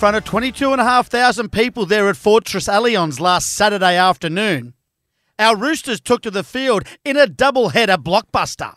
front 0.00 0.16
of 0.16 0.24
22,500 0.24 1.52
people 1.52 1.84
there 1.84 2.08
at 2.08 2.16
Fortress 2.16 2.68
Allianz 2.68 3.20
last 3.20 3.52
Saturday 3.52 3.98
afternoon, 3.98 4.72
our 5.38 5.54
Roosters 5.54 6.00
took 6.00 6.22
to 6.22 6.30
the 6.30 6.42
field 6.42 6.84
in 7.04 7.18
a 7.18 7.26
double-header 7.26 7.98
blockbuster. 7.98 8.76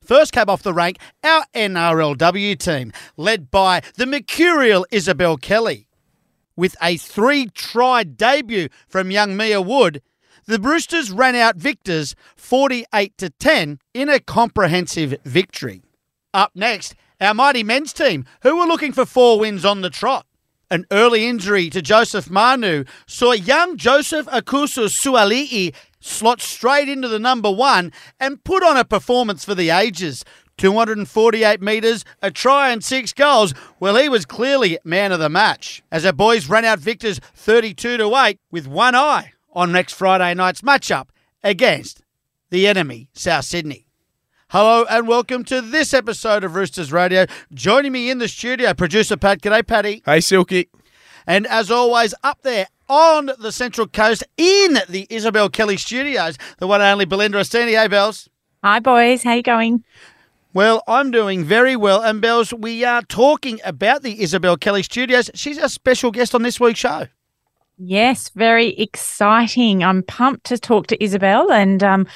First 0.00 0.32
came 0.32 0.48
off 0.48 0.62
the 0.62 0.72
rank 0.72 0.98
our 1.24 1.42
NRLW 1.56 2.56
team, 2.56 2.92
led 3.16 3.50
by 3.50 3.82
the 3.96 4.06
mercurial 4.06 4.86
Isabelle 4.92 5.36
Kelly. 5.38 5.88
With 6.54 6.76
a 6.80 6.96
three 6.98 7.46
try 7.46 8.04
debut 8.04 8.68
from 8.86 9.10
young 9.10 9.36
Mia 9.36 9.60
Wood, 9.60 10.02
the 10.46 10.60
Roosters 10.60 11.10
ran 11.10 11.34
out 11.34 11.56
victors 11.56 12.14
48 12.36 13.18
to 13.18 13.30
10 13.30 13.80
in 13.92 14.08
a 14.08 14.20
comprehensive 14.20 15.16
victory. 15.24 15.82
Up 16.32 16.52
next, 16.54 16.94
our 17.20 17.34
mighty 17.34 17.64
men's 17.64 17.92
team, 17.92 18.24
who 18.44 18.56
were 18.56 18.66
looking 18.66 18.92
for 18.92 19.04
four 19.04 19.40
wins 19.40 19.64
on 19.64 19.80
the 19.80 19.90
trot. 19.90 20.26
An 20.72 20.86
early 20.92 21.26
injury 21.26 21.68
to 21.70 21.82
Joseph 21.82 22.30
Manu 22.30 22.84
saw 23.04 23.32
young 23.32 23.76
Joseph 23.76 24.26
Aukuso 24.26 24.86
Suaalii 24.86 25.74
slot 25.98 26.40
straight 26.40 26.88
into 26.88 27.08
the 27.08 27.18
number 27.18 27.50
one 27.50 27.92
and 28.20 28.44
put 28.44 28.62
on 28.62 28.76
a 28.76 28.84
performance 28.84 29.44
for 29.44 29.56
the 29.56 29.70
ages. 29.70 30.24
248 30.58 31.60
metres, 31.60 32.04
a 32.22 32.30
try 32.30 32.70
and 32.70 32.84
six 32.84 33.12
goals. 33.12 33.52
Well, 33.80 33.96
he 33.96 34.08
was 34.08 34.24
clearly 34.24 34.78
man 34.84 35.10
of 35.10 35.18
the 35.18 35.28
match. 35.28 35.82
As 35.90 36.06
our 36.06 36.12
boys 36.12 36.48
ran 36.48 36.64
out 36.64 36.78
victors 36.78 37.18
32 37.34 37.96
to 37.96 38.16
8 38.16 38.38
with 38.52 38.68
one 38.68 38.94
eye 38.94 39.32
on 39.52 39.72
next 39.72 39.94
Friday 39.94 40.34
night's 40.34 40.60
matchup 40.60 41.08
against 41.42 42.02
the 42.50 42.68
enemy, 42.68 43.08
South 43.12 43.44
Sydney. 43.44 43.89
Hello 44.52 44.84
and 44.90 45.06
welcome 45.06 45.44
to 45.44 45.60
this 45.60 45.94
episode 45.94 46.42
of 46.42 46.56
Roosters 46.56 46.90
Radio. 46.90 47.24
Joining 47.54 47.92
me 47.92 48.10
in 48.10 48.18
the 48.18 48.26
studio, 48.26 48.74
producer 48.74 49.16
Pat. 49.16 49.40
G'day, 49.40 49.64
Paddy. 49.64 50.02
Hey, 50.04 50.20
Silky. 50.20 50.68
And 51.24 51.46
as 51.46 51.70
always, 51.70 52.14
up 52.24 52.42
there 52.42 52.66
on 52.88 53.30
the 53.38 53.52
Central 53.52 53.86
Coast 53.86 54.24
in 54.36 54.80
the 54.88 55.06
Isabelle 55.08 55.50
Kelly 55.50 55.76
studios, 55.76 56.36
the 56.58 56.66
one 56.66 56.80
and 56.80 56.90
only 56.90 57.04
Belinda 57.04 57.38
Ostini. 57.38 57.80
Hey, 57.80 57.86
Bells. 57.86 58.28
Hi, 58.64 58.80
boys. 58.80 59.22
How 59.22 59.34
you 59.34 59.44
going? 59.44 59.84
Well, 60.52 60.82
I'm 60.88 61.12
doing 61.12 61.44
very 61.44 61.76
well. 61.76 62.02
And, 62.02 62.20
Bells, 62.20 62.52
we 62.52 62.82
are 62.82 63.02
talking 63.02 63.60
about 63.64 64.02
the 64.02 64.20
Isabelle 64.20 64.56
Kelly 64.56 64.82
studios. 64.82 65.30
She's 65.32 65.58
a 65.58 65.68
special 65.68 66.10
guest 66.10 66.34
on 66.34 66.42
this 66.42 66.58
week's 66.58 66.80
show. 66.80 67.06
Yes, 67.78 68.30
very 68.34 68.70
exciting. 68.70 69.84
I'm 69.84 70.02
pumped 70.02 70.42
to 70.46 70.58
talk 70.58 70.88
to 70.88 71.00
Isabelle 71.00 71.52
and 71.52 71.84
um, 71.84 72.08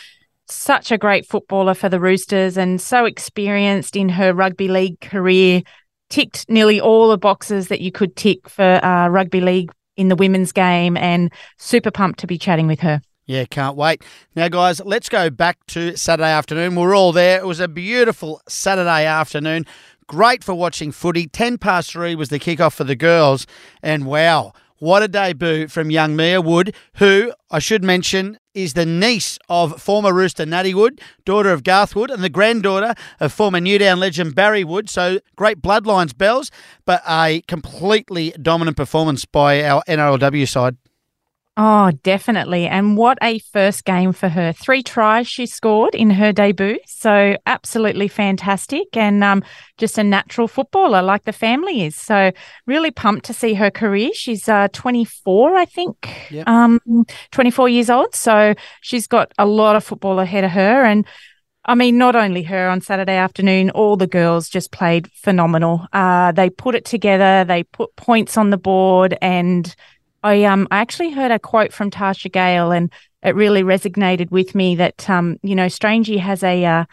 such 0.49 0.93
a 0.93 0.99
great 0.99 1.27
footballer 1.27 1.75
for 1.75 1.89
the 1.89 2.01
Roosters 2.01 2.57
and 2.57 2.81
so 2.81 3.05
experienced 3.05 3.97
in 3.97 4.09
her 4.11 4.33
rugby 4.33 4.69
league 4.69 5.01
career. 5.01 5.63
Ticked 6.11 6.49
nearly 6.49 6.81
all 6.81 7.09
the 7.09 7.19
boxes 7.19 7.69
that 7.69 7.81
you 7.81 7.91
could 7.91 8.15
tick 8.15 8.49
for 8.49 8.85
uh, 8.85 9.09
rugby 9.09 9.41
league 9.41 9.71
in 9.97 10.09
the 10.09 10.17
women's 10.17 10.53
game, 10.53 10.97
and 10.97 11.33
super 11.59 11.91
pumped 11.91 12.19
to 12.21 12.27
be 12.27 12.39
chatting 12.39 12.67
with 12.67 12.81
her. 12.81 13.01
Yeah, 13.27 13.45
can't 13.47 13.77
wait. 13.77 14.03
Now, 14.37 14.49
guys, 14.49 14.81
let's 14.85 15.09
go 15.09 15.31
back 15.31 15.65
to 15.69 15.97
Saturday 15.97 16.31
afternoon. 16.31 16.75
We're 16.75 16.95
all 16.95 17.13
there. 17.13 17.39
It 17.39 17.47
was 17.47 17.61
a 17.61 17.69
beautiful 17.69 18.43
Saturday 18.49 19.07
afternoon. 19.07 19.65
Great 20.07 20.45
for 20.45 20.55
watching 20.55 20.93
footy. 20.93 21.27
10 21.27 21.57
past 21.57 21.93
three 21.93 22.15
was 22.15 22.29
the 22.29 22.39
kickoff 22.39 22.75
for 22.75 22.85
the 22.85 22.97
girls. 22.97 23.47
And 23.83 24.05
wow, 24.05 24.53
what 24.79 25.03
a 25.03 25.09
debut 25.09 25.69
from 25.69 25.91
young 25.91 26.17
Mia 26.17 26.41
Wood, 26.41 26.75
who 26.97 27.33
I 27.51 27.59
should 27.59 27.85
mention 27.85 28.39
is 28.55 28.75
the 28.75 28.87
niece 28.87 29.39
of 29.49 29.81
former 29.81 30.13
Rooster 30.13 30.47
Natty 30.47 30.75
Wood, 30.75 31.01
daughter 31.25 31.51
of 31.51 31.65
Garth 31.65 31.97
Wood, 31.97 32.11
and 32.11 32.23
the 32.23 32.29
granddaughter 32.29 32.95
of 33.21 33.33
former 33.33 33.61
Newtown 33.61 33.99
legend 33.99 34.35
Barry 34.35 34.65
Wood. 34.65 34.89
So 34.89 35.19
great 35.37 35.61
bloodlines, 35.61 36.17
bells, 36.17 36.51
but 36.85 37.03
a 37.09 37.43
completely 37.49 38.33
dominant 38.41 38.77
performance 38.77 39.25
by 39.25 39.65
our 39.65 39.83
NRLW 39.89 40.49
side. 40.49 40.77
Oh, 41.57 41.93
definitely. 42.03 42.67
And 42.67 42.97
what 42.97 43.17
a 43.23 43.39
first 43.39 43.85
game 43.85 44.13
for 44.13 44.29
her. 44.29 44.53
Three 44.53 44.83
tries 44.83 45.29
she 45.29 45.47
scored 45.47 45.95
in 45.95 46.11
her 46.11 46.33
debut. 46.33 46.81
So 46.87 47.37
absolutely 47.47 48.09
fantastic 48.09 48.97
and 48.97 49.23
um, 49.23 49.45
just 49.79 49.97
a 49.97 50.03
natural 50.03 50.49
footballer 50.49 51.01
like 51.01 51.25
the 51.25 51.33
family 51.33 51.85
is. 51.85 51.95
So 51.95 52.33
really 52.67 52.91
pumped 52.91 53.27
to 53.27 53.33
see 53.33 53.55
her 53.55 53.71
career. 53.71 54.11
She's 54.15 54.49
uh, 54.49 54.67
24, 54.73 55.55
I 55.57 55.65
think, 55.65 56.27
yep. 56.29 56.49
um, 56.49 56.81
24 57.31 57.69
years 57.69 57.89
old. 57.89 58.17
So 58.17 58.55
she's 58.81 59.07
got 59.07 59.31
a 59.39 59.47
lot 59.47 59.77
of 59.77 59.85
football 59.85 60.19
ahead 60.19 60.43
of 60.43 60.51
her. 60.51 60.85
And 60.85 61.07
I 61.67 61.77
mean, 61.77 61.99
not 61.99 62.17
only 62.17 62.43
her 62.43 62.69
on 62.69 62.81
Saturday 62.81 63.17
afternoon, 63.17 63.71
all 63.71 63.97
the 63.97 64.09
girls 64.09 64.49
just 64.49 64.73
played 64.73 65.09
phenomenal. 65.13 65.87
Uh, 65.93 66.33
they 66.33 66.51
put 66.51 66.75
it 66.75 66.85
together, 66.85 67.45
they 67.45 67.63
put 67.63 67.95
points 67.95 68.37
on 68.37 68.51
the 68.51 68.59
board 68.59 69.17
and– 69.23 69.73
I 70.25 70.45
um 70.45 70.67
I 70.71 70.79
actually 70.79 71.11
heard 71.11 71.31
a 71.31 71.39
quote 71.39 71.73
from 71.73 71.91
Tasha 71.91 72.33
Gale, 72.33 72.73
and 72.73 72.91
it 73.23 73.37
really 73.37 73.63
resonated 73.63 74.31
with 74.31 74.55
me 74.55 74.75
that 74.77 75.09
um 75.09 75.37
you 75.43 75.55
know 75.55 75.67
Strangey 75.67 76.19
has 76.19 76.43
a 76.43 76.65
uh, 76.65 76.85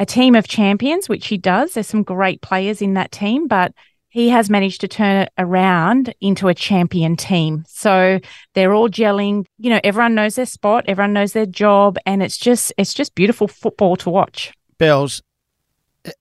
a 0.00 0.06
team 0.06 0.34
of 0.34 0.48
champions, 0.48 1.08
which 1.08 1.26
he 1.26 1.36
does. 1.36 1.74
There's 1.74 1.86
some 1.86 2.02
great 2.02 2.40
players 2.40 2.80
in 2.80 2.94
that 2.94 3.12
team, 3.12 3.46
but 3.46 3.72
he 4.08 4.30
has 4.30 4.48
managed 4.48 4.80
to 4.80 4.88
turn 4.88 5.22
it 5.22 5.32
around 5.36 6.14
into 6.20 6.48
a 6.48 6.54
champion 6.54 7.14
team. 7.14 7.64
So 7.68 8.20
they're 8.54 8.72
all 8.72 8.88
gelling. 8.88 9.44
You 9.58 9.70
know, 9.70 9.80
everyone 9.84 10.14
knows 10.14 10.36
their 10.36 10.46
spot, 10.46 10.84
everyone 10.88 11.12
knows 11.12 11.34
their 11.34 11.46
job, 11.46 11.98
and 12.06 12.22
it's 12.22 12.38
just 12.38 12.72
it's 12.78 12.94
just 12.94 13.14
beautiful 13.14 13.48
football 13.48 13.96
to 13.96 14.10
watch. 14.10 14.52
Bells, 14.78 15.22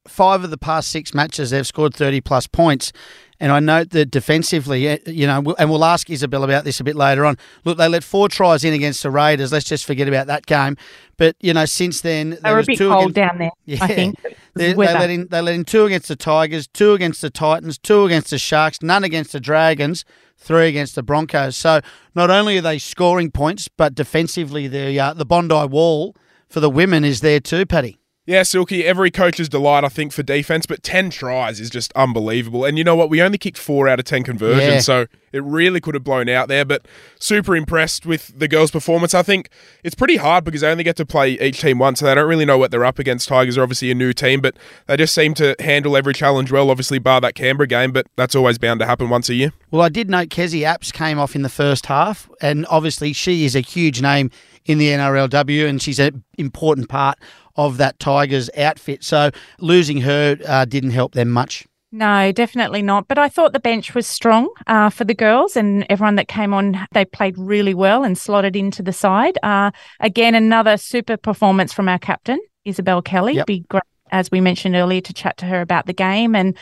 five 0.08 0.44
of 0.44 0.50
the 0.50 0.58
past 0.58 0.90
six 0.90 1.14
matches, 1.14 1.52
they've 1.52 1.66
scored 1.66 1.94
30 1.94 2.22
plus 2.22 2.46
points. 2.46 2.92
And 3.40 3.52
I 3.52 3.60
note 3.60 3.92
that 3.92 4.10
defensively, 4.10 4.88
eh, 4.88 4.98
you 5.06 5.28
know, 5.28 5.56
and 5.60 5.70
we'll 5.70 5.86
ask 5.86 6.10
Isabelle 6.10 6.44
about 6.44 6.64
this 6.64 6.80
a 6.80 6.84
bit 6.84 6.96
later 6.96 7.24
on. 7.24 7.38
Look, 7.66 7.78
they 7.78 7.88
let 7.88 8.04
four 8.04 8.30
tries 8.30 8.64
in 8.64 8.74
against 8.74 9.04
the 9.04 9.12
Raiders. 9.12 9.52
Let's 9.52 9.66
just 9.66 9.86
forget 9.86 10.08
about 10.08 10.28
that 10.28 10.46
game. 10.46 10.76
But 11.18 11.36
you 11.40 11.54
know, 11.54 11.66
since 11.66 12.02
then 12.02 12.38
they 12.44 12.52
were 12.52 12.60
a 12.60 12.64
bit 12.64 12.80
cold 12.80 13.12
against, 13.12 13.16
down 13.16 13.38
there. 13.38 13.52
Yeah, 13.66 13.84
I 13.84 13.88
think 13.88 14.22
they, 14.56 14.74
they, 14.74 14.76
let 14.76 15.10
in 15.10 15.28
they 15.28 15.42
let 15.42 15.54
in 15.54 15.66
two 15.66 15.86
against 15.86 16.08
the 16.08 16.16
Tigers, 16.16 16.68
two 16.68 16.94
against 16.94 17.22
the 17.22 17.30
Titans, 17.30 17.78
two 17.78 18.06
against 18.06 18.32
the 18.32 18.40
Sharks, 18.40 18.82
none 18.82 19.04
against 19.04 19.34
the 19.34 19.40
Dragons, 19.40 20.04
three 20.38 20.68
against 20.68 20.96
the 20.96 21.04
Broncos. 21.04 21.56
So 21.56 21.82
not 22.16 22.30
only 22.30 22.58
are 22.58 22.62
they 22.62 22.80
scoring 22.80 23.32
points, 23.32 23.68
but 23.68 23.94
defensively, 23.94 24.68
the 24.68 25.00
uh, 25.00 25.14
the 25.14 25.26
Bondi 25.26 25.68
Wall 25.68 26.16
for 26.50 26.60
the 26.60 26.70
women 26.70 27.04
is 27.04 27.22
there 27.22 27.40
too, 27.40 27.66
Paddy. 27.66 28.00
Yeah, 28.28 28.44
Silky, 28.44 28.84
every 28.84 29.10
coach's 29.10 29.48
delight, 29.48 29.86
I 29.86 29.88
think, 29.88 30.12
for 30.12 30.22
defense, 30.22 30.66
but 30.66 30.84
10 30.84 31.12
tries 31.12 31.62
is 31.62 31.70
just 31.70 31.94
unbelievable. 31.94 32.66
And 32.66 32.78
you 32.78 32.84
know 32.84 32.94
what? 32.94 33.10
We 33.10 33.22
only 33.22 33.38
kicked 33.38 33.58
four 33.58 33.88
out 33.88 34.00
of 34.00 34.06
10 34.06 34.24
conversions, 34.24 34.74
yeah. 34.74 34.80
so 34.82 35.06
it 35.32 35.42
really 35.44 35.80
could 35.80 35.94
have 35.94 36.04
blown 36.04 36.28
out 36.28 36.50
there, 36.50 36.66
but 36.66 36.86
super 37.20 37.56
impressed 37.56 38.06
with 38.06 38.38
the 38.38 38.50
girls' 38.50 38.70
performance. 38.70 39.14
I 39.14 39.24
think 39.24 39.50
it's 39.82 39.96
pretty 39.96 40.18
hard 40.18 40.44
because 40.44 40.60
they 40.60 40.70
only 40.70 40.84
get 40.84 40.98
to 40.98 41.06
play 41.06 41.40
each 41.40 41.62
team 41.62 41.80
once, 41.80 42.02
so 42.02 42.06
they 42.06 42.16
don't 42.16 42.28
really 42.28 42.44
know 42.44 42.58
what 42.58 42.70
they're 42.70 42.84
up 42.84 43.00
against. 43.00 43.30
Tigers 43.30 43.58
are 43.58 43.64
obviously 43.64 43.92
a 43.92 43.96
new 43.96 44.12
team, 44.12 44.42
but 44.42 44.58
they 44.88 44.98
just 44.98 45.16
seem 45.16 45.34
to 45.36 45.56
handle 45.62 45.96
every 45.96 46.14
challenge 46.14 46.52
well, 46.52 46.70
obviously, 46.70 47.00
bar 47.00 47.22
that 47.22 47.34
Canberra 47.34 47.68
game, 47.68 47.94
but 47.94 48.08
that's 48.18 48.36
always 48.36 48.58
bound 48.58 48.82
to 48.82 48.86
happen 48.86 49.10
once 49.10 49.30
a 49.30 49.36
year. 49.36 49.54
Well, 49.72 49.82
I 49.82 49.90
did 49.90 50.10
note 50.10 50.28
Kezie 50.28 50.64
Apps 50.64 50.92
came 50.92 51.18
off 51.18 51.34
in 51.34 51.44
the 51.44 51.50
first 51.50 51.86
half, 51.86 52.30
and 52.42 52.66
obviously 52.70 53.14
she 53.14 53.46
is 53.46 53.56
a 53.56 53.62
huge 53.62 54.02
name 54.02 54.32
in 54.66 54.80
the 54.80 54.90
NRLW, 54.90 55.66
and 55.66 55.82
she's 55.82 55.98
an 55.98 56.26
important 56.38 56.90
part 56.90 57.18
of 57.58 57.78
that 57.78 58.00
Tigers 58.00 58.50
outfit. 58.58 59.04
So 59.04 59.32
losing 59.60 60.02
her 60.02 60.38
uh, 60.48 60.66
didn't 60.66 60.92
help 60.92 61.14
them 61.14 61.30
much. 61.30 61.68
No, 61.92 62.32
definitely 62.34 62.82
not. 62.82 63.08
But 63.08 63.18
I 63.18 63.30
thought 63.30 63.54
the 63.54 63.62
bench 63.62 63.96
was 63.96 64.06
strong 64.06 64.50
uh, 64.68 64.90
for 64.90 65.06
the 65.06 65.14
girls, 65.14 65.56
and 65.56 65.86
everyone 65.90 66.16
that 66.16 66.28
came 66.28 66.54
on, 66.54 66.78
they 66.92 67.06
played 67.06 67.38
really 67.38 67.74
well 67.74 68.04
and 68.04 68.18
slotted 68.18 68.56
into 68.58 68.84
the 68.84 68.92
side. 68.92 69.38
Uh, 69.42 69.72
again, 70.02 70.36
another 70.36 70.76
super 70.76 71.16
performance 71.16 71.72
from 71.72 71.88
our 71.88 71.98
captain, 71.98 72.40
Isabelle 72.66 73.02
Kelly. 73.02 73.36
Yep. 73.36 73.46
Be 73.46 73.60
great, 73.70 73.84
as 74.12 74.30
we 74.30 74.42
mentioned 74.42 74.76
earlier, 74.76 75.00
to 75.02 75.14
chat 75.14 75.38
to 75.38 75.46
her 75.46 75.62
about 75.62 75.86
the 75.86 75.94
game. 75.94 76.36
And 76.36 76.58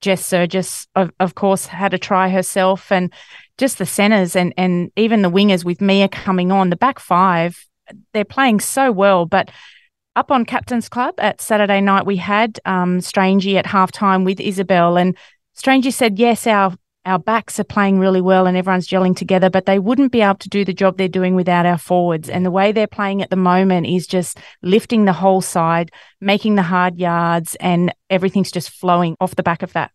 Jess 0.00 0.22
Sergis, 0.28 0.88
of, 0.96 1.12
of 1.20 1.36
course, 1.36 1.66
had 1.66 1.94
a 1.94 1.98
try 1.98 2.28
herself, 2.28 2.90
and 2.90 3.12
just 3.58 3.78
the 3.78 3.86
centres 3.86 4.34
and 4.34 4.52
and 4.56 4.90
even 4.96 5.22
the 5.22 5.30
wingers 5.30 5.64
with 5.64 5.80
Mia 5.80 6.08
coming 6.08 6.50
on. 6.50 6.70
The 6.70 6.76
back 6.76 6.98
five, 6.98 7.64
they're 8.12 8.24
playing 8.24 8.58
so 8.58 8.90
well, 8.90 9.24
but 9.24 9.50
up 10.16 10.30
on 10.30 10.44
Captain's 10.44 10.88
Club 10.88 11.14
at 11.18 11.40
Saturday 11.40 11.80
night, 11.80 12.06
we 12.06 12.16
had 12.16 12.60
um, 12.64 13.00
Strangey 13.00 13.56
at 13.56 13.66
halftime 13.66 14.24
with 14.24 14.40
Isabelle, 14.40 14.96
and 14.96 15.16
Strangey 15.56 15.92
said, 15.92 16.18
"Yes, 16.18 16.46
our 16.46 16.76
our 17.06 17.18
backs 17.18 17.60
are 17.60 17.64
playing 17.64 17.98
really 17.98 18.22
well 18.22 18.46
and 18.46 18.56
everyone's 18.56 18.88
gelling 18.88 19.14
together, 19.14 19.50
but 19.50 19.66
they 19.66 19.78
wouldn't 19.78 20.10
be 20.10 20.22
able 20.22 20.36
to 20.36 20.48
do 20.48 20.64
the 20.64 20.72
job 20.72 20.96
they're 20.96 21.06
doing 21.06 21.34
without 21.34 21.66
our 21.66 21.76
forwards. 21.76 22.30
And 22.30 22.46
the 22.46 22.50
way 22.50 22.72
they're 22.72 22.86
playing 22.86 23.20
at 23.20 23.28
the 23.28 23.36
moment 23.36 23.86
is 23.86 24.06
just 24.06 24.38
lifting 24.62 25.04
the 25.04 25.12
whole 25.12 25.42
side, 25.42 25.90
making 26.22 26.54
the 26.54 26.62
hard 26.62 26.96
yards, 26.96 27.56
and 27.56 27.92
everything's 28.08 28.50
just 28.50 28.70
flowing 28.70 29.16
off 29.20 29.36
the 29.36 29.42
back 29.42 29.62
of 29.62 29.72
that." 29.72 29.90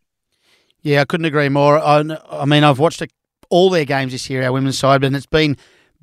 Yeah, 0.82 1.02
I 1.02 1.06
couldn't 1.06 1.26
agree 1.26 1.50
more. 1.50 1.78
I, 1.78 2.04
I 2.30 2.46
mean, 2.46 2.64
I've 2.64 2.80
watched 2.80 3.04
all 3.50 3.70
their 3.70 3.86
games 3.86 4.12
this 4.12 4.30
year, 4.30 4.44
our 4.44 4.52
women's 4.52 4.78
side, 4.78 5.04
and 5.04 5.16
it's 5.16 5.26
been 5.26 5.58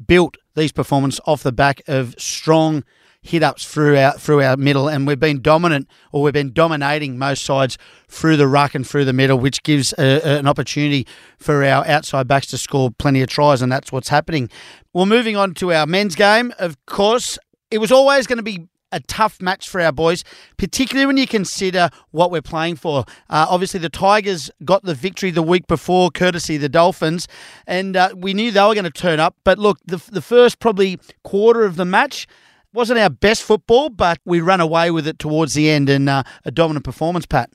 built 0.07 0.37
these 0.55 0.73
performances 0.73 1.21
off 1.27 1.43
the 1.43 1.53
back 1.53 1.81
of 1.87 2.15
strong 2.19 2.85
hit 3.27 3.43
ups 3.43 3.65
through 3.65 3.97
our 3.99 4.13
through 4.13 4.43
our 4.43 4.57
middle, 4.57 4.89
and 4.89 5.07
we've 5.07 5.21
been 5.21 5.41
dominant 5.41 5.89
or 6.13 6.23
we've 6.23 6.33
been 6.33 6.53
dominating 6.53 7.19
most 7.19 7.45
sides 7.45 7.77
through 8.09 8.37
the 8.37 8.47
ruck 8.47 8.75
and 8.75 8.87
through 8.87 9.05
the 9.05 9.13
middle, 9.13 9.39
which 9.39 9.63
gives 9.63 9.93
a, 9.99 10.39
an 10.39 10.47
opportunity 10.47 11.07
for 11.39 11.65
our 11.65 11.87
outside 11.87 12.29
backs 12.29 12.47
to 12.49 12.59
score 12.59 12.91
plenty 12.91 13.23
of 13.23 13.29
tries, 13.29 13.63
and 13.63 13.71
that's 13.71 13.93
what's 13.93 14.09
happening. 14.09 14.49
Well, 14.93 15.07
moving 15.07 15.37
on 15.37 15.55
to 15.55 15.73
our 15.73 15.87
men's 15.87 16.15
game, 16.15 16.53
of 16.59 16.77
course, 16.87 17.39
it 17.71 17.79
was 17.79 17.93
always 17.93 18.27
going 18.27 18.39
to 18.39 18.43
be 18.43 18.69
a 18.93 19.01
tough 19.01 19.43
match 19.43 19.69
for 19.69 19.81
our 19.81 19.93
boys, 19.93 20.25
particularly 20.57 21.07
when 21.07 21.17
you 21.17 21.27
consider 21.27 21.91
what 22.13 22.31
we're 22.31 22.43
playing 22.43 22.77
for. 22.77 23.05
Uh, 23.29 23.47
obviously, 23.49 23.81
the 23.81 23.89
Tigers 23.89 24.51
got 24.65 24.85
the 24.85 24.95
victory 24.95 25.31
the 25.31 25.43
week 25.43 25.67
before, 25.67 26.11
courtesy 26.11 26.57
the 26.57 26.69
Dolphins, 26.69 27.27
and 27.67 27.97
uh, 27.97 28.15
we 28.17 28.33
knew 28.33 28.51
they 28.51 28.61
were 28.61 28.75
going 28.75 28.85
to 28.85 28.91
turn 28.91 29.21
up. 29.21 29.37
But 29.45 29.59
look, 29.59 29.79
the, 29.85 30.03
the 30.11 30.23
first 30.23 30.61
probably 30.61 30.99
quarter 31.25 31.65
of 31.65 31.77
the 31.77 31.85
match, 31.85 32.27
wasn't 32.77 33.01
our 33.01 33.11
best 33.11 33.43
football, 33.43 33.89
but 33.89 34.19
we 34.25 34.41
ran 34.41 34.61
away 34.61 34.91
with 34.91 35.09
it 35.09 35.19
towards 35.19 35.55
the 35.55 35.71
end 35.71 35.89
and 35.89 36.09
uh, 36.09 36.23
a 36.45 36.51
dominant 36.51 36.85
performance, 36.85 37.27
Pat. 37.27 37.51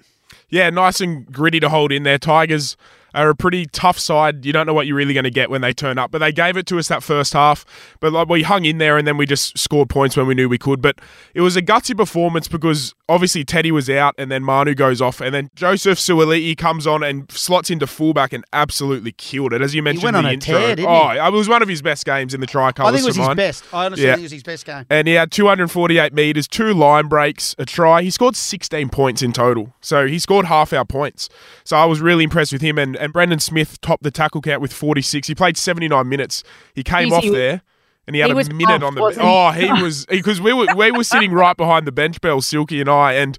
Yeah, 0.49 0.69
nice 0.69 0.99
and 0.99 1.31
gritty 1.31 1.59
to 1.61 1.69
hold 1.69 1.91
in 1.91 2.03
there. 2.03 2.17
Tigers 2.17 2.75
are 3.13 3.29
a 3.29 3.35
pretty 3.35 3.65
tough 3.65 3.99
side. 3.99 4.45
You 4.45 4.53
don't 4.53 4.65
know 4.65 4.73
what 4.73 4.87
you're 4.87 4.95
really 4.95 5.13
going 5.13 5.23
to 5.25 5.31
get 5.31 5.49
when 5.49 5.61
they 5.61 5.73
turn 5.73 5.97
up. 5.97 6.11
But 6.11 6.19
they 6.19 6.31
gave 6.31 6.57
it 6.57 6.65
to 6.67 6.79
us 6.79 6.87
that 6.89 7.03
first 7.03 7.33
half. 7.33 7.65
But 7.99 8.13
like, 8.13 8.29
we 8.29 8.43
hung 8.43 8.65
in 8.65 8.77
there 8.77 8.97
and 8.97 9.07
then 9.07 9.17
we 9.17 9.25
just 9.25 9.57
scored 9.57 9.89
points 9.89 10.15
when 10.17 10.27
we 10.27 10.33
knew 10.35 10.47
we 10.49 10.57
could. 10.57 10.81
But 10.81 10.99
it 11.33 11.41
was 11.41 11.55
a 11.55 11.61
gutsy 11.61 11.95
performance 11.95 12.47
because 12.47 12.93
obviously 13.09 13.43
Teddy 13.43 13.71
was 13.71 13.89
out 13.89 14.15
and 14.17 14.31
then 14.31 14.43
Manu 14.43 14.73
goes 14.73 15.01
off 15.01 15.19
and 15.21 15.33
then 15.35 15.49
Joseph 15.55 15.97
Suaalii 15.99 16.57
comes 16.57 16.87
on 16.87 17.03
and 17.03 17.29
slots 17.31 17.69
into 17.69 17.85
fullback 17.87 18.31
and 18.33 18.43
absolutely 18.53 19.11
killed 19.13 19.53
it. 19.53 19.61
As 19.61 19.75
you 19.75 19.83
mentioned 19.83 20.01
he 20.01 20.05
went 20.05 20.15
in 20.15 20.17
on 20.19 20.23
the 20.23 20.29
a 20.29 20.33
intro. 20.33 20.57
tear, 20.57 20.75
didn't 20.77 20.89
oh, 20.89 21.09
he? 21.09 21.17
it 21.19 21.31
was 21.33 21.49
one 21.49 21.61
of 21.61 21.67
his 21.67 21.81
best 21.81 22.05
games 22.05 22.33
in 22.33 22.39
the 22.39 22.47
tricolours. 22.47 22.89
I 22.89 22.95
think 22.95 23.03
it 23.03 23.09
was 23.09 23.15
his 23.17 23.27
mine. 23.27 23.35
best. 23.37 23.63
I 23.73 23.85
honestly 23.85 24.05
Yeah. 24.05 24.13
think 24.13 24.21
it 24.21 24.23
was 24.23 24.31
his 24.31 24.43
best 24.43 24.65
game. 24.65 24.85
And 24.89 25.07
he 25.07 25.13
had 25.15 25.31
248 25.31 26.13
metres, 26.13 26.47
two 26.47 26.73
line 26.73 27.07
breaks, 27.07 27.55
a 27.57 27.65
try. 27.65 28.01
He 28.01 28.09
scored 28.09 28.35
16 28.35 28.89
points 28.89 29.21
in 29.21 29.33
total. 29.33 29.73
So 29.81 30.07
he 30.07 30.17
scored 30.19 30.45
half 30.45 30.71
our 30.73 30.85
points. 30.85 31.29
So 31.63 31.75
I 31.77 31.85
was 31.85 31.99
really 32.01 32.23
impressed 32.23 32.53
with 32.53 32.61
him. 32.61 32.77
And, 32.77 32.95
and 33.01 33.11
Brandon 33.13 33.39
Smith 33.39 33.81
topped 33.81 34.03
the 34.03 34.11
tackle 34.11 34.41
count 34.41 34.61
with 34.61 34.71
46. 34.73 35.27
He 35.27 35.35
played 35.35 35.57
79 35.57 36.07
minutes. 36.07 36.43
He 36.75 36.83
came 36.83 37.07
He's- 37.07 37.17
off 37.17 37.23
he- 37.23 37.29
there. 37.31 37.61
And 38.07 38.15
he 38.15 38.19
had 38.21 38.27
he 38.27 38.31
a 38.33 38.35
minute 38.53 38.65
pumped, 38.81 38.83
on 38.83 38.95
the 38.95 39.01
wasn't 39.01 39.25
oh 39.27 39.51
he 39.51 39.71
was 39.81 40.05
because 40.07 40.41
we 40.41 40.51
were 40.53 40.65
we 40.75 40.91
were 40.91 41.03
sitting 41.03 41.31
right 41.31 41.55
behind 41.55 41.85
the 41.85 41.91
bench 41.91 42.19
bell 42.19 42.41
Silky 42.41 42.81
and 42.81 42.89
I 42.89 43.13
and 43.13 43.37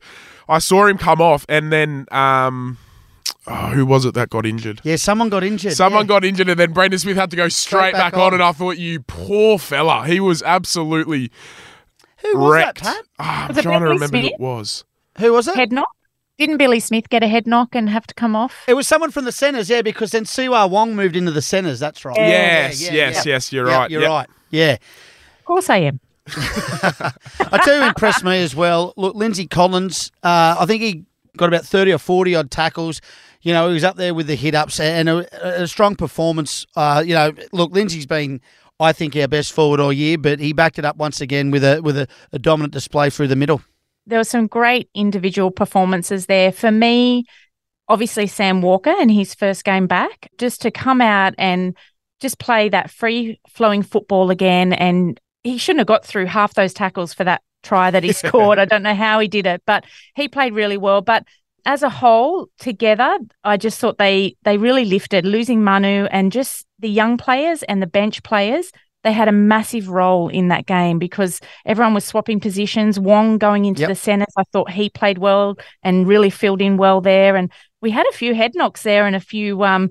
I 0.49 0.61
saw 0.61 0.87
him 0.87 0.99
come 0.99 1.21
off 1.21 1.45
and 1.49 1.73
then 1.73 2.07
um 2.13 2.79
oh, 3.49 3.67
who 3.75 3.85
was 3.85 4.05
it 4.07 4.15
that 4.15 4.31
got 4.31 4.47
injured 4.47 4.81
Yeah, 4.85 4.97
someone 4.97 5.29
got 5.31 5.43
injured. 5.43 5.73
Someone 5.73 6.05
yeah. 6.05 6.09
got 6.09 6.25
injured, 6.25 6.49
and 6.49 6.59
then 6.61 6.73
Brandon 6.73 6.99
Smith 6.99 7.17
had 7.17 7.29
to 7.33 7.37
go 7.37 7.49
straight, 7.49 7.93
back 7.93 8.13
back, 8.13 8.15
on. 8.15 8.21
on. 8.29 8.35
And 8.35 8.43
I 8.43 8.53
thought, 8.53 8.79
you 8.79 9.01
poor 9.01 9.59
fella, 9.59 10.07
he 10.07 10.21
was 10.21 10.43
absolutely 10.45 11.31
Who 12.19 12.39
was 12.39 12.53
wrecked. 12.53 12.83
that, 12.85 12.95
Pat? 12.95 13.05
I'm 13.19 13.49
Was 13.49 13.59
it 13.59 13.63
trying 13.63 13.81
to 13.81 13.87
Bentley 13.89 13.95
remember 14.07 14.19
who 14.19 14.27
it 14.35 14.41
was. 14.41 14.85
Who 15.19 15.33
was 15.33 15.49
it? 15.49 15.57
Head 15.57 15.73
knock. 15.73 15.89
Didn't 16.39 16.57
Billy 16.57 16.81
Smith 16.81 17.09
get 17.11 17.23
a 17.23 17.29
head 17.29 17.47
knock 17.47 17.75
and 17.75 17.89
have 17.91 18.07
to 18.07 18.15
come 18.15 18.35
off? 18.35 18.65
It 18.67 18.75
was 18.75 18.89
someone 18.89 19.11
from 19.11 19.25
the 19.27 19.33
centres, 19.33 19.69
yeah, 19.69 19.83
because 19.83 20.11
then 20.13 20.25
Siua 20.25 20.69
Wong 20.69 20.97
moved 20.97 21.15
into 21.15 21.31
the 21.31 21.43
centres. 21.43 21.79
That's 21.79 22.05
right. 22.05 22.17
yes, 22.17 22.81
yeah, 22.83 22.93
yes, 22.93 23.27
yeah. 23.27 23.33
yes. 23.35 23.53
You're 23.53 23.69
Yeah, 23.69 23.77
right. 23.79 23.91
You're 23.91 24.01
Yep. 24.03 24.11
right. 24.11 24.29
Yeah. 24.51 24.73
Of 24.73 25.45
course 25.45 25.69
I 25.71 25.77
am. 25.79 26.01
I 26.37 27.61
tell 27.65 27.75
you, 27.77 27.83
who 27.83 27.89
impressed 27.89 28.25
me 28.25 28.43
as 28.43 28.55
well. 28.55 28.95
Look, 28.97 29.15
Lindsay 29.15 29.47
Collins. 29.47 30.11
Uh, 30.23 30.57
I 30.59 30.67
think 30.67 30.83
he 30.83 31.05
got 31.37 31.47
about 31.49 31.65
thirty 31.65 31.93
or 31.93 31.99
forty 31.99 32.35
odd 32.35 32.51
tackles. 32.51 33.01
You 33.43 33.53
know, 33.53 33.67
he 33.69 33.75
was 33.75 33.83
up 33.85 33.97
there 33.97 34.15
with 34.15 34.29
the 34.29 34.37
hit 34.37 34.55
ups 34.55 34.79
and 34.79 35.09
a, 35.09 35.63
a 35.63 35.67
strong 35.67 35.97
performance. 35.97 36.65
Uh, 36.77 37.03
you 37.05 37.15
know, 37.15 37.33
look, 37.53 37.73
Lindsay's 37.73 38.07
been, 38.07 38.41
I 38.79 38.93
think, 38.93 39.17
our 39.17 39.27
best 39.27 39.53
forward 39.53 39.81
all 39.81 39.93
year, 39.93 40.17
but 40.17 40.39
he 40.39 40.53
backed 40.53 40.79
it 40.79 40.85
up 40.85 40.97
once 40.97 41.21
again 41.21 41.51
with 41.51 41.65
a 41.65 41.81
with 41.83 41.99
a, 41.99 42.07
a 42.33 42.39
dominant 42.39 42.73
display 42.73 43.11
through 43.11 43.29
the 43.29 43.37
middle. 43.37 43.61
There 44.07 44.19
were 44.19 44.25
some 44.25 44.47
great 44.47 44.89
individual 44.95 45.51
performances 45.51 46.27
there. 46.27 46.53
For 46.53 46.71
me, 46.71 47.25
obviously 47.89 48.27
Sam 48.27 48.63
Walker 48.63 48.95
and 48.99 49.11
his 49.11 49.35
first 49.35 49.65
game 49.65 49.87
back, 49.87 50.29
just 50.39 50.63
to 50.63 50.71
come 50.71 51.01
out 51.01 51.35
and 51.39 51.77
just 52.21 52.39
play 52.39 52.69
that 52.69 52.91
free 52.91 53.41
flowing 53.49 53.83
football 53.83 54.31
again. 54.31 54.73
And 54.73 55.21
he 55.45 55.59
shouldn't 55.59 55.81
have 55.81 55.87
got 55.87 56.05
through 56.05 56.27
half 56.27 56.55
those 56.55 56.73
tackles 56.73 57.13
for 57.13 57.25
that 57.25 57.43
try 57.63 57.91
that 57.91 58.05
he 58.05 58.13
scored. 58.13 58.59
I 58.59 58.65
don't 58.65 58.83
know 58.83 58.95
how 58.95 59.21
he 59.21 59.29
did 59.29 59.47
it, 59.47 59.63
but 59.67 59.85
he 60.15 60.29
played 60.29 60.55
really 60.55 60.77
well. 60.77 61.01
But 61.01 61.25
as 61.65 61.83
a 61.83 61.91
whole, 61.91 62.49
together, 62.59 63.19
I 63.45 63.57
just 63.57 63.79
thought 63.79 63.99
they 63.99 64.37
they 64.43 64.59
really 64.59 64.85
lifted. 64.85 65.25
Losing 65.25 65.63
Manu 65.63 66.07
and 66.07 66.33
just 66.33 66.67
the 66.79 66.91
young 66.91 67.17
players 67.17 67.63
and 67.65 67.81
the 67.81 67.87
bench 67.87 68.23
players, 68.23 68.73
they 69.05 69.13
had 69.13 69.29
a 69.29 69.33
massive 69.33 69.89
role 69.89 70.29
in 70.29 70.49
that 70.49 70.67
game 70.67 70.99
because 70.99 71.41
everyone 71.67 71.95
was 71.95 72.05
swapping 72.05 72.41
positions. 72.41 72.99
Wong 73.01 73.39
going 73.39 73.65
into 73.65 73.81
Yep. 73.81 73.89
the 73.89 73.95
centres, 73.97 74.35
I 74.37 74.45
thought 74.53 74.71
he 74.71 74.89
played 74.91 75.19
well 75.19 75.57
and 75.83 76.07
really 76.07 76.31
filled 76.31 76.63
in 76.63 76.77
well 76.77 77.01
there. 77.01 77.35
And 77.37 77.51
we 77.81 77.91
had 77.91 78.07
a 78.07 78.13
few 78.13 78.35
head 78.35 78.53
knocks 78.55 78.83
there 78.83 79.07
and 79.07 79.17
a 79.17 79.21
few 79.21 79.63
um 79.65 79.91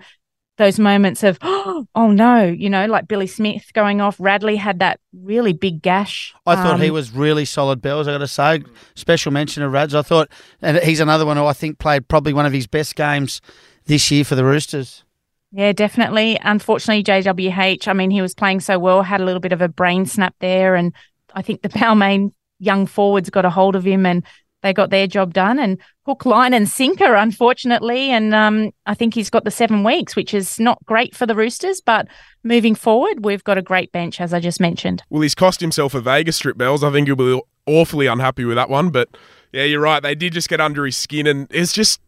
those 0.58 0.78
moments 0.78 1.24
of 1.24 1.40
oh 1.42 1.86
no, 1.96 2.44
you 2.46 2.70
know, 2.70 2.86
like 2.86 3.08
Billy 3.08 3.26
Smith 3.28 3.72
going 3.74 4.00
off. 4.00 4.16
Radley 4.20 4.56
had 4.58 4.80
that 4.80 5.00
really 5.14 5.54
big 5.54 5.82
gash. 5.82 6.34
I 6.46 6.56
thought 6.56 6.80
he 6.80 6.90
Um, 6.90 6.94
was 6.94 7.12
really 7.12 7.46
solid, 7.46 7.82
Bells. 7.82 8.08
I 8.08 8.12
got 8.12 8.20
to 8.20 8.28
say, 8.28 8.62
special 8.96 9.32
mention 9.32 9.64
of 9.64 9.72
Rads. 9.72 9.96
I 9.96 10.04
thought, 10.04 10.30
and 10.62 10.78
he's 10.78 11.00
another 11.00 11.26
one 11.26 11.38
who 11.38 11.46
I 11.46 11.54
think 11.54 11.80
played 11.80 12.08
probably 12.08 12.34
one 12.34 12.46
of 12.46 12.54
his 12.54 12.68
best 12.68 12.96
games 12.96 13.42
this 13.86 14.12
year 14.12 14.24
for 14.24 14.36
the 14.36 14.46
Roosters. 14.46 15.04
Yeah, 15.52 15.74
definitely. 15.74 16.40
Unfortunately, 16.42 17.04
JWH, 17.04 17.88
I 17.88 17.94
mean, 17.94 18.10
he 18.10 18.22
was 18.22 18.34
playing 18.34 18.62
so 18.62 18.80
well, 18.80 19.04
had 19.04 19.22
a 19.22 19.26
little 19.26 19.42
bit 19.42 19.52
of 19.52 19.62
a 19.62 19.68
brain 19.68 20.06
snap 20.06 20.34
there. 20.40 20.76
And 20.76 20.94
I 21.34 21.42
think 21.42 21.62
the 21.62 21.70
Balmain 21.70 22.32
young 22.60 22.86
forwards 22.86 23.30
got 23.30 23.46
a 23.46 23.50
hold 23.50 23.76
of 23.76 23.84
him 23.84 24.06
and 24.06 24.24
they 24.62 24.74
got 24.74 24.92
their 24.92 25.08
job 25.08 25.34
done. 25.34 25.60
And 25.60 25.78
hook, 26.06 26.26
line, 26.26 26.54
and 26.54 26.70
sinker, 26.70 27.16
unfortunately. 27.16 28.12
And 28.12 28.34
um, 28.34 28.72
I 28.86 28.94
think 28.94 29.14
he's 29.14 29.30
got 29.30 29.44
the 29.44 29.52
seven 29.52 29.84
weeks, 29.84 30.16
which 30.16 30.34
is 30.34 30.60
not 30.60 30.84
great 30.86 31.16
for 31.16 31.26
the 31.26 31.36
Roosters. 31.36 31.82
But 31.82 32.08
moving 32.44 32.76
forward, 32.76 33.26
we've 33.26 33.44
got 33.44 33.58
a 33.58 33.62
great 33.62 33.92
bench, 33.92 34.22
as 34.22 34.34
I 34.34 34.40
just 34.40 34.62
mentioned. 34.62 35.04
Well, 35.10 35.22
he's 35.22 35.36
cost 35.36 35.60
himself 35.60 35.94
a 35.94 36.02
Vegas 36.02 36.38
strip 36.38 36.58
bells. 36.58 36.84
I 36.84 36.92
think 36.92 37.08
he'll 37.08 37.16
be 37.16 37.42
awfully 37.66 38.08
unhappy 38.08 38.46
with 38.46 38.56
that 38.56 38.70
one. 38.70 38.90
But 38.90 39.10
yeah, 39.52 39.64
you're 39.64 39.82
right. 39.82 40.02
They 40.02 40.16
did 40.16 40.34
just 40.34 40.48
get 40.48 40.62
under 40.62 40.86
his 40.86 40.96
skin, 40.96 41.28
and 41.28 41.48
it's 41.50 41.74
just 41.74 42.00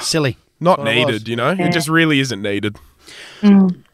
Silly. 0.00 0.36
Not 0.62 0.78
That's 0.78 0.86
what 0.86 0.96
it 0.96 0.98
was. 1.04 1.06
needed. 1.14 1.28
You 1.28 1.36
know, 1.36 1.50
Yeah. 1.52 1.66
it 1.66 1.72
just 1.72 1.88
really 1.88 2.20
isn't 2.20 2.40
needed. 2.42 2.76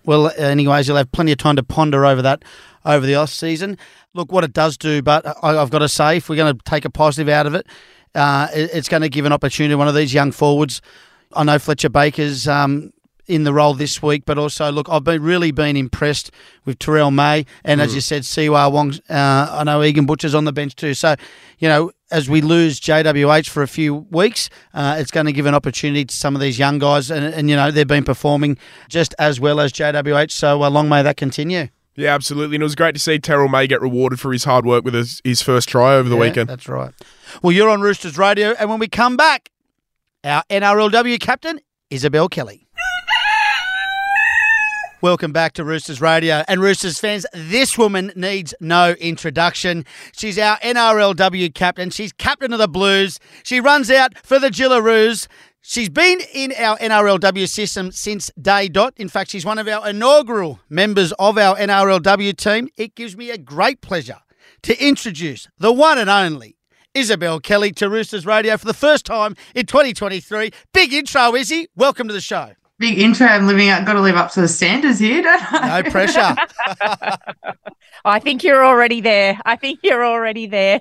Well, 0.04 0.30
anyways, 0.36 0.88
you'll 0.88 0.96
have 0.96 1.10
plenty 1.12 1.32
of 1.32 1.38
time 1.38 1.56
to 1.56 1.62
ponder 1.62 2.06
over 2.06 2.22
that 2.22 2.42
over 2.84 3.04
the 3.06 3.14
off 3.14 3.30
season. 3.30 3.76
Look, 4.14 4.32
what 4.32 4.44
it 4.44 4.52
does 4.52 4.76
do, 4.78 5.02
but 5.02 5.26
I, 5.42 5.58
I've 5.58 5.70
got 5.70 5.80
to 5.80 5.88
say, 5.88 6.16
if 6.16 6.28
we're 6.28 6.36
going 6.36 6.56
to 6.56 6.62
take 6.64 6.84
a 6.84 6.90
positive 6.90 7.28
out 7.28 7.46
of 7.46 7.54
it, 7.54 7.66
uh, 8.14 8.48
it- 8.54 8.70
it's 8.72 8.88
going 8.88 9.02
to 9.02 9.08
give 9.08 9.26
an 9.26 9.32
opportunity 9.32 9.72
to 9.72 9.76
one 9.78 9.88
of 9.88 9.94
these 9.94 10.14
young 10.14 10.32
forwards. 10.32 10.80
I 11.34 11.44
know 11.44 11.58
Fletcher 11.58 11.90
Baker's 11.90 12.48
um, 12.48 12.90
in 13.28 13.44
the 13.44 13.52
role 13.52 13.74
this 13.74 14.02
week, 14.02 14.24
but 14.24 14.38
also 14.38 14.72
look, 14.72 14.88
I've 14.88 15.04
been 15.04 15.22
really 15.22 15.50
been 15.52 15.76
impressed 15.76 16.30
with 16.64 16.78
Terrell 16.78 17.10
May, 17.10 17.44
and 17.64 17.80
as 17.80 17.94
you 17.94 18.00
said, 18.00 18.22
Siua 18.22 18.72
Wong. 18.72 18.94
Uh, 19.08 19.48
I 19.60 19.64
know 19.64 19.82
Egan 19.82 20.06
Butcher's 20.06 20.34
on 20.34 20.44
the 20.44 20.52
bench 20.52 20.74
too. 20.74 20.94
So, 20.94 21.14
you 21.58 21.68
know, 21.68 21.92
as 22.10 22.28
we 22.28 22.40
lose 22.40 22.80
JWH 22.80 23.48
for 23.48 23.62
a 23.62 23.68
few 23.68 23.94
weeks, 24.10 24.48
uh, 24.74 24.96
it's 24.98 25.10
going 25.10 25.26
to 25.26 25.32
give 25.32 25.46
an 25.46 25.54
opportunity 25.54 26.04
to 26.06 26.14
some 26.14 26.34
of 26.34 26.40
these 26.40 26.58
young 26.58 26.78
guys, 26.78 27.10
and, 27.10 27.24
and 27.34 27.50
you 27.50 27.56
know 27.56 27.70
they've 27.70 27.86
been 27.86 28.04
performing 28.04 28.56
just 28.88 29.14
as 29.18 29.38
well 29.38 29.60
as 29.60 29.72
JWH. 29.72 30.30
So, 30.30 30.62
uh, 30.62 30.70
long 30.70 30.88
may 30.88 31.02
that 31.02 31.16
continue. 31.16 31.68
Yeah, 31.96 32.14
absolutely. 32.14 32.54
And 32.54 32.62
it 32.62 32.64
was 32.64 32.76
great 32.76 32.94
to 32.94 33.00
see 33.00 33.18
Terrell 33.18 33.48
May 33.48 33.66
get 33.66 33.80
rewarded 33.82 34.20
for 34.20 34.32
his 34.32 34.44
hard 34.44 34.64
work 34.64 34.84
with 34.84 34.94
his, 34.94 35.20
his 35.24 35.42
first 35.42 35.68
try 35.68 35.94
over 35.96 36.08
the 36.08 36.14
Yeah, 36.14 36.20
weekend. 36.20 36.48
That's 36.48 36.68
right. 36.68 36.94
Well, 37.42 37.50
you're 37.50 37.68
on 37.68 37.80
Roosters 37.80 38.16
Radio, 38.16 38.54
and 38.56 38.70
when 38.70 38.78
we 38.78 38.86
come 38.86 39.16
back, 39.16 39.50
our 40.22 40.44
NRLW 40.48 41.18
captain, 41.18 41.58
Isabelle 41.90 42.28
Kelly. 42.28 42.67
Welcome 45.00 45.30
back 45.30 45.52
to 45.52 45.62
Roosters 45.62 46.00
Radio. 46.00 46.42
And 46.48 46.60
Roosters 46.60 46.98
fans, 46.98 47.24
this 47.32 47.78
woman 47.78 48.10
needs 48.16 48.52
no 48.60 48.94
introduction. 48.94 49.84
She's 50.10 50.40
our 50.40 50.58
NRLW 50.58 51.54
captain. 51.54 51.90
She's 51.90 52.12
captain 52.12 52.52
of 52.52 52.58
the 52.58 52.66
Blues. 52.66 53.20
She 53.44 53.60
runs 53.60 53.92
out 53.92 54.18
for 54.26 54.40
the 54.40 54.48
Jillaroos. 54.48 55.28
She's 55.62 55.88
been 55.88 56.18
in 56.34 56.52
our 56.58 56.76
NRLW 56.78 57.48
system 57.48 57.92
since 57.92 58.32
day 58.42 58.66
dot. 58.66 58.94
In 58.96 59.08
fact, 59.08 59.30
she's 59.30 59.44
one 59.44 59.58
of 59.58 59.68
our 59.68 59.88
inaugural 59.88 60.58
members 60.68 61.12
of 61.12 61.38
our 61.38 61.54
NRLW 61.54 62.36
team. 62.36 62.68
It 62.76 62.96
gives 62.96 63.16
me 63.16 63.30
a 63.30 63.38
great 63.38 63.80
pleasure 63.80 64.18
to 64.62 64.84
introduce 64.84 65.46
the 65.58 65.72
one 65.72 65.98
and 65.98 66.10
only 66.10 66.56
Isabelle 66.92 67.38
Kelly 67.38 67.70
to 67.70 67.88
Roosters 67.88 68.26
Radio 68.26 68.56
for 68.56 68.66
the 68.66 68.74
first 68.74 69.06
time 69.06 69.36
in 69.54 69.66
2023. 69.66 70.50
Big 70.72 70.92
intro, 70.92 71.36
Izzy. 71.36 71.68
Welcome 71.76 72.08
to 72.08 72.14
the 72.14 72.20
show. 72.20 72.54
Big 72.78 72.96
intro. 72.98 73.26
I'm 73.26 73.48
living 73.48 73.70
up. 73.70 73.84
Got 73.84 73.94
to 73.94 74.00
live 74.00 74.14
up 74.14 74.30
to 74.32 74.40
the 74.40 74.46
standards 74.46 75.00
here, 75.00 75.20
don't 75.20 75.52
I? 75.52 75.82
No 75.82 75.90
pressure. 75.90 76.36
I 78.04 78.20
think 78.20 78.44
you're 78.44 78.64
already 78.64 79.00
there. 79.00 79.36
I 79.44 79.56
think 79.56 79.80
you're 79.82 80.04
already 80.04 80.46
there. 80.46 80.80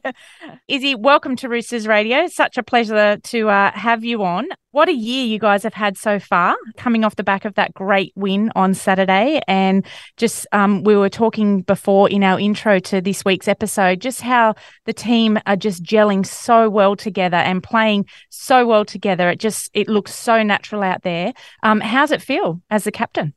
Izzy, 0.68 0.94
welcome 0.94 1.36
to 1.38 1.50
Roosters 1.50 1.88
Radio. 1.88 2.28
Such 2.28 2.60
a 2.60 2.64
pleasure 2.64 3.18
to 3.18 3.50
uh, 3.50 3.72
have 3.72 4.04
you 4.04 4.24
on. 4.24 4.48
What 4.72 4.90
a 4.90 4.94
year 4.94 5.26
you 5.26 5.40
guys 5.40 5.64
have 5.64 5.74
had 5.74 5.98
so 5.98 6.20
far, 6.20 6.58
coming 6.76 7.06
off 7.06 7.16
the 7.16 7.24
back 7.24 7.46
of 7.46 7.56
that 7.56 7.74
great 7.74 8.12
win 8.16 8.52
on 8.54 8.74
Saturday. 8.74 9.42
And 9.48 9.86
just 10.18 10.46
um, 10.52 10.84
we 10.84 10.96
were 10.98 11.10
talking 11.10 11.62
before 11.62 12.10
in 12.10 12.22
our 12.22 12.38
intro 12.38 12.80
to 12.80 13.00
this 13.00 13.24
week's 13.24 13.48
episode, 13.48 14.02
just 14.02 14.22
how 14.22 14.56
the 14.86 14.92
team 14.92 15.40
are 15.48 15.56
just 15.56 15.84
gelling 15.84 16.26
so 16.26 16.70
well 16.70 16.98
together 16.98 17.38
and 17.38 17.64
playing 17.64 18.08
so 18.30 18.68
well 18.68 18.84
together. 18.84 19.30
It 19.30 19.40
just 19.40 19.72
it 19.74 19.88
looks 19.88 20.14
so 20.14 20.44
natural 20.44 20.84
out 20.84 21.02
there. 21.02 21.34
Um, 21.64 21.80
how's 21.80 22.12
it 22.12 22.22
feel 22.22 22.62
as 22.70 22.84
the 22.84 22.92
captain? 22.92 23.34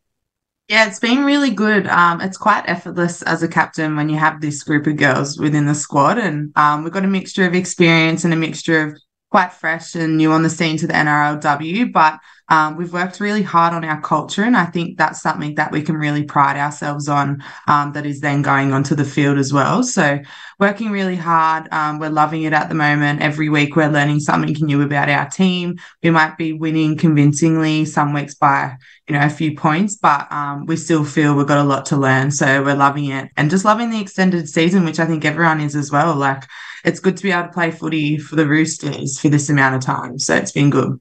Yeah, 0.66 0.86
it's 0.86 1.00
been 1.00 1.24
really 1.24 1.50
good. 1.50 1.86
Um, 1.86 2.20
it's 2.20 2.36
quite 2.36 2.68
effortless 2.68 3.22
as 3.22 3.42
a 3.42 3.48
captain 3.48 3.96
when 3.96 4.08
you 4.08 4.16
have 4.16 4.40
this 4.40 4.62
group 4.62 4.86
of 4.88 4.96
girls 4.96 5.38
within 5.38 5.66
the 5.66 5.74
squad, 5.74 6.18
and 6.18 6.52
um, 6.56 6.82
we've 6.82 6.92
got 6.92 7.04
a 7.04 7.08
mixture 7.08 7.46
of 7.46 7.54
experience 7.54 8.24
and 8.24 8.32
a 8.32 8.36
mixture 8.36 8.82
of 8.82 8.98
quite 9.30 9.52
fresh 9.52 9.94
and 9.94 10.16
new 10.16 10.32
on 10.32 10.42
the 10.42 10.50
scene 10.50 10.76
to 10.78 10.86
the 10.86 10.92
NRLW, 10.92 11.92
but 11.92 12.20
um, 12.50 12.76
we've 12.76 12.92
worked 12.92 13.20
really 13.20 13.42
hard 13.42 13.72
on 13.72 13.84
our 13.84 14.00
culture, 14.00 14.42
and 14.42 14.56
I 14.56 14.66
think 14.66 14.98
that's 14.98 15.22
something 15.22 15.54
that 15.54 15.70
we 15.70 15.82
can 15.82 15.96
really 15.96 16.24
pride 16.24 16.56
ourselves 16.56 17.08
on. 17.08 17.42
Um, 17.68 17.92
that 17.92 18.04
is 18.04 18.20
then 18.20 18.42
going 18.42 18.72
onto 18.72 18.96
the 18.96 19.04
field 19.04 19.38
as 19.38 19.52
well. 19.52 19.84
So, 19.84 20.18
working 20.58 20.90
really 20.90 21.14
hard. 21.14 21.72
Um, 21.72 22.00
we're 22.00 22.10
loving 22.10 22.42
it 22.42 22.52
at 22.52 22.68
the 22.68 22.74
moment. 22.74 23.22
Every 23.22 23.48
week, 23.48 23.76
we're 23.76 23.88
learning 23.88 24.20
something 24.20 24.54
new 24.60 24.82
about 24.82 25.08
our 25.08 25.30
team. 25.30 25.78
We 26.02 26.10
might 26.10 26.36
be 26.36 26.52
winning 26.52 26.96
convincingly 26.96 27.84
some 27.84 28.12
weeks 28.12 28.34
by 28.34 28.76
you 29.08 29.14
know 29.14 29.24
a 29.24 29.30
few 29.30 29.56
points, 29.56 29.96
but 29.96 30.30
um, 30.32 30.66
we 30.66 30.76
still 30.76 31.04
feel 31.04 31.36
we've 31.36 31.46
got 31.46 31.64
a 31.64 31.68
lot 31.68 31.86
to 31.86 31.96
learn. 31.96 32.32
So 32.32 32.64
we're 32.64 32.74
loving 32.74 33.06
it, 33.06 33.30
and 33.36 33.48
just 33.48 33.64
loving 33.64 33.90
the 33.90 34.00
extended 34.00 34.48
season, 34.48 34.84
which 34.84 34.98
I 34.98 35.06
think 35.06 35.24
everyone 35.24 35.60
is 35.60 35.76
as 35.76 35.92
well. 35.92 36.16
Like 36.16 36.42
it's 36.84 37.00
good 37.00 37.16
to 37.16 37.22
be 37.22 37.30
able 37.30 37.44
to 37.44 37.52
play 37.52 37.70
footy 37.70 38.18
for 38.18 38.34
the 38.34 38.46
Roosters 38.46 39.20
for 39.20 39.28
this 39.28 39.50
amount 39.50 39.76
of 39.76 39.82
time. 39.82 40.18
So 40.18 40.34
it's 40.34 40.52
been 40.52 40.70
good. 40.70 41.00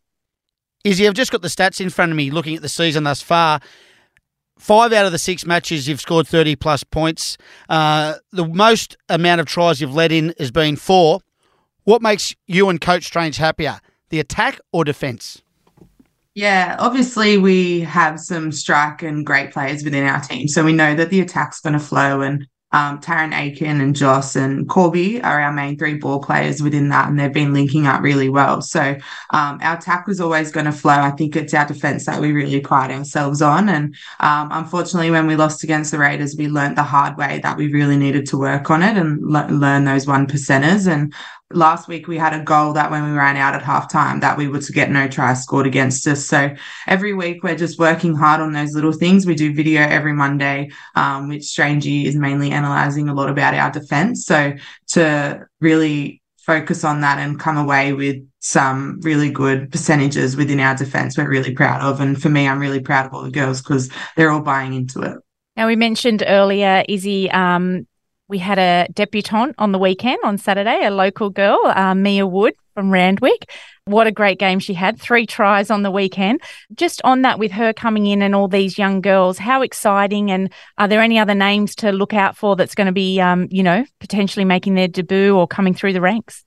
Izzy, 0.84 1.08
I've 1.08 1.14
just 1.14 1.32
got 1.32 1.42
the 1.42 1.48
stats 1.48 1.82
in 1.82 1.90
front 1.90 2.12
of 2.12 2.16
me 2.16 2.32
looking 2.32 2.56
at 2.56 2.62
the 2.62 2.70
season 2.70 3.04
thus 3.04 3.22
far. 3.22 3.60
Five 4.58 4.92
out 4.92 5.06
of 5.06 5.12
the 5.12 5.20
six 5.20 5.46
matches 5.46 5.88
you've 5.88 6.02
scored 6.02 6.28
30 6.28 6.56
plus 6.56 6.84
points. 6.84 7.38
Uh, 7.70 8.16
the 8.32 8.46
most 8.46 8.98
amount 9.08 9.42
of 9.42 9.48
tries 9.48 9.80
you've 9.80 9.94
led 9.94 10.12
in 10.12 10.34
has 10.38 10.52
been 10.52 10.76
four. 10.76 11.20
What 11.84 12.02
makes 12.02 12.36
you 12.46 12.70
and 12.70 12.80
Coach 12.80 13.06
Strange 13.06 13.38
happier, 13.38 13.80
the 14.10 14.20
attack 14.20 14.60
or 14.72 14.84
defence? 14.84 15.42
Yeah, 16.36 16.76
obviously 16.80 17.38
we 17.38 17.82
have 17.82 18.20
some 18.20 18.52
strike 18.52 19.02
and 19.02 19.26
great 19.26 19.52
players 19.52 19.84
within 19.84 20.06
our 20.06 20.22
team. 20.22 20.48
So 20.48 20.64
we 20.64 20.74
know 20.74 20.96
that 20.96 21.10
the 21.10 21.22
attack's 21.22 21.60
going 21.60 21.74
to 21.74 21.80
flow 21.80 22.22
and 22.22 22.48
um, 22.72 23.00
Tarryn 23.00 23.34
Aiken 23.34 23.82
and 23.82 23.96
Joss 23.96 24.36
and 24.36 24.70
Corby 24.70 25.22
are 25.22 25.42
our 25.42 25.52
main 25.52 25.78
three 25.78 25.96
ball 25.96 26.22
players 26.22 26.62
within 26.62 26.90
that, 26.90 27.10
and 27.10 27.20
they've 27.20 27.34
been 27.34 27.54
linking 27.54 27.88
up 27.88 28.02
really 28.02 28.30
well. 28.30 28.62
So 28.62 28.96
um, 29.32 29.60
our 29.62 29.78
attack 29.78 30.06
was 30.06 30.22
always 30.22 30.52
going 30.52 30.68
to 30.68 30.72
flow. 30.72 30.94
I 30.94 31.12
think 31.12 31.36
it's 31.36 31.54
our 31.54 31.66
defence 31.66 32.06
that 32.06 32.22
we 32.22 32.32
really 32.32 32.62
pride 32.62 32.92
ourselves 32.92 33.42
on. 33.42 33.70
And 33.70 33.96
um, 34.20 34.50
unfortunately, 34.52 35.12
when 35.12 35.28
we 35.28 35.36
lost 35.36 35.64
against 35.64 35.92
the 35.92 35.98
Raiders, 35.98 36.36
we 36.38 36.48
learnt 36.48 36.76
the 36.76 36.84
hard 36.84 37.18
way 37.18 37.40
that 37.42 37.58
we 37.58 37.72
really 37.72 37.98
needed 37.98 38.28
to 38.28 38.38
work 38.38 38.70
on 38.70 38.84
it 38.84 38.98
and 38.98 39.20
le- 39.22 39.48
learn 39.48 39.86
those 39.86 40.06
one 40.06 40.28
percenters. 40.28 40.88
And 40.88 41.14
last 41.52 41.88
week 41.88 42.08
we 42.08 42.18
had 42.18 42.34
a 42.34 42.44
goal 42.44 42.74
that 42.74 42.92
when 42.92 43.04
we 43.04 43.18
ran 43.18 43.36
out 43.36 43.56
at 43.56 43.64
halftime 43.64 44.22
that 44.22 44.38
we 44.38 44.48
were 44.48 44.62
to 44.62 44.72
get 44.72 44.92
no 44.92 45.08
try 45.08 45.34
scored 45.34 45.66
against 45.66 46.06
us. 46.08 46.26
So 46.26 46.54
every 46.88 47.14
week 47.14 47.44
we're 47.44 47.56
just 47.56 47.80
working 47.80 48.14
hard 48.16 48.40
on 48.42 48.54
those 48.54 48.74
little 48.74 48.92
things. 48.92 49.26
We 49.26 49.36
do 49.36 49.54
video 49.54 49.82
every 49.82 50.14
monday 50.14 50.70
um, 50.96 51.28
which 51.28 51.44
strangey 51.44 52.06
is 52.06 52.16
mainly 52.16 52.52
analyzing 52.52 53.10
a 53.10 53.14
lot 53.14 53.30
about 53.30 53.56
our 53.56 53.72
defense. 53.72 54.26
So 54.26 54.54
to 54.90 55.48
really 55.60 56.22
focus 56.38 56.84
on 56.84 57.02
that 57.02 57.20
and 57.20 57.40
come 57.40 57.58
away 57.58 57.94
with 57.94 58.18
some 58.40 59.00
really 59.02 59.32
good 59.32 59.72
percentages 59.72 60.36
within 60.36 60.60
our 60.60 60.76
defense 60.76 61.18
we're 61.18 61.30
really 61.30 61.54
proud 61.54 61.82
of. 61.82 62.00
And 62.00 62.22
for 62.22 62.30
me 62.30 62.48
i'm 62.48 62.60
really 62.60 62.80
proud 62.80 63.08
of 63.08 63.14
all 63.14 63.24
the 63.24 63.32
girls 63.32 63.62
because 63.62 63.90
they're 64.16 64.32
all 64.32 64.42
buying 64.42 64.74
into 64.74 65.02
it. 65.02 65.18
Now 65.56 65.66
we 65.66 65.76
mentioned 65.76 66.24
earlier 66.26 66.84
izzy 66.88 67.30
um, 67.32 67.88
we 68.30 68.38
had 68.38 68.60
a 68.60 68.88
debutante 68.94 69.56
on 69.58 69.72
the 69.72 69.80
weekend 69.80 70.20
on 70.24 70.38
Saturday, 70.38 70.86
a 70.86 70.92
local 70.92 71.30
girl, 71.32 71.60
uh, 71.66 71.96
Mia 71.96 72.26
Wood 72.26 72.54
from 72.76 72.92
Randwick. 72.92 73.50
What 73.86 74.06
a 74.06 74.12
great 74.12 74.38
game 74.38 74.60
she 74.60 74.76
had, 74.76 75.02
three 75.02 75.26
tries 75.26 75.72
on 75.72 75.82
the 75.82 75.90
weekend. 75.90 76.42
Just 76.76 77.02
on 77.04 77.24
that, 77.24 77.40
with 77.40 77.52
her 77.52 77.74
coming 77.74 78.06
in 78.06 78.22
and 78.22 78.36
all 78.36 78.48
these 78.48 78.78
young 78.78 79.02
girls, 79.02 79.40
how 79.40 79.64
exciting! 79.64 80.30
And 80.30 80.54
are 80.78 80.88
there 80.88 81.02
any 81.02 81.18
other 81.18 81.34
names 81.34 81.76
to 81.78 81.92
look 81.92 82.14
out 82.14 82.38
for 82.38 82.56
that's 82.56 82.76
going 82.76 82.86
to 82.86 82.94
be, 82.94 83.20
um, 83.20 83.48
you 83.50 83.64
know, 83.64 83.84
potentially 84.00 84.46
making 84.46 84.76
their 84.76 84.88
debut 84.88 85.36
or 85.36 85.48
coming 85.48 85.74
through 85.74 85.94
the 85.94 86.02
ranks? 86.02 86.46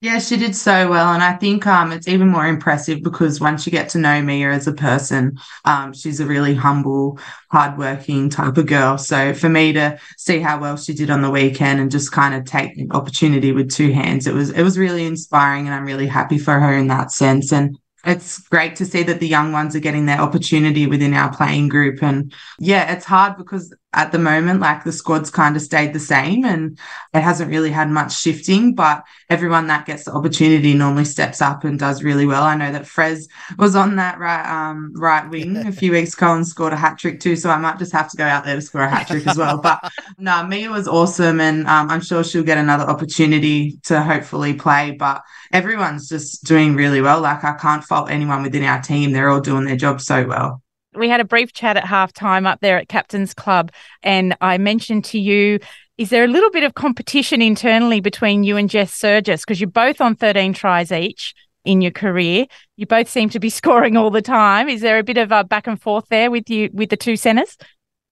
Yeah, 0.00 0.20
she 0.20 0.36
did 0.36 0.54
so 0.54 0.88
well. 0.88 1.12
And 1.12 1.24
I 1.24 1.32
think 1.32 1.66
um, 1.66 1.90
it's 1.90 2.06
even 2.06 2.28
more 2.28 2.46
impressive 2.46 3.02
because 3.02 3.40
once 3.40 3.66
you 3.66 3.72
get 3.72 3.88
to 3.90 3.98
know 3.98 4.22
Mia 4.22 4.52
as 4.52 4.68
a 4.68 4.72
person, 4.72 5.36
um, 5.64 5.92
she's 5.92 6.20
a 6.20 6.26
really 6.26 6.54
humble, 6.54 7.18
hardworking 7.50 8.30
type 8.30 8.56
of 8.56 8.66
girl. 8.66 8.96
So 8.96 9.34
for 9.34 9.48
me 9.48 9.72
to 9.72 9.98
see 10.16 10.38
how 10.38 10.60
well 10.60 10.76
she 10.76 10.94
did 10.94 11.10
on 11.10 11.20
the 11.22 11.30
weekend 11.30 11.80
and 11.80 11.90
just 11.90 12.12
kind 12.12 12.36
of 12.36 12.44
take 12.44 12.76
the 12.76 12.86
opportunity 12.92 13.50
with 13.50 13.72
two 13.72 13.90
hands, 13.90 14.28
it 14.28 14.34
was 14.34 14.50
it 14.50 14.62
was 14.62 14.78
really 14.78 15.04
inspiring 15.04 15.66
and 15.66 15.74
I'm 15.74 15.84
really 15.84 16.06
happy 16.06 16.38
for 16.38 16.60
her 16.60 16.74
in 16.74 16.86
that 16.86 17.10
sense. 17.10 17.52
And 17.52 17.76
it's 18.04 18.38
great 18.38 18.76
to 18.76 18.86
see 18.86 19.02
that 19.02 19.18
the 19.18 19.26
young 19.26 19.50
ones 19.50 19.74
are 19.74 19.80
getting 19.80 20.06
their 20.06 20.20
opportunity 20.20 20.86
within 20.86 21.12
our 21.12 21.34
playing 21.34 21.70
group. 21.70 22.04
And 22.04 22.32
yeah, 22.60 22.92
it's 22.92 23.04
hard 23.04 23.36
because 23.36 23.74
at 23.94 24.12
the 24.12 24.18
moment, 24.18 24.60
like 24.60 24.84
the 24.84 24.92
squad's 24.92 25.30
kind 25.30 25.56
of 25.56 25.62
stayed 25.62 25.94
the 25.94 26.00
same 26.00 26.44
and 26.44 26.78
it 27.14 27.22
hasn't 27.22 27.50
really 27.50 27.70
had 27.70 27.88
much 27.88 28.14
shifting, 28.14 28.74
but 28.74 29.02
everyone 29.30 29.66
that 29.68 29.86
gets 29.86 30.04
the 30.04 30.12
opportunity 30.12 30.74
normally 30.74 31.06
steps 31.06 31.40
up 31.40 31.64
and 31.64 31.78
does 31.78 32.02
really 32.02 32.26
well. 32.26 32.42
I 32.42 32.54
know 32.54 32.70
that 32.70 32.82
Frez 32.82 33.28
was 33.58 33.74
on 33.74 33.96
that 33.96 34.18
right 34.18 34.46
um, 34.46 34.92
right 34.94 35.28
wing 35.30 35.56
a 35.56 35.72
few 35.72 35.92
weeks 35.92 36.12
ago 36.12 36.34
and 36.34 36.46
scored 36.46 36.74
a 36.74 36.76
hat 36.76 36.98
trick 36.98 37.18
too. 37.18 37.34
So 37.34 37.48
I 37.48 37.56
might 37.56 37.78
just 37.78 37.92
have 37.92 38.10
to 38.10 38.16
go 38.18 38.24
out 38.24 38.44
there 38.44 38.56
to 38.56 38.60
score 38.60 38.82
a 38.82 38.90
hat 38.90 39.08
trick 39.08 39.26
as 39.26 39.38
well. 39.38 39.56
But 39.56 39.80
no, 40.18 40.46
Mia 40.46 40.70
was 40.70 40.86
awesome 40.86 41.40
and 41.40 41.66
um, 41.66 41.88
I'm 41.88 42.02
sure 42.02 42.22
she'll 42.22 42.42
get 42.42 42.58
another 42.58 42.84
opportunity 42.84 43.78
to 43.84 44.02
hopefully 44.02 44.52
play. 44.52 44.90
But 44.90 45.22
everyone's 45.50 46.10
just 46.10 46.44
doing 46.44 46.74
really 46.74 47.00
well. 47.00 47.22
Like 47.22 47.42
I 47.42 47.54
can't 47.54 47.82
fault 47.82 48.10
anyone 48.10 48.42
within 48.42 48.64
our 48.64 48.82
team. 48.82 49.12
They're 49.12 49.30
all 49.30 49.40
doing 49.40 49.64
their 49.64 49.76
job 49.76 50.02
so 50.02 50.26
well 50.26 50.62
we 50.94 51.08
had 51.08 51.20
a 51.20 51.24
brief 51.24 51.52
chat 51.52 51.76
at 51.76 51.84
halftime 51.84 52.46
up 52.46 52.60
there 52.60 52.78
at 52.78 52.88
Captain's 52.88 53.34
Club, 53.34 53.72
and 54.02 54.36
I 54.40 54.58
mentioned 54.58 55.04
to 55.06 55.18
you, 55.18 55.58
is 55.96 56.10
there 56.10 56.24
a 56.24 56.28
little 56.28 56.50
bit 56.50 56.62
of 56.62 56.74
competition 56.74 57.42
internally 57.42 58.00
between 58.00 58.44
you 58.44 58.56
and 58.56 58.70
Jess 58.70 58.92
Sergis? 58.92 59.42
Because 59.42 59.60
you're 59.60 59.68
both 59.68 60.00
on 60.00 60.14
13 60.14 60.52
tries 60.52 60.92
each 60.92 61.34
in 61.64 61.80
your 61.80 61.90
career. 61.90 62.46
You 62.76 62.86
both 62.86 63.08
seem 63.08 63.28
to 63.30 63.40
be 63.40 63.50
scoring 63.60 63.96
all 63.96 64.10
the 64.10 64.22
time. 64.22 64.68
Is 64.68 64.80
there 64.80 64.98
a 64.98 65.02
bit 65.02 65.18
of 65.18 65.32
a 65.32 65.44
back 65.44 65.66
and 65.66 65.80
forth 65.80 66.06
there 66.08 66.30
with 66.30 66.48
you 66.48 66.70
with 66.72 66.90
the 66.90 66.96
two 66.96 67.16
centers? 67.16 67.56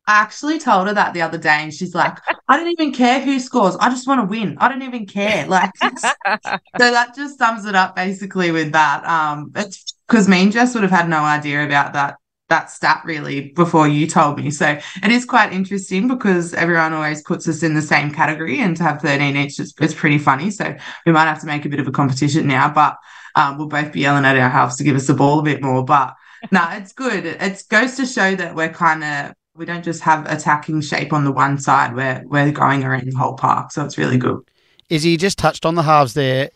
I 0.09 0.21
actually 0.21 0.61
told 0.61 0.87
her 0.87 0.95
that 0.95 1.15
the 1.15 1.23
other 1.23 1.39
day, 1.39 1.63
and 1.63 1.75
she's 1.75 1.93
like, 1.93 2.17
"I 2.47 2.57
don't 2.57 2.69
even 2.69 2.93
care 2.93 3.21
who 3.21 3.41
scores. 3.41 3.75
I 3.81 3.91
just 3.91 4.07
want 4.07 4.21
to 4.21 4.27
win. 4.27 4.57
I 4.61 4.69
don't 4.69 4.83
even 4.83 5.05
care." 5.05 5.49
Like, 5.49 5.73
so 5.83 5.91
that 6.79 7.13
just 7.17 7.39
sums 7.39 7.65
it 7.65 7.75
up 7.75 7.97
basically 7.97 8.53
with 8.53 8.71
that. 8.71 9.05
Um, 9.05 9.51
it's 9.57 9.97
because 10.07 10.29
me 10.29 10.43
and 10.43 10.53
Jess 10.53 10.75
would 10.75 10.85
have 10.85 10.93
had 10.93 11.09
no 11.09 11.25
idea 11.25 11.67
about 11.67 11.95
that 11.95 12.19
that 12.49 12.71
stat 12.71 13.03
really 13.05 13.51
before 13.51 13.89
you 13.89 14.07
told 14.07 14.39
me. 14.39 14.51
So 14.51 14.79
it 15.03 15.11
is 15.11 15.25
quite 15.25 15.53
interesting 15.53 16.07
because 16.09 16.55
everyone 16.55 16.93
always 16.93 17.23
puts 17.23 17.49
us 17.49 17.63
in 17.63 17.75
the 17.75 17.83
same 17.83 18.13
category 18.13 18.61
and 18.61 18.77
to 18.77 18.83
have 18.83 19.01
13 19.03 19.37
each 19.37 19.59
is, 19.59 19.75
is 19.81 19.95
pretty 19.95 20.19
funny. 20.19 20.51
So 20.51 20.77
we 21.05 21.13
might 21.13 21.27
have 21.27 21.41
to 21.41 21.47
make 21.47 21.65
a 21.65 21.69
bit 21.69 21.81
of 21.81 21.89
a 21.89 21.93
competition 21.93 22.47
now, 22.47 22.73
but 22.73 22.99
um, 23.35 23.59
we'll 23.59 23.69
both 23.69 23.93
be 23.93 24.01
yelling 24.01 24.25
at 24.25 24.37
our 24.37 24.49
halves 24.49 24.77
to 24.77 24.85
give 24.85 24.97
us 24.97 25.07
the 25.07 25.15
ball 25.15 25.41
a 25.41 25.43
bit 25.43 25.63
more. 25.63 25.85
But 25.85 26.15
no, 26.51 26.61
nah, 26.61 26.75
it's 26.75 26.93
good. 26.93 27.27
It 27.27 27.65
goes 27.69 27.97
to 27.97 28.07
show 28.07 28.35
that 28.37 28.55
we're 28.55 28.73
kind 28.73 29.05
of 29.05 29.35
we 29.55 29.65
don't 29.65 29.85
just 29.85 30.03
have 30.03 30.31
attacking 30.31 30.83
shape 30.83 31.13
on 31.13 31.25
the 31.25 31.33
one 31.33 31.59
side. 31.59 31.95
We're 31.95 32.23
we're 32.27 32.53
going 32.53 32.85
around 32.85 33.11
the 33.11 33.17
whole 33.17 33.35
park. 33.35 33.73
So 33.73 33.85
it's 33.85 33.99
really 33.99 34.19
good. 34.19 34.41
Izzy, 34.89 35.11
you 35.11 35.19
just 35.19 35.39
touched 35.39 35.67
on 35.67 35.75
the 35.75 35.83
halves 35.83 36.15
there. 36.15 36.51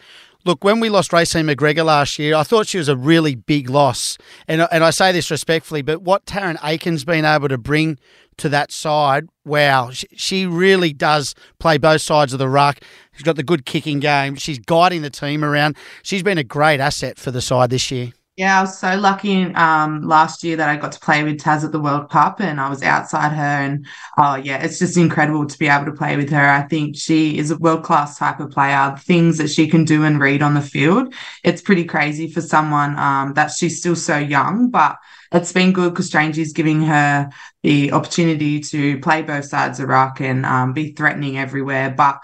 Look, 0.45 0.65
when 0.65 0.81
we 0.81 0.89
lost 0.89 1.11
Raecene 1.11 1.53
McGregor 1.53 1.85
last 1.85 2.19
year, 2.19 2.35
I 2.35 2.45
thought 2.45 2.67
she 2.67 2.79
was 2.79 2.89
a 2.89 2.97
really 2.97 3.35
big 3.35 3.69
loss. 3.69 4.17
And, 4.49 4.67
and 4.73 4.83
I 4.83 4.89
say 4.91 5.13
this 5.13 5.31
respectfully, 5.31 5.83
but 5.83 6.01
what 6.01 6.25
Tarryn 6.25 6.57
Aiken's 6.63 7.05
been 7.05 7.27
able 7.27 7.49
to 7.49 7.59
bring 7.59 7.99
to 8.39 8.49
that 8.49 8.73
side, 8.73 9.29
wow, 9.45 9.91
she, 9.91 10.07
she 10.17 10.47
really 10.47 10.95
does 10.95 11.35
play 11.59 11.77
both 11.77 12.01
sides 12.01 12.33
of 12.33 12.39
the 12.39 12.49
ruck. 12.49 12.81
She's 13.13 13.23
got 13.23 13.37
the 13.37 13.43
good 13.43 13.67
kicking 13.67 14.01
game. 14.01 14.35
She's 14.37 14.59
guiding 14.59 15.03
the 15.03 15.11
team 15.11 15.45
around. 15.45 15.77
She's 16.03 16.23
been 16.23 16.39
a 16.39 16.45
great 16.45 16.81
asset 16.81 17.19
for 17.19 17.31
the 17.31 17.43
side 17.43 17.69
this 17.69 17.91
year. 17.91 18.13
Yeah, 18.41 18.57
I 18.57 18.63
was 18.63 18.79
so 18.79 18.97
lucky 18.97 19.45
um, 19.55 20.01
last 20.01 20.43
year 20.43 20.57
that 20.57 20.71
I 20.71 20.77
got 20.79 20.93
to 20.93 20.99
play 21.01 21.23
with 21.23 21.39
Taz 21.43 21.63
at 21.63 21.73
the 21.73 21.79
World 21.79 22.09
Cup 22.09 22.41
and 22.41 22.59
I 22.59 22.71
was 22.71 22.83
outside 22.83 23.33
her. 23.33 23.43
And 23.43 23.87
oh, 24.17 24.37
yeah, 24.37 24.63
it's 24.65 24.79
just 24.79 24.97
incredible 24.97 25.45
to 25.45 25.59
be 25.59 25.69
able 25.69 25.85
to 25.85 25.93
play 25.93 26.17
with 26.17 26.31
her. 26.31 26.49
I 26.49 26.63
think 26.63 26.97
she 26.97 27.37
is 27.37 27.51
a 27.51 27.59
world 27.59 27.85
class 27.85 28.17
type 28.19 28.41
of 28.41 28.51
player. 28.51 28.97
Things 29.01 29.37
that 29.37 29.51
she 29.51 29.69
can 29.69 29.85
do 29.85 30.05
and 30.05 30.19
read 30.19 30.41
on 30.41 30.55
the 30.55 30.63
field, 30.63 31.13
it's 31.45 31.61
pretty 31.61 31.85
crazy 31.85 32.31
for 32.31 32.41
someone 32.41 32.99
um, 32.99 33.35
that 33.35 33.51
she's 33.51 33.79
still 33.79 33.95
so 33.95 34.17
young. 34.17 34.71
But 34.71 34.97
it's 35.33 35.53
been 35.53 35.75
good 35.75 35.93
because 35.93 36.09
Strangey's 36.11 36.55
giving 36.55 36.81
her 36.81 37.29
the 37.63 37.93
opportunity 37.93 38.59
to 38.61 38.99
play 39.01 39.21
both 39.21 39.45
sides 39.45 39.81
of 39.81 39.89
ruck 39.91 40.23
and 40.23 40.47
um, 40.47 40.73
be 40.73 40.93
threatening 40.93 41.37
everywhere. 41.37 41.91
But 41.91 42.21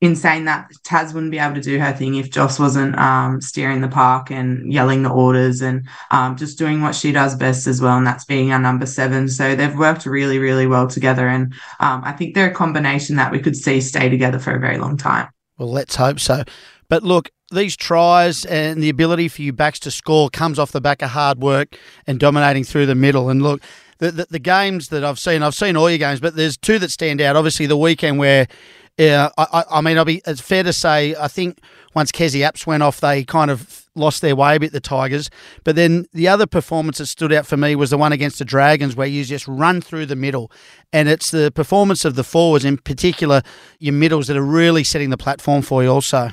in 0.00 0.14
saying 0.14 0.44
that 0.44 0.70
Taz 0.84 1.14
wouldn't 1.14 1.32
be 1.32 1.38
able 1.38 1.54
to 1.54 1.60
do 1.60 1.78
her 1.78 1.92
thing 1.92 2.16
if 2.16 2.30
Joss 2.30 2.58
wasn't 2.58 2.98
um, 2.98 3.40
steering 3.40 3.80
the 3.80 3.88
park 3.88 4.30
and 4.30 4.70
yelling 4.70 5.02
the 5.02 5.10
orders 5.10 5.62
and 5.62 5.88
um, 6.10 6.36
just 6.36 6.58
doing 6.58 6.82
what 6.82 6.94
she 6.94 7.12
does 7.12 7.34
best 7.34 7.66
as 7.66 7.80
well, 7.80 7.96
and 7.96 8.06
that's 8.06 8.24
being 8.24 8.52
our 8.52 8.58
number 8.58 8.84
seven. 8.84 9.28
So 9.28 9.56
they've 9.56 9.76
worked 9.76 10.04
really, 10.04 10.38
really 10.38 10.66
well 10.66 10.86
together, 10.86 11.28
and 11.28 11.52
um, 11.80 12.02
I 12.04 12.12
think 12.12 12.34
they're 12.34 12.50
a 12.50 12.54
combination 12.54 13.16
that 13.16 13.32
we 13.32 13.38
could 13.38 13.56
see 13.56 13.80
stay 13.80 14.08
together 14.08 14.38
for 14.38 14.54
a 14.54 14.60
very 14.60 14.78
long 14.78 14.96
time. 14.96 15.28
Well, 15.58 15.70
let's 15.70 15.96
hope 15.96 16.20
so. 16.20 16.44
But 16.88 17.02
look, 17.02 17.30
these 17.50 17.76
tries 17.76 18.44
and 18.44 18.82
the 18.82 18.88
ability 18.88 19.28
for 19.28 19.42
you 19.42 19.52
backs 19.52 19.78
to 19.80 19.90
score 19.90 20.28
comes 20.28 20.58
off 20.58 20.72
the 20.72 20.80
back 20.80 21.00
of 21.00 21.10
hard 21.10 21.38
work 21.40 21.78
and 22.06 22.18
dominating 22.18 22.64
through 22.64 22.86
the 22.86 22.94
middle. 22.94 23.30
And 23.30 23.42
look, 23.42 23.62
the, 23.98 24.10
the, 24.10 24.26
the 24.30 24.38
games 24.38 24.88
that 24.88 25.04
I've 25.04 25.18
seen, 25.18 25.42
I've 25.42 25.54
seen 25.54 25.76
all 25.76 25.88
your 25.88 25.98
games, 25.98 26.20
but 26.20 26.36
there's 26.36 26.56
two 26.56 26.78
that 26.80 26.90
stand 26.90 27.20
out. 27.20 27.36
Obviously, 27.36 27.66
the 27.66 27.76
weekend 27.76 28.18
where 28.18 28.46
yeah, 28.98 29.28
I, 29.36 29.64
I 29.70 29.80
mean, 29.82 29.98
I'll 29.98 30.04
be. 30.04 30.22
It's 30.26 30.40
fair 30.40 30.62
to 30.62 30.72
say, 30.72 31.14
I 31.16 31.28
think 31.28 31.60
once 31.94 32.10
Kezie 32.10 32.40
Apps 32.40 32.66
went 32.66 32.82
off, 32.82 33.00
they 33.00 33.24
kind 33.24 33.50
of 33.50 33.84
lost 33.94 34.22
their 34.22 34.36
way 34.36 34.56
a 34.56 34.60
bit, 34.60 34.72
the 34.72 34.80
Tigers. 34.80 35.30
But 35.64 35.76
then 35.76 36.06
the 36.12 36.28
other 36.28 36.46
performance 36.46 36.98
that 36.98 37.06
stood 37.06 37.32
out 37.32 37.46
for 37.46 37.56
me 37.56 37.76
was 37.76 37.90
the 37.90 37.98
one 37.98 38.12
against 38.12 38.38
the 38.38 38.44
Dragons, 38.44 38.96
where 38.96 39.06
you 39.06 39.24
just 39.24 39.46
run 39.46 39.80
through 39.80 40.06
the 40.06 40.16
middle, 40.16 40.50
and 40.92 41.08
it's 41.08 41.30
the 41.30 41.50
performance 41.50 42.04
of 42.04 42.14
the 42.14 42.24
forwards, 42.24 42.64
in 42.64 42.78
particular 42.78 43.42
your 43.78 43.94
middles, 43.94 44.28
that 44.28 44.36
are 44.36 44.42
really 44.42 44.84
setting 44.84 45.10
the 45.10 45.18
platform 45.18 45.62
for 45.62 45.82
you. 45.82 45.90
Also. 45.90 46.30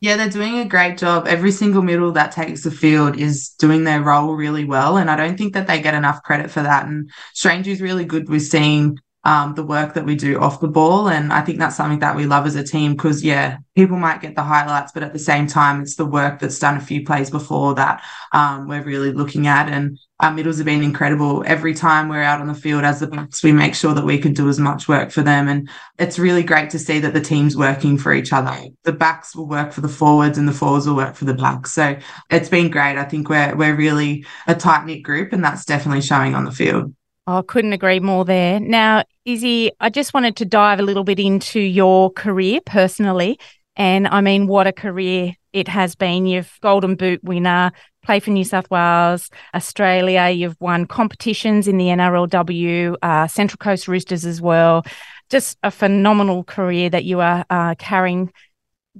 Yeah, 0.00 0.16
they're 0.16 0.28
doing 0.28 0.58
a 0.58 0.64
great 0.66 0.98
job. 0.98 1.26
Every 1.26 1.50
single 1.50 1.82
middle 1.82 2.12
that 2.12 2.30
takes 2.30 2.62
the 2.62 2.70
field 2.70 3.18
is 3.18 3.48
doing 3.58 3.84
their 3.84 4.02
role 4.02 4.34
really 4.34 4.64
well. 4.64 4.98
And 4.98 5.10
I 5.10 5.16
don't 5.16 5.38
think 5.38 5.54
that 5.54 5.66
they 5.66 5.80
get 5.80 5.94
enough 5.94 6.22
credit 6.22 6.50
for 6.50 6.62
that. 6.62 6.86
And 6.86 7.10
Strange 7.32 7.66
is 7.66 7.80
really 7.80 8.04
good 8.04 8.28
with 8.28 8.42
seeing 8.42 8.98
um, 9.26 9.56
the 9.56 9.64
work 9.64 9.94
that 9.94 10.04
we 10.04 10.14
do 10.14 10.38
off 10.38 10.60
the 10.60 10.68
ball. 10.68 11.08
And 11.08 11.32
I 11.32 11.40
think 11.40 11.58
that's 11.58 11.74
something 11.74 11.98
that 11.98 12.14
we 12.14 12.26
love 12.26 12.46
as 12.46 12.54
a 12.54 12.62
team 12.62 12.92
because, 12.92 13.24
yeah, 13.24 13.56
people 13.74 13.96
might 13.96 14.20
get 14.22 14.36
the 14.36 14.44
highlights, 14.44 14.92
but 14.92 15.02
at 15.02 15.12
the 15.12 15.18
same 15.18 15.48
time, 15.48 15.82
it's 15.82 15.96
the 15.96 16.06
work 16.06 16.38
that's 16.38 16.60
done 16.60 16.76
a 16.76 16.80
few 16.80 17.04
plays 17.04 17.28
before 17.28 17.74
that 17.74 18.04
um, 18.32 18.68
we're 18.68 18.84
really 18.84 19.10
looking 19.10 19.48
at. 19.48 19.68
And 19.68 19.98
our 20.20 20.32
middles 20.32 20.58
have 20.58 20.66
been 20.66 20.80
incredible. 20.80 21.42
Every 21.44 21.74
time 21.74 22.08
we're 22.08 22.22
out 22.22 22.40
on 22.40 22.46
the 22.46 22.54
field 22.54 22.84
as 22.84 23.00
the 23.00 23.08
backs, 23.08 23.42
we 23.42 23.50
make 23.50 23.74
sure 23.74 23.94
that 23.94 24.04
we 24.04 24.16
can 24.16 24.32
do 24.32 24.48
as 24.48 24.60
much 24.60 24.86
work 24.86 25.10
for 25.10 25.22
them. 25.22 25.48
And 25.48 25.68
it's 25.98 26.20
really 26.20 26.44
great 26.44 26.70
to 26.70 26.78
see 26.78 27.00
that 27.00 27.12
the 27.12 27.20
team's 27.20 27.56
working 27.56 27.98
for 27.98 28.14
each 28.14 28.32
other. 28.32 28.56
The 28.84 28.92
backs 28.92 29.34
will 29.34 29.48
work 29.48 29.72
for 29.72 29.80
the 29.80 29.88
forwards 29.88 30.38
and 30.38 30.46
the 30.46 30.52
forwards 30.52 30.86
will 30.86 30.94
work 30.94 31.16
for 31.16 31.24
the 31.24 31.34
backs. 31.34 31.72
So 31.72 31.96
it's 32.30 32.48
been 32.48 32.70
great. 32.70 32.96
I 32.96 33.04
think 33.04 33.28
we're 33.28 33.56
we're 33.56 33.74
really 33.74 34.24
a 34.46 34.54
tight 34.54 34.86
knit 34.86 35.02
group 35.02 35.32
and 35.32 35.44
that's 35.44 35.64
definitely 35.64 36.02
showing 36.02 36.36
on 36.36 36.44
the 36.44 36.52
field. 36.52 36.94
I 37.28 37.38
oh, 37.38 37.42
couldn't 37.42 37.72
agree 37.72 37.98
more 37.98 38.24
there. 38.24 38.60
Now, 38.60 39.02
Izzy, 39.24 39.72
I 39.80 39.90
just 39.90 40.14
wanted 40.14 40.36
to 40.36 40.44
dive 40.44 40.78
a 40.78 40.84
little 40.84 41.02
bit 41.02 41.18
into 41.18 41.58
your 41.58 42.12
career 42.12 42.60
personally. 42.64 43.40
And 43.74 44.06
I 44.06 44.20
mean, 44.20 44.46
what 44.46 44.68
a 44.68 44.72
career 44.72 45.34
it 45.52 45.66
has 45.66 45.96
been. 45.96 46.26
You've 46.26 46.56
Golden 46.60 46.94
Boot 46.94 47.24
winner, 47.24 47.72
play 48.04 48.20
for 48.20 48.30
New 48.30 48.44
South 48.44 48.70
Wales, 48.70 49.28
Australia. 49.54 50.28
You've 50.28 50.56
won 50.60 50.86
competitions 50.86 51.66
in 51.66 51.78
the 51.78 51.86
NRLW, 51.86 52.94
uh, 53.02 53.26
Central 53.26 53.58
Coast 53.58 53.88
Roosters 53.88 54.24
as 54.24 54.40
well. 54.40 54.84
Just 55.28 55.58
a 55.64 55.72
phenomenal 55.72 56.44
career 56.44 56.88
that 56.90 57.04
you 57.04 57.18
are 57.20 57.44
uh, 57.50 57.74
carrying. 57.76 58.32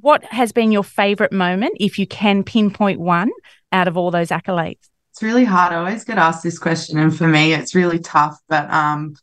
What 0.00 0.24
has 0.24 0.50
been 0.50 0.72
your 0.72 0.82
favourite 0.82 1.32
moment, 1.32 1.76
if 1.78 1.96
you 1.96 2.08
can 2.08 2.42
pinpoint 2.42 2.98
one, 2.98 3.30
out 3.70 3.86
of 3.86 3.96
all 3.96 4.10
those 4.10 4.30
accolades? 4.30 4.88
It's 5.16 5.22
really 5.22 5.46
hard. 5.46 5.72
I 5.72 5.76
always 5.76 6.04
get 6.04 6.18
asked 6.18 6.42
this 6.42 6.58
question, 6.58 6.98
and 6.98 7.16
for 7.16 7.26
me, 7.26 7.54
it's 7.54 7.74
really 7.74 7.98
tough. 7.98 8.38
But 8.50 8.70
um, 8.70 9.14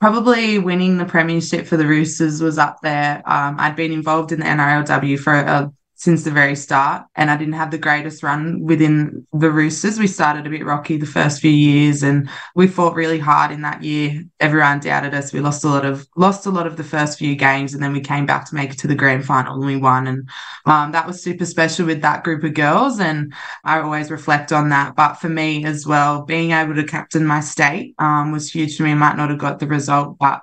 probably 0.00 0.60
winning 0.60 0.96
the 0.96 1.06
premiership 1.06 1.66
for 1.66 1.76
the 1.76 1.88
Roosters 1.88 2.40
was 2.40 2.56
up 2.56 2.76
there. 2.84 3.20
Um, 3.26 3.56
I'd 3.58 3.74
been 3.74 3.90
involved 3.90 4.30
in 4.30 4.38
the 4.38 4.46
NRLW 4.46 5.18
for 5.18 5.34
a 5.34 5.72
since 5.96 6.24
the 6.24 6.30
very 6.30 6.56
start. 6.56 7.06
And 7.14 7.30
I 7.30 7.36
didn't 7.36 7.54
have 7.54 7.70
the 7.70 7.78
greatest 7.78 8.22
run 8.22 8.60
within 8.60 9.26
the 9.32 9.50
Roosters. 9.50 9.98
We 9.98 10.06
started 10.06 10.46
a 10.46 10.50
bit 10.50 10.64
rocky 10.64 10.96
the 10.96 11.06
first 11.06 11.40
few 11.40 11.50
years 11.50 12.02
and 12.02 12.28
we 12.54 12.66
fought 12.66 12.94
really 12.94 13.18
hard 13.18 13.52
in 13.52 13.62
that 13.62 13.82
year. 13.82 14.24
Everyone 14.40 14.80
doubted 14.80 15.14
us. 15.14 15.32
We 15.32 15.40
lost 15.40 15.64
a 15.64 15.68
lot 15.68 15.84
of 15.84 16.06
lost 16.16 16.46
a 16.46 16.50
lot 16.50 16.66
of 16.66 16.76
the 16.76 16.84
first 16.84 17.18
few 17.18 17.36
games 17.36 17.74
and 17.74 17.82
then 17.82 17.92
we 17.92 18.00
came 18.00 18.26
back 18.26 18.48
to 18.48 18.54
make 18.54 18.72
it 18.72 18.78
to 18.80 18.88
the 18.88 18.94
grand 18.94 19.24
final 19.24 19.54
and 19.54 19.66
we 19.66 19.76
won. 19.76 20.06
And 20.08 20.28
um, 20.66 20.92
that 20.92 21.06
was 21.06 21.22
super 21.22 21.46
special 21.46 21.86
with 21.86 22.02
that 22.02 22.24
group 22.24 22.42
of 22.42 22.54
girls. 22.54 22.98
And 22.98 23.32
I 23.62 23.80
always 23.80 24.10
reflect 24.10 24.52
on 24.52 24.70
that. 24.70 24.96
But 24.96 25.14
for 25.14 25.28
me 25.28 25.64
as 25.64 25.86
well, 25.86 26.22
being 26.22 26.50
able 26.50 26.74
to 26.74 26.84
captain 26.84 27.24
my 27.24 27.40
state 27.40 27.94
um, 27.98 28.32
was 28.32 28.50
huge 28.50 28.76
for 28.76 28.82
me. 28.82 28.90
I 28.90 28.94
might 28.94 29.16
not 29.16 29.30
have 29.30 29.38
got 29.38 29.60
the 29.60 29.66
result, 29.66 30.18
but 30.18 30.42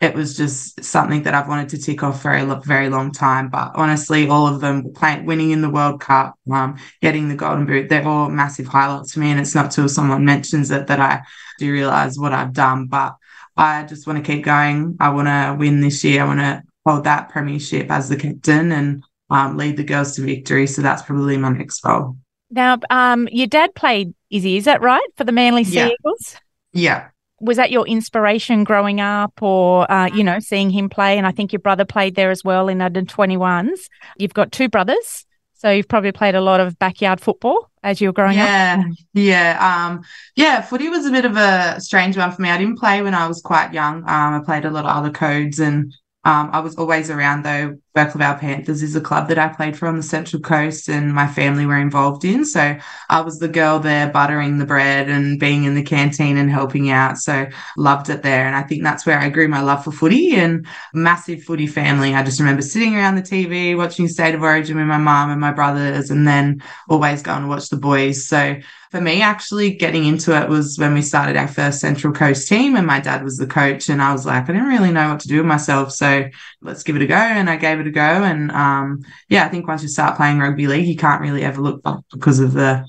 it 0.00 0.14
was 0.14 0.36
just 0.36 0.82
something 0.84 1.24
that 1.24 1.34
I've 1.34 1.48
wanted 1.48 1.70
to 1.70 1.78
tick 1.78 2.04
off 2.04 2.22
for 2.22 2.32
a 2.32 2.60
very 2.60 2.88
long 2.88 3.10
time. 3.10 3.48
But 3.48 3.72
honestly, 3.74 4.28
all 4.28 4.46
of 4.46 4.60
them 4.60 4.92
playing, 4.92 5.26
winning 5.26 5.50
in 5.50 5.60
the 5.60 5.70
World 5.70 6.00
Cup, 6.00 6.38
um, 6.52 6.78
getting 7.02 7.28
the 7.28 7.34
Golden 7.34 7.66
Boot, 7.66 7.88
they're 7.88 8.06
all 8.06 8.28
massive 8.28 8.68
highlights 8.68 9.14
for 9.14 9.20
me. 9.20 9.32
And 9.32 9.40
it's 9.40 9.56
not 9.56 9.72
till 9.72 9.88
someone 9.88 10.24
mentions 10.24 10.70
it 10.70 10.86
that 10.86 11.00
I 11.00 11.22
do 11.58 11.72
realize 11.72 12.16
what 12.16 12.32
I've 12.32 12.52
done. 12.52 12.86
But 12.86 13.16
I 13.56 13.84
just 13.84 14.06
want 14.06 14.24
to 14.24 14.32
keep 14.32 14.44
going. 14.44 14.96
I 15.00 15.08
want 15.08 15.26
to 15.26 15.56
win 15.58 15.80
this 15.80 16.04
year. 16.04 16.22
I 16.22 16.26
want 16.26 16.40
to 16.40 16.62
hold 16.86 17.04
that 17.04 17.30
premiership 17.30 17.90
as 17.90 18.08
the 18.08 18.16
captain 18.16 18.70
and 18.70 19.02
um, 19.30 19.56
lead 19.56 19.76
the 19.76 19.84
girls 19.84 20.14
to 20.14 20.22
victory. 20.22 20.68
So 20.68 20.80
that's 20.80 21.02
probably 21.02 21.36
my 21.38 21.48
next 21.48 21.80
goal. 21.80 22.16
Now, 22.50 22.78
um, 22.88 23.28
your 23.32 23.48
dad 23.48 23.74
played 23.74 24.14
Izzy, 24.30 24.58
is 24.58 24.64
that 24.66 24.80
right, 24.80 25.06
for 25.16 25.24
the 25.24 25.32
Manly 25.32 25.64
Sea 25.64 25.74
yeah. 25.74 25.88
Eagles? 25.88 26.36
Yeah 26.72 27.08
was 27.40 27.56
that 27.56 27.70
your 27.70 27.86
inspiration 27.86 28.64
growing 28.64 29.00
up 29.00 29.42
or 29.42 29.90
uh, 29.90 30.06
you 30.06 30.24
know 30.24 30.38
seeing 30.38 30.70
him 30.70 30.88
play? 30.88 31.18
And 31.18 31.26
i 31.26 31.32
think 31.32 31.52
your 31.52 31.60
brother 31.60 31.84
played 31.84 32.14
there 32.14 32.30
as 32.30 32.44
well 32.44 32.68
in 32.68 32.80
under 32.80 33.02
21s 33.02 33.80
you've 34.18 34.34
got 34.34 34.52
two 34.52 34.68
brothers 34.68 35.24
so 35.54 35.70
you've 35.70 35.88
probably 35.88 36.12
played 36.12 36.34
a 36.34 36.40
lot 36.40 36.60
of 36.60 36.78
backyard 36.78 37.20
football 37.20 37.70
as 37.82 38.00
you 38.00 38.08
were 38.08 38.12
growing 38.12 38.36
yeah, 38.36 38.76
up 38.78 38.94
yeah 39.14 39.86
um 39.88 40.02
yeah 40.36 40.60
footy 40.60 40.88
was 40.88 41.06
a 41.06 41.10
bit 41.10 41.24
of 41.24 41.36
a 41.36 41.80
strange 41.80 42.16
one 42.16 42.30
for 42.32 42.42
me. 42.42 42.50
I 42.50 42.58
didn't 42.58 42.78
play 42.78 43.02
when 43.02 43.14
i 43.14 43.26
was 43.26 43.40
quite 43.40 43.72
young. 43.72 43.98
Um 43.98 44.34
i 44.34 44.40
played 44.44 44.64
a 44.64 44.70
lot 44.70 44.84
of 44.84 44.90
other 44.90 45.10
codes 45.10 45.58
and 45.58 45.92
um, 46.24 46.50
I 46.52 46.60
was 46.60 46.76
always 46.76 47.10
around 47.10 47.44
though. 47.44 47.78
Burkle 47.98 48.38
Panthers 48.38 48.80
is 48.80 48.94
a 48.94 49.00
club 49.00 49.26
that 49.26 49.40
I 49.40 49.48
played 49.48 49.76
for 49.76 49.88
on 49.88 49.96
the 49.96 50.04
Central 50.04 50.40
Coast 50.40 50.88
and 50.88 51.12
my 51.12 51.26
family 51.26 51.66
were 51.66 51.76
involved 51.76 52.24
in. 52.24 52.44
So 52.44 52.76
I 53.08 53.20
was 53.22 53.40
the 53.40 53.48
girl 53.48 53.80
there 53.80 54.08
buttering 54.08 54.58
the 54.58 54.66
bread 54.66 55.08
and 55.08 55.40
being 55.40 55.64
in 55.64 55.74
the 55.74 55.82
canteen 55.82 56.36
and 56.36 56.48
helping 56.48 56.90
out. 56.90 57.18
So 57.18 57.48
loved 57.76 58.08
it 58.08 58.22
there. 58.22 58.46
And 58.46 58.54
I 58.54 58.62
think 58.62 58.84
that's 58.84 59.04
where 59.04 59.18
I 59.18 59.30
grew 59.30 59.48
my 59.48 59.62
love 59.62 59.82
for 59.82 59.90
footy 59.90 60.36
and 60.36 60.64
massive 60.94 61.42
footy 61.42 61.66
family. 61.66 62.14
I 62.14 62.22
just 62.22 62.38
remember 62.38 62.62
sitting 62.62 62.94
around 62.94 63.16
the 63.16 63.22
TV 63.22 63.76
watching 63.76 64.06
State 64.06 64.36
of 64.36 64.42
Origin 64.42 64.76
with 64.76 64.86
my 64.86 64.98
mom 64.98 65.30
and 65.30 65.40
my 65.40 65.50
brothers 65.50 66.10
and 66.10 66.24
then 66.24 66.62
always 66.88 67.20
going 67.20 67.42
to 67.42 67.48
watch 67.48 67.68
the 67.68 67.78
boys. 67.78 68.28
So 68.28 68.60
for 68.90 69.00
me, 69.00 69.20
actually 69.20 69.74
getting 69.74 70.06
into 70.06 70.40
it 70.40 70.48
was 70.48 70.78
when 70.78 70.94
we 70.94 71.02
started 71.02 71.36
our 71.36 71.48
first 71.48 71.80
Central 71.80 72.12
Coast 72.12 72.48
team, 72.48 72.74
and 72.74 72.86
my 72.86 73.00
dad 73.00 73.22
was 73.22 73.36
the 73.36 73.46
coach. 73.46 73.90
And 73.90 74.00
I 74.00 74.12
was 74.12 74.24
like, 74.24 74.44
I 74.44 74.46
didn't 74.46 74.66
really 74.66 74.90
know 74.90 75.10
what 75.10 75.20
to 75.20 75.28
do 75.28 75.38
with 75.38 75.46
myself, 75.46 75.92
so 75.92 76.28
let's 76.62 76.82
give 76.82 76.96
it 76.96 77.02
a 77.02 77.06
go. 77.06 77.14
And 77.14 77.50
I 77.50 77.56
gave 77.56 77.80
it 77.80 77.86
a 77.88 77.90
go. 77.90 78.00
And 78.00 78.50
um, 78.52 79.00
yeah, 79.28 79.44
I 79.44 79.48
think 79.48 79.66
once 79.66 79.82
you 79.82 79.88
start 79.88 80.16
playing 80.16 80.38
rugby 80.38 80.66
league, 80.66 80.86
you 80.86 80.96
can't 80.96 81.20
really 81.20 81.44
ever 81.44 81.60
look 81.60 81.82
back 81.82 81.98
because 82.12 82.40
of 82.40 82.52
the 82.52 82.86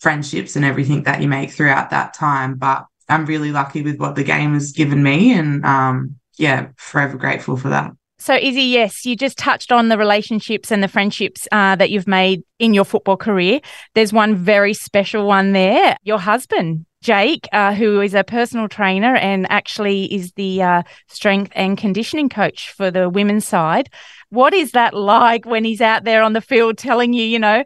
friendships 0.00 0.56
and 0.56 0.64
everything 0.64 1.04
that 1.04 1.22
you 1.22 1.28
make 1.28 1.50
throughout 1.50 1.90
that 1.90 2.14
time. 2.14 2.56
But 2.56 2.86
I'm 3.08 3.26
really 3.26 3.52
lucky 3.52 3.82
with 3.82 3.98
what 3.98 4.16
the 4.16 4.24
game 4.24 4.54
has 4.54 4.72
given 4.72 5.02
me, 5.02 5.32
and 5.32 5.64
um, 5.64 6.16
yeah, 6.36 6.68
forever 6.76 7.16
grateful 7.16 7.56
for 7.56 7.68
that. 7.70 7.92
So, 8.20 8.34
Izzy, 8.34 8.62
yes, 8.62 9.06
you 9.06 9.14
just 9.14 9.38
touched 9.38 9.70
on 9.70 9.88
the 9.88 9.96
relationships 9.96 10.72
and 10.72 10.82
the 10.82 10.88
friendships 10.88 11.46
uh, 11.52 11.76
that 11.76 11.90
you've 11.90 12.08
made 12.08 12.42
in 12.58 12.74
your 12.74 12.84
football 12.84 13.16
career. 13.16 13.60
There's 13.94 14.12
one 14.12 14.34
very 14.34 14.74
special 14.74 15.24
one 15.24 15.52
there. 15.52 15.96
Your 16.02 16.18
husband, 16.18 16.84
Jake, 17.00 17.48
uh, 17.52 17.74
who 17.74 18.00
is 18.00 18.14
a 18.14 18.24
personal 18.24 18.68
trainer 18.68 19.14
and 19.14 19.46
actually 19.50 20.12
is 20.12 20.32
the 20.32 20.62
uh, 20.62 20.82
strength 21.06 21.52
and 21.54 21.78
conditioning 21.78 22.28
coach 22.28 22.70
for 22.72 22.90
the 22.90 23.08
women's 23.08 23.46
side. 23.46 23.88
What 24.30 24.52
is 24.52 24.72
that 24.72 24.94
like 24.94 25.46
when 25.46 25.64
he's 25.64 25.80
out 25.80 26.04
there 26.04 26.22
on 26.22 26.32
the 26.32 26.40
field 26.40 26.76
telling 26.76 27.12
you, 27.12 27.24
you 27.24 27.38
know, 27.38 27.64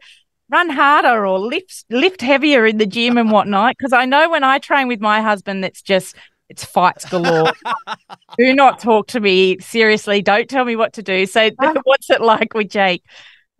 run 0.51 0.69
harder 0.69 1.27
or 1.27 1.39
lift 1.39 1.85
lift 1.89 2.21
heavier 2.21 2.67
in 2.67 2.77
the 2.77 2.87
gym 2.87 3.17
and 3.17 3.31
whatnot? 3.31 3.75
Because 3.79 3.93
I 3.93 4.05
know 4.05 4.29
when 4.31 4.45
I 4.45 4.59
train 4.59 4.87
with 4.87 5.01
my 5.01 5.23
husband, 5.23 5.65
that's 5.65 5.83
just 5.83 6.15
it's 6.51 6.65
fights 6.65 7.09
galore. 7.09 7.53
do 8.39 8.55
not 8.55 8.79
talk 8.79 9.09
to 9.09 9.21
me. 9.21 9.59
Seriously, 9.61 10.21
don't 10.21 10.49
tell 10.49 10.67
me 10.67 10.77
what 10.77 10.93
to 10.95 11.03
do. 11.03 11.25
So 11.25 11.51
what's 11.85 12.11
it 12.11 12.21
like 12.21 12.53
with 12.53 12.69
Jake? 12.69 13.03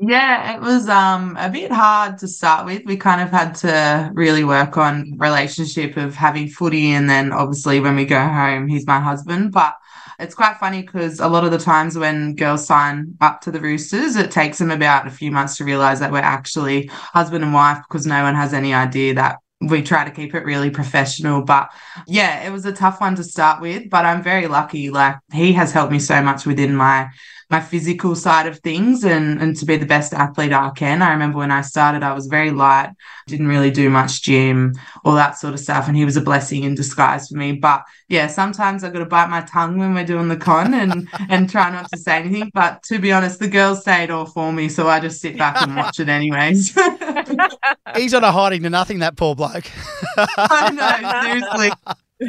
Yeah, 0.05 0.57
it 0.57 0.61
was 0.61 0.89
um 0.89 1.37
a 1.39 1.49
bit 1.49 1.71
hard 1.71 2.19
to 2.19 2.29
start 2.29 2.67
with. 2.67 2.83
We 2.85 2.97
kind 2.97 3.21
of 3.21 3.31
had 3.31 3.55
to 3.57 4.11
really 4.15 4.43
work 4.43 4.77
on 4.77 5.15
relationship 5.17 5.97
of 5.97 6.17
having 6.17 6.49
footy 6.49 6.91
and 6.91 7.09
then 7.09 7.31
obviously 7.33 7.79
when 7.79 7.95
we 7.95 8.05
go 8.05 8.19
home, 8.19 8.67
he's 8.67 8.85
my 8.85 8.99
husband. 8.99 9.53
But 9.53 9.77
it's 10.19 10.35
quite 10.35 10.57
funny 10.57 10.83
because 10.83 11.21
a 11.21 11.29
lot 11.29 11.45
of 11.45 11.53
the 11.53 11.59
times 11.59 11.97
when 11.97 12.35
girls 12.35 12.67
sign 12.67 13.17
up 13.21 13.43
to 13.43 13.53
the 13.53 13.61
Roosters, 13.61 14.17
it 14.17 14.33
takes 14.33 14.59
them 14.59 14.73
about 14.73 15.07
a 15.07 15.11
few 15.11 15.31
months 15.31 15.57
to 15.59 15.65
realize 15.65 16.01
that 16.01 16.11
we're 16.11 16.19
actually 16.19 16.89
husband 16.89 17.45
and 17.45 17.55
wife 17.55 17.79
because 17.89 18.05
no 18.05 18.25
one 18.25 18.35
has 18.35 18.53
any 18.53 18.75
idea 18.75 19.15
that 19.15 19.39
we 19.61 19.83
try 19.83 20.05
to 20.05 20.11
keep 20.11 20.35
it 20.35 20.45
really 20.45 20.71
professional. 20.71 21.43
But 21.43 21.71
yeah, 22.09 22.45
it 22.45 22.51
was 22.51 22.67
a 22.67 22.73
tough 22.73 23.01
one 23.01 23.15
to 23.17 23.23
start 23.25 23.61
with, 23.61 23.89
but 23.89 24.05
I'm 24.05 24.21
very 24.23 24.49
lucky. 24.49 24.91
Like 24.91 25.17
he 25.33 25.53
has 25.53 25.71
helped 25.71 25.93
me 25.93 26.01
so 26.01 26.21
much 26.23 26.45
within 26.45 26.75
my 26.75 27.09
my 27.53 27.61
physical 27.61 28.17
side 28.17 28.47
of 28.47 28.59
things 28.61 29.05
and, 29.05 29.39
and 29.41 29.55
to 29.55 29.67
be 29.67 29.77
the 29.77 29.85
best 29.85 30.15
athlete 30.15 30.55
I 30.55 30.71
can. 30.71 31.03
I 31.03 31.13
remember 31.13 31.37
when 31.37 31.51
I 31.51 31.61
started, 31.61 32.03
I 32.03 32.15
was 32.15 32.27
very 32.27 32.51
light, 32.51 32.95
didn't 33.27 33.47
really 33.47 33.71
do 33.71 33.91
much 33.91 34.23
gym, 34.23 34.73
all 35.05 35.15
that 35.17 35.37
sort 35.39 35.53
of 35.53 35.61
stuff. 35.61 35.87
And 35.87 35.95
he 35.95 36.07
was 36.07 36.17
a 36.17 36.23
blessing 36.23 36.65
in 36.65 36.75
disguise 36.75 37.29
for 37.29 37.37
me. 37.37 37.53
But 37.53 37.85
yeah, 38.09 38.29
sometimes 38.29 38.83
I've 38.83 38.95
got 38.95 39.01
to 39.01 39.05
bite 39.05 39.29
my 39.29 39.43
tongue 39.43 39.77
when 39.77 39.93
we're 39.93 40.07
doing 40.07 40.29
the 40.29 40.37
con 40.37 40.73
and, 40.73 41.07
and 41.29 41.51
try 41.51 41.71
not 41.71 41.91
to 41.93 41.99
say 41.99 42.21
anything. 42.21 42.51
But 42.55 42.83
to 42.85 42.99
be 42.99 43.13
honest, 43.13 43.39
the 43.39 43.49
girls 43.49 43.85
say 43.85 44.05
it 44.05 44.11
all 44.11 44.25
for 44.25 44.51
me. 44.51 44.71
So 44.71 44.89
I 44.89 44.99
just 44.99 45.21
sit 45.21 45.37
back 45.37 45.61
and 45.61 45.77
watch 45.77 46.01
it 46.01 46.09
anyways. 46.09 46.75
He's 47.97 48.15
on 48.15 48.25
a 48.25 48.33
hiding 48.33 48.63
to 48.63 48.71
nothing, 48.71 49.01
that 49.01 49.17
poor 49.17 49.35
bloke. 49.35 49.71
I 50.17 50.71
know, 50.71 51.69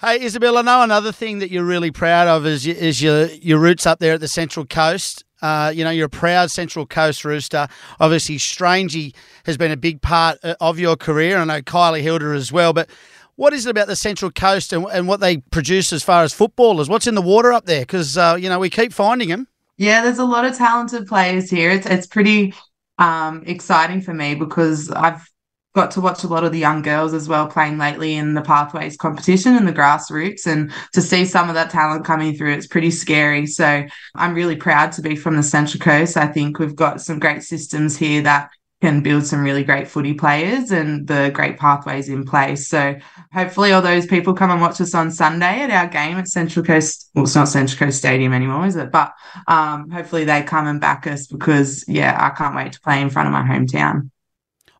Hey, 0.00 0.22
Isabelle, 0.22 0.56
I 0.56 0.62
know 0.62 0.80
another 0.80 1.12
thing 1.12 1.40
that 1.40 1.50
you're 1.50 1.62
really 1.62 1.90
proud 1.90 2.26
of 2.26 2.46
is, 2.46 2.66
is 2.66 3.02
your, 3.02 3.26
your 3.26 3.58
roots 3.58 3.84
up 3.84 3.98
there 3.98 4.14
at 4.14 4.20
the 4.20 4.28
Central 4.28 4.64
Coast. 4.64 5.24
Uh, 5.42 5.70
you 5.74 5.84
know, 5.84 5.90
you're 5.90 6.06
a 6.06 6.08
proud 6.08 6.50
Central 6.50 6.86
Coast 6.86 7.22
rooster. 7.22 7.68
Obviously, 8.00 8.38
Strangey 8.38 9.14
has 9.44 9.58
been 9.58 9.70
a 9.70 9.76
big 9.76 10.00
part 10.00 10.38
uh, 10.42 10.54
of 10.58 10.78
your 10.78 10.96
career. 10.96 11.36
I 11.36 11.44
know 11.44 11.60
Kylie 11.60 12.00
Hilder 12.00 12.32
as 12.32 12.50
well. 12.50 12.72
But 12.72 12.88
what 13.36 13.52
is 13.52 13.66
it 13.66 13.70
about 13.70 13.88
the 13.88 13.96
Central 13.96 14.30
Coast 14.30 14.72
and, 14.72 14.86
and 14.86 15.06
what 15.06 15.20
they 15.20 15.36
produce 15.36 15.92
as 15.92 16.02
far 16.02 16.22
as 16.22 16.32
footballers? 16.32 16.88
What's 16.88 17.06
in 17.06 17.14
the 17.14 17.20
water 17.20 17.52
up 17.52 17.66
there? 17.66 17.82
Because, 17.82 18.16
uh, 18.16 18.38
you 18.40 18.48
know, 18.48 18.58
we 18.58 18.70
keep 18.70 18.94
finding 18.94 19.28
them. 19.28 19.48
Yeah, 19.76 20.02
there's 20.02 20.18
a 20.18 20.24
lot 20.24 20.46
of 20.46 20.56
talented 20.56 21.08
players 21.08 21.50
here. 21.50 21.72
It's, 21.72 21.86
it's 21.86 22.06
pretty 22.06 22.54
um, 22.96 23.42
exciting 23.44 24.00
for 24.00 24.14
me 24.14 24.34
because 24.34 24.90
I've 24.90 25.28
got 25.74 25.90
to 25.92 26.00
watch 26.00 26.24
a 26.24 26.28
lot 26.28 26.44
of 26.44 26.52
the 26.52 26.58
young 26.58 26.82
girls 26.82 27.14
as 27.14 27.28
well 27.28 27.46
playing 27.46 27.78
lately 27.78 28.14
in 28.16 28.34
the 28.34 28.42
pathways 28.42 28.96
competition 28.96 29.54
and 29.56 29.66
the 29.68 29.72
grassroots 29.72 30.46
and 30.46 30.72
to 30.92 31.00
see 31.00 31.24
some 31.24 31.48
of 31.48 31.54
that 31.54 31.70
talent 31.70 32.04
coming 32.04 32.34
through 32.34 32.52
it's 32.52 32.66
pretty 32.66 32.90
scary 32.90 33.46
so 33.46 33.84
i'm 34.16 34.34
really 34.34 34.56
proud 34.56 34.90
to 34.90 35.02
be 35.02 35.14
from 35.14 35.36
the 35.36 35.42
central 35.42 35.80
coast 35.80 36.16
i 36.16 36.26
think 36.26 36.58
we've 36.58 36.76
got 36.76 37.00
some 37.00 37.18
great 37.18 37.42
systems 37.42 37.96
here 37.96 38.22
that 38.22 38.50
can 38.80 39.02
build 39.02 39.26
some 39.26 39.42
really 39.42 39.62
great 39.62 39.86
footy 39.86 40.14
players 40.14 40.70
and 40.70 41.06
the 41.06 41.30
great 41.34 41.58
pathways 41.58 42.08
in 42.08 42.24
place. 42.24 42.66
So 42.68 42.96
hopefully 43.32 43.72
all 43.72 43.82
those 43.82 44.06
people 44.06 44.32
come 44.32 44.50
and 44.50 44.60
watch 44.60 44.80
us 44.80 44.94
on 44.94 45.10
Sunday 45.10 45.60
at 45.60 45.70
our 45.70 45.86
game 45.86 46.16
at 46.16 46.28
Central 46.28 46.64
Coast. 46.64 47.10
Well, 47.14 47.24
it's 47.24 47.34
not 47.34 47.48
Central 47.48 47.78
Coast 47.78 47.98
Stadium 47.98 48.32
anymore, 48.32 48.64
is 48.66 48.76
it? 48.76 48.90
But 48.90 49.12
um, 49.46 49.90
hopefully 49.90 50.24
they 50.24 50.42
come 50.42 50.66
and 50.66 50.80
back 50.80 51.06
us 51.06 51.26
because 51.26 51.84
yeah, 51.88 52.16
I 52.18 52.34
can't 52.34 52.56
wait 52.56 52.72
to 52.72 52.80
play 52.80 53.02
in 53.02 53.10
front 53.10 53.26
of 53.26 53.32
my 53.32 53.42
hometown. 53.42 54.10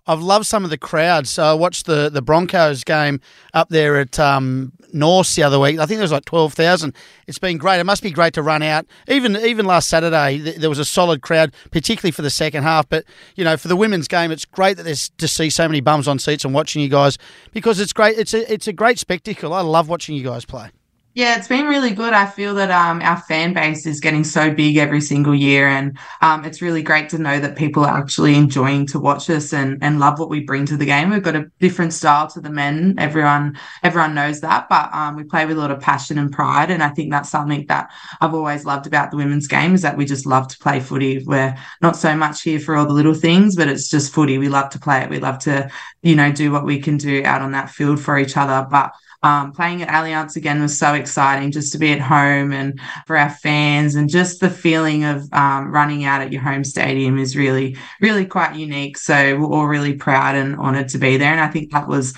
I've 0.06 0.20
loved 0.20 0.46
some 0.46 0.64
of 0.64 0.70
the 0.70 0.78
crowds. 0.78 1.30
So 1.30 1.44
I 1.44 1.54
watched 1.54 1.86
the, 1.86 2.08
the 2.08 2.22
Broncos 2.22 2.84
game 2.84 3.20
up 3.54 3.68
there 3.68 3.96
at 3.96 4.18
um, 4.18 4.72
North 4.92 5.34
the 5.34 5.42
other 5.42 5.58
week. 5.58 5.78
I 5.78 5.86
think 5.86 5.98
there 5.98 6.04
was 6.04 6.12
like 6.12 6.24
twelve 6.24 6.54
thousand. 6.54 6.94
It's 7.26 7.38
been 7.38 7.58
great. 7.58 7.80
It 7.80 7.84
must 7.84 8.02
be 8.02 8.10
great 8.10 8.34
to 8.34 8.42
run 8.42 8.62
out. 8.62 8.86
Even 9.08 9.36
even 9.36 9.66
last 9.66 9.88
Saturday, 9.88 10.38
th- 10.38 10.56
there 10.56 10.68
was 10.68 10.78
a 10.78 10.84
solid 10.84 11.22
crowd, 11.22 11.54
particularly 11.70 12.12
for 12.12 12.22
the 12.22 12.30
second 12.30 12.62
half. 12.62 12.88
But 12.88 13.04
you 13.36 13.44
know, 13.44 13.56
for 13.56 13.68
the 13.68 13.76
women's 13.76 14.08
game, 14.08 14.30
it's 14.30 14.44
great 14.44 14.76
that 14.76 14.84
there's 14.84 15.10
to 15.18 15.28
see 15.28 15.50
so 15.50 15.68
many 15.68 15.80
bums 15.80 16.08
on 16.08 16.18
seats 16.18 16.44
and 16.44 16.54
watching 16.54 16.82
you 16.82 16.88
guys 16.88 17.18
because 17.52 17.80
it's 17.80 17.92
great. 17.92 18.18
It's 18.18 18.34
a 18.34 18.52
it's 18.52 18.66
a 18.66 18.72
great 18.72 18.98
spectacle. 18.98 19.52
I 19.52 19.60
love 19.60 19.88
watching 19.88 20.16
you 20.16 20.24
guys 20.24 20.44
play. 20.44 20.70
Yeah, 21.12 21.36
it's 21.36 21.48
been 21.48 21.66
really 21.66 21.90
good. 21.90 22.12
I 22.12 22.24
feel 22.24 22.54
that 22.54 22.70
um, 22.70 23.02
our 23.02 23.16
fan 23.16 23.52
base 23.52 23.84
is 23.84 23.98
getting 23.98 24.22
so 24.22 24.54
big 24.54 24.76
every 24.76 25.00
single 25.00 25.34
year, 25.34 25.66
and 25.66 25.98
um, 26.20 26.44
it's 26.44 26.62
really 26.62 26.84
great 26.84 27.08
to 27.08 27.18
know 27.18 27.40
that 27.40 27.56
people 27.56 27.84
are 27.84 27.98
actually 27.98 28.36
enjoying 28.36 28.86
to 28.88 29.00
watch 29.00 29.28
us 29.28 29.52
and, 29.52 29.82
and 29.82 29.98
love 29.98 30.20
what 30.20 30.30
we 30.30 30.44
bring 30.44 30.66
to 30.66 30.76
the 30.76 30.84
game. 30.86 31.10
We've 31.10 31.20
got 31.20 31.34
a 31.34 31.50
different 31.58 31.94
style 31.94 32.28
to 32.28 32.40
the 32.40 32.48
men. 32.48 32.94
Everyone 32.96 33.58
everyone 33.82 34.14
knows 34.14 34.40
that, 34.42 34.68
but 34.68 34.94
um, 34.94 35.16
we 35.16 35.24
play 35.24 35.46
with 35.46 35.58
a 35.58 35.60
lot 35.60 35.72
of 35.72 35.80
passion 35.80 36.16
and 36.16 36.30
pride, 36.30 36.70
and 36.70 36.80
I 36.80 36.90
think 36.90 37.10
that's 37.10 37.28
something 37.28 37.66
that 37.66 37.90
I've 38.20 38.34
always 38.34 38.64
loved 38.64 38.86
about 38.86 39.10
the 39.10 39.16
women's 39.16 39.48
game 39.48 39.74
is 39.74 39.82
that 39.82 39.96
we 39.96 40.04
just 40.04 40.26
love 40.26 40.46
to 40.46 40.58
play 40.58 40.78
footy. 40.78 41.24
We're 41.24 41.56
not 41.82 41.96
so 41.96 42.16
much 42.16 42.42
here 42.42 42.60
for 42.60 42.76
all 42.76 42.86
the 42.86 42.94
little 42.94 43.14
things, 43.14 43.56
but 43.56 43.66
it's 43.66 43.90
just 43.90 44.14
footy. 44.14 44.38
We 44.38 44.48
love 44.48 44.70
to 44.70 44.78
play 44.78 45.02
it. 45.02 45.10
We 45.10 45.18
love 45.18 45.40
to, 45.40 45.72
you 46.02 46.14
know, 46.14 46.30
do 46.30 46.52
what 46.52 46.64
we 46.64 46.80
can 46.80 46.98
do 46.98 47.22
out 47.24 47.42
on 47.42 47.50
that 47.50 47.70
field 47.70 48.00
for 48.00 48.16
each 48.16 48.36
other, 48.36 48.64
but 48.70 48.92
um, 49.22 49.52
playing 49.52 49.82
at 49.82 49.88
Allianz 49.88 50.36
again 50.36 50.62
was 50.62 50.78
so 50.78 50.94
exciting 50.94 51.50
just 51.50 51.72
to 51.72 51.78
be 51.78 51.92
at 51.92 52.00
home 52.00 52.52
and 52.52 52.80
for 53.06 53.16
our 53.16 53.30
fans 53.30 53.94
and 53.94 54.08
just 54.08 54.40
the 54.40 54.48
feeling 54.50 55.04
of 55.04 55.30
um, 55.32 55.70
running 55.70 56.04
out 56.04 56.22
at 56.22 56.32
your 56.32 56.42
home 56.42 56.64
stadium 56.64 57.18
is 57.18 57.36
really, 57.36 57.76
really 58.00 58.24
quite 58.24 58.54
unique. 58.54 58.96
So 58.96 59.38
we're 59.38 59.46
all 59.46 59.66
really 59.66 59.94
proud 59.94 60.36
and 60.36 60.56
honoured 60.56 60.88
to 60.90 60.98
be 60.98 61.18
there. 61.18 61.32
And 61.32 61.40
I 61.40 61.48
think 61.48 61.70
that 61.72 61.86
was 61.86 62.16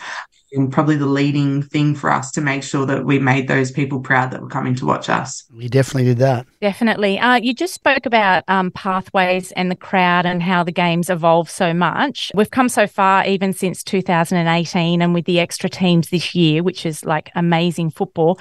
and 0.53 0.73
probably 0.73 0.97
the 0.97 1.07
leading 1.07 1.63
thing 1.63 1.95
for 1.95 2.11
us 2.11 2.31
to 2.33 2.41
make 2.41 2.63
sure 2.63 2.87
that 2.87 3.05
we 3.05 3.19
made 3.19 3.49
those 3.49 3.71
people 3.71 4.01
proud 4.01 4.31
that 4.31 4.43
were 4.43 4.49
coming 4.49 4.75
to 4.77 4.87
watch 4.87 5.09
us. 5.09 5.45
We 5.55 5.69
definitely 5.69 6.05
did 6.05 6.19
that. 6.19 6.47
Definitely. 6.61 7.19
Uh, 7.19 7.37
you 7.37 7.55
just 7.55 7.75
spoke 7.75 8.07
about 8.07 8.45
um, 8.49 8.71
pathways 8.71 9.53
and 9.53 9.71
the 9.71 9.77
crowd 9.77 10.27
and 10.27 10.43
how 10.43 10.63
the 10.63 10.73
game's 10.73 11.11
evolve 11.11 11.51
so 11.51 11.73
much. 11.73 12.31
We've 12.35 12.51
come 12.51 12.69
so 12.69 12.87
far 12.87 13.27
even 13.27 13.53
since 13.53 13.83
2018 13.83 15.03
and 15.03 15.15
with 15.15 15.25
the 15.25 15.41
extra 15.41 15.71
teams 15.71 16.11
this 16.11 16.35
year, 16.35 16.63
which 16.63 16.85
is 16.85 17.05
like 17.05 17.31
amazing 17.35 17.91
football. 17.91 18.39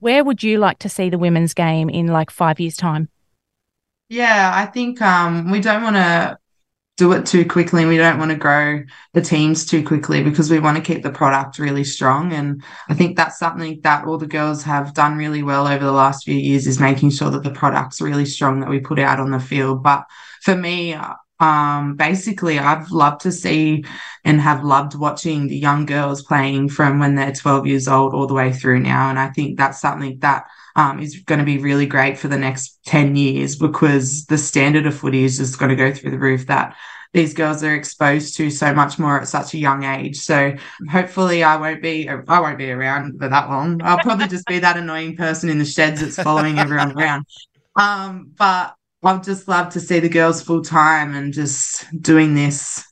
Where 0.00 0.22
would 0.22 0.42
you 0.42 0.58
like 0.58 0.78
to 0.80 0.88
see 0.88 1.08
the 1.08 1.18
women's 1.18 1.54
game 1.54 1.88
in 1.88 2.08
like 2.08 2.30
five 2.30 2.60
years' 2.60 2.76
time? 2.76 3.08
Yeah, 4.10 4.52
I 4.54 4.66
think 4.66 5.00
um, 5.00 5.50
we 5.50 5.60
don't 5.60 5.82
want 5.82 5.96
to 5.96 6.38
do 6.96 7.12
it 7.12 7.26
too 7.26 7.44
quickly. 7.44 7.82
And 7.82 7.90
we 7.90 7.96
don't 7.96 8.18
want 8.18 8.30
to 8.30 8.36
grow 8.36 8.82
the 9.12 9.20
teams 9.20 9.66
too 9.66 9.84
quickly 9.84 10.22
because 10.22 10.50
we 10.50 10.60
want 10.60 10.76
to 10.76 10.82
keep 10.82 11.02
the 11.02 11.10
product 11.10 11.58
really 11.58 11.84
strong. 11.84 12.32
And 12.32 12.62
i 12.88 12.94
think 12.94 13.16
that's 13.16 13.38
something 13.38 13.80
that 13.82 14.06
all 14.06 14.18
the 14.18 14.26
girls 14.26 14.62
have 14.62 14.94
done 14.94 15.16
really 15.16 15.42
well 15.42 15.66
over 15.66 15.84
the 15.84 15.92
last 15.92 16.24
few 16.24 16.36
years 16.36 16.66
is 16.66 16.78
making 16.80 17.10
sure 17.10 17.30
that 17.30 17.42
the 17.42 17.50
product's 17.50 18.00
really 18.00 18.26
strong 18.26 18.60
that 18.60 18.70
we 18.70 18.78
put 18.78 18.98
out 18.98 19.20
on 19.20 19.30
the 19.30 19.40
field. 19.40 19.82
But 19.82 20.04
for 20.42 20.56
me 20.56 20.96
um, 21.40 21.96
basically 21.96 22.60
i've 22.60 22.90
loved 22.92 23.22
to 23.22 23.32
see 23.32 23.84
and 24.24 24.40
have 24.40 24.64
loved 24.64 24.94
watching 24.94 25.48
the 25.48 25.56
young 25.56 25.84
girls 25.84 26.22
playing 26.22 26.68
from 26.68 27.00
when 27.00 27.16
they're 27.16 27.32
12 27.32 27.66
years 27.66 27.88
old 27.88 28.14
all 28.14 28.28
the 28.28 28.34
way 28.34 28.52
through 28.52 28.80
now. 28.80 29.10
And 29.10 29.18
i 29.18 29.28
think 29.30 29.58
that's 29.58 29.80
something 29.80 30.18
that 30.20 30.44
um, 30.76 31.00
is 31.00 31.20
going 31.20 31.38
to 31.38 31.44
be 31.44 31.58
really 31.58 31.86
great 31.86 32.18
for 32.18 32.28
the 32.28 32.38
next 32.38 32.78
10 32.86 33.16
years 33.16 33.56
because 33.56 34.26
the 34.26 34.38
standard 34.38 34.86
of 34.86 34.96
footy 34.96 35.24
is 35.24 35.38
just 35.38 35.58
going 35.58 35.70
to 35.70 35.76
go 35.76 35.92
through 35.92 36.10
the 36.10 36.18
roof 36.18 36.46
that 36.46 36.76
these 37.12 37.32
girls 37.32 37.62
are 37.62 37.74
exposed 37.74 38.36
to 38.36 38.50
so 38.50 38.74
much 38.74 38.98
more 38.98 39.20
at 39.20 39.28
such 39.28 39.54
a 39.54 39.58
young 39.58 39.84
age. 39.84 40.16
So 40.16 40.52
hopefully 40.90 41.44
I 41.44 41.56
won't 41.56 41.80
be 41.80 42.08
I 42.08 42.40
won't 42.40 42.58
be 42.58 42.72
around 42.72 43.20
for 43.20 43.28
that 43.28 43.48
long. 43.48 43.80
I'll 43.84 44.00
probably 44.00 44.26
just 44.26 44.46
be 44.46 44.58
that 44.58 44.76
annoying 44.76 45.16
person 45.16 45.48
in 45.48 45.58
the 45.58 45.64
sheds 45.64 46.00
that's 46.00 46.16
following 46.16 46.58
everyone 46.58 46.98
around. 46.98 47.24
Um, 47.76 48.32
but 48.36 48.74
I'd 49.04 49.22
just 49.22 49.46
love 49.46 49.72
to 49.74 49.80
see 49.80 50.00
the 50.00 50.08
girls 50.08 50.42
full 50.42 50.62
time 50.62 51.14
and 51.14 51.32
just 51.32 51.86
doing 52.02 52.34
this 52.34 52.84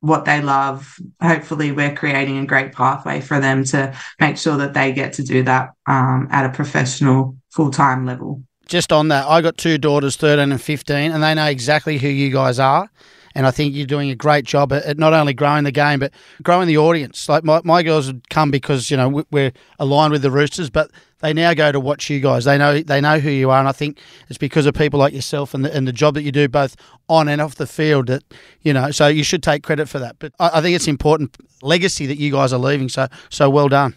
what 0.00 0.24
they 0.24 0.40
love. 0.40 0.96
Hopefully, 1.20 1.72
we're 1.72 1.94
creating 1.94 2.38
a 2.38 2.46
great 2.46 2.72
pathway 2.72 3.20
for 3.20 3.40
them 3.40 3.64
to 3.64 3.94
make 4.20 4.36
sure 4.36 4.56
that 4.56 4.74
they 4.74 4.92
get 4.92 5.12
to 5.14 5.22
do 5.22 5.42
that 5.44 5.70
um, 5.86 6.28
at 6.30 6.46
a 6.46 6.50
professional, 6.50 7.36
full 7.50 7.70
time 7.70 8.06
level. 8.06 8.42
Just 8.66 8.92
on 8.92 9.08
that, 9.08 9.26
I 9.26 9.40
got 9.40 9.56
two 9.56 9.78
daughters, 9.78 10.16
13 10.16 10.52
and 10.52 10.60
15, 10.60 11.12
and 11.12 11.22
they 11.22 11.34
know 11.34 11.46
exactly 11.46 11.98
who 11.98 12.08
you 12.08 12.30
guys 12.30 12.58
are. 12.58 12.90
And 13.34 13.46
I 13.46 13.50
think 13.50 13.74
you're 13.74 13.86
doing 13.86 14.10
a 14.10 14.14
great 14.14 14.44
job 14.44 14.72
at, 14.72 14.98
not 14.98 15.14
only 15.14 15.32
growing 15.32 15.64
the 15.64 15.72
game, 15.72 16.00
but 16.00 16.12
growing 16.42 16.66
the 16.66 16.76
audience. 16.76 17.28
Like 17.28 17.44
my, 17.44 17.60
my 17.64 17.82
girls 17.82 18.08
would 18.08 18.28
come 18.28 18.50
because, 18.50 18.90
you 18.90 18.96
know, 18.96 19.24
we're 19.30 19.52
aligned 19.78 20.12
with 20.12 20.22
the 20.22 20.30
Roosters, 20.30 20.70
but 20.70 20.90
they 21.20 21.32
now 21.32 21.52
go 21.54 21.72
to 21.72 21.80
watch 21.80 22.08
you 22.08 22.20
guys. 22.20 22.44
They 22.44 22.58
know 22.58 22.80
they 22.80 23.00
know 23.00 23.18
who 23.18 23.30
you 23.30 23.50
are, 23.50 23.58
and 23.58 23.68
I 23.68 23.72
think 23.72 23.98
it's 24.28 24.38
because 24.38 24.66
of 24.66 24.74
people 24.74 25.00
like 25.00 25.12
yourself 25.12 25.54
and 25.54 25.64
the, 25.64 25.74
and 25.74 25.86
the 25.86 25.92
job 25.92 26.14
that 26.14 26.22
you 26.22 26.32
do 26.32 26.48
both 26.48 26.76
on 27.08 27.28
and 27.28 27.40
off 27.40 27.56
the 27.56 27.66
field. 27.66 28.06
That 28.06 28.22
you 28.62 28.72
know, 28.72 28.90
so 28.90 29.08
you 29.08 29.24
should 29.24 29.42
take 29.42 29.62
credit 29.62 29.88
for 29.88 29.98
that. 29.98 30.16
But 30.18 30.32
I, 30.38 30.50
I 30.54 30.60
think 30.60 30.76
it's 30.76 30.88
important 30.88 31.36
legacy 31.62 32.06
that 32.06 32.18
you 32.18 32.30
guys 32.30 32.52
are 32.52 32.58
leaving. 32.58 32.88
So 32.88 33.08
so 33.30 33.50
well 33.50 33.68
done. 33.68 33.96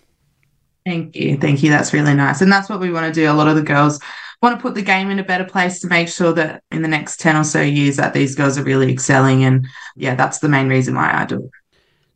Thank 0.85 1.15
you, 1.15 1.37
thank 1.37 1.61
you. 1.61 1.69
That's 1.69 1.93
really 1.93 2.15
nice, 2.15 2.41
and 2.41 2.51
that's 2.51 2.69
what 2.69 2.79
we 2.79 2.91
want 2.91 3.13
to 3.13 3.19
do. 3.19 3.31
A 3.31 3.33
lot 3.33 3.47
of 3.47 3.55
the 3.55 3.61
girls 3.61 3.99
want 4.41 4.57
to 4.57 4.61
put 4.61 4.73
the 4.73 4.81
game 4.81 5.11
in 5.11 5.19
a 5.19 5.23
better 5.23 5.45
place 5.45 5.79
to 5.79 5.87
make 5.87 6.07
sure 6.07 6.33
that 6.33 6.63
in 6.71 6.81
the 6.81 6.87
next 6.87 7.19
10 7.19 7.35
or 7.35 7.43
so 7.43 7.61
years 7.61 7.97
that 7.97 8.13
these 8.13 8.33
girls 8.33 8.57
are 8.57 8.63
really 8.63 8.91
excelling 8.91 9.43
and 9.43 9.67
yeah 9.95 10.15
that's 10.15 10.39
the 10.39 10.49
main 10.49 10.67
reason 10.67 10.95
why 10.95 11.11
i 11.13 11.25
do 11.25 11.43
it 11.43 11.51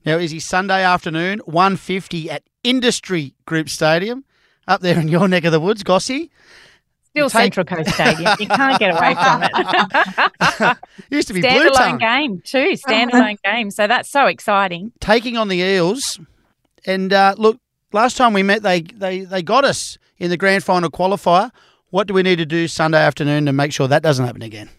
now 0.05 0.17
is 0.17 0.31
he 0.31 0.39
sunday 0.39 0.83
afternoon 0.83 1.39
150 1.45 2.31
at 2.31 2.41
Industree 2.63 3.35
Group 3.45 3.69
Stadium 3.69 4.25
up 4.67 4.81
there 4.81 4.99
in 4.99 5.07
your 5.07 5.27
neck 5.27 5.43
of 5.45 5.51
the 5.51 5.59
woods, 5.59 5.83
Gossie. 5.83 6.29
Still 7.15 7.29
take... 7.29 7.53
Central 7.53 7.65
Coast 7.65 7.93
Stadium. 7.93 8.35
You 8.39 8.47
can't 8.47 8.77
get 8.77 8.97
away 8.97 9.15
from 9.15 9.43
it. 9.43 10.77
used 11.09 11.29
to 11.29 11.33
be 11.33 11.41
standalone 11.41 11.99
game 11.99 12.41
too. 12.41 12.73
Standalone 12.73 13.37
game. 13.41 13.71
So 13.71 13.87
that's 13.87 14.09
so 14.09 14.25
exciting. 14.25 14.91
Taking 14.99 15.37
on 15.37 15.47
the 15.47 15.57
Eels, 15.57 16.19
and 16.85 17.13
uh, 17.13 17.35
look, 17.37 17.57
last 17.93 18.17
time 18.17 18.33
we 18.33 18.43
met, 18.43 18.63
they 18.63 18.81
they 18.81 19.21
they 19.21 19.41
got 19.41 19.63
us 19.63 19.97
in 20.17 20.29
the 20.29 20.37
grand 20.37 20.63
final 20.63 20.89
qualifier. 20.89 21.51
What 21.89 22.07
do 22.07 22.13
we 22.13 22.21
need 22.21 22.37
to 22.37 22.45
do 22.45 22.67
Sunday 22.67 23.01
afternoon 23.01 23.45
to 23.45 23.53
make 23.53 23.71
sure 23.71 23.87
that 23.87 24.03
doesn't 24.03 24.25
happen 24.25 24.41
again? 24.41 24.69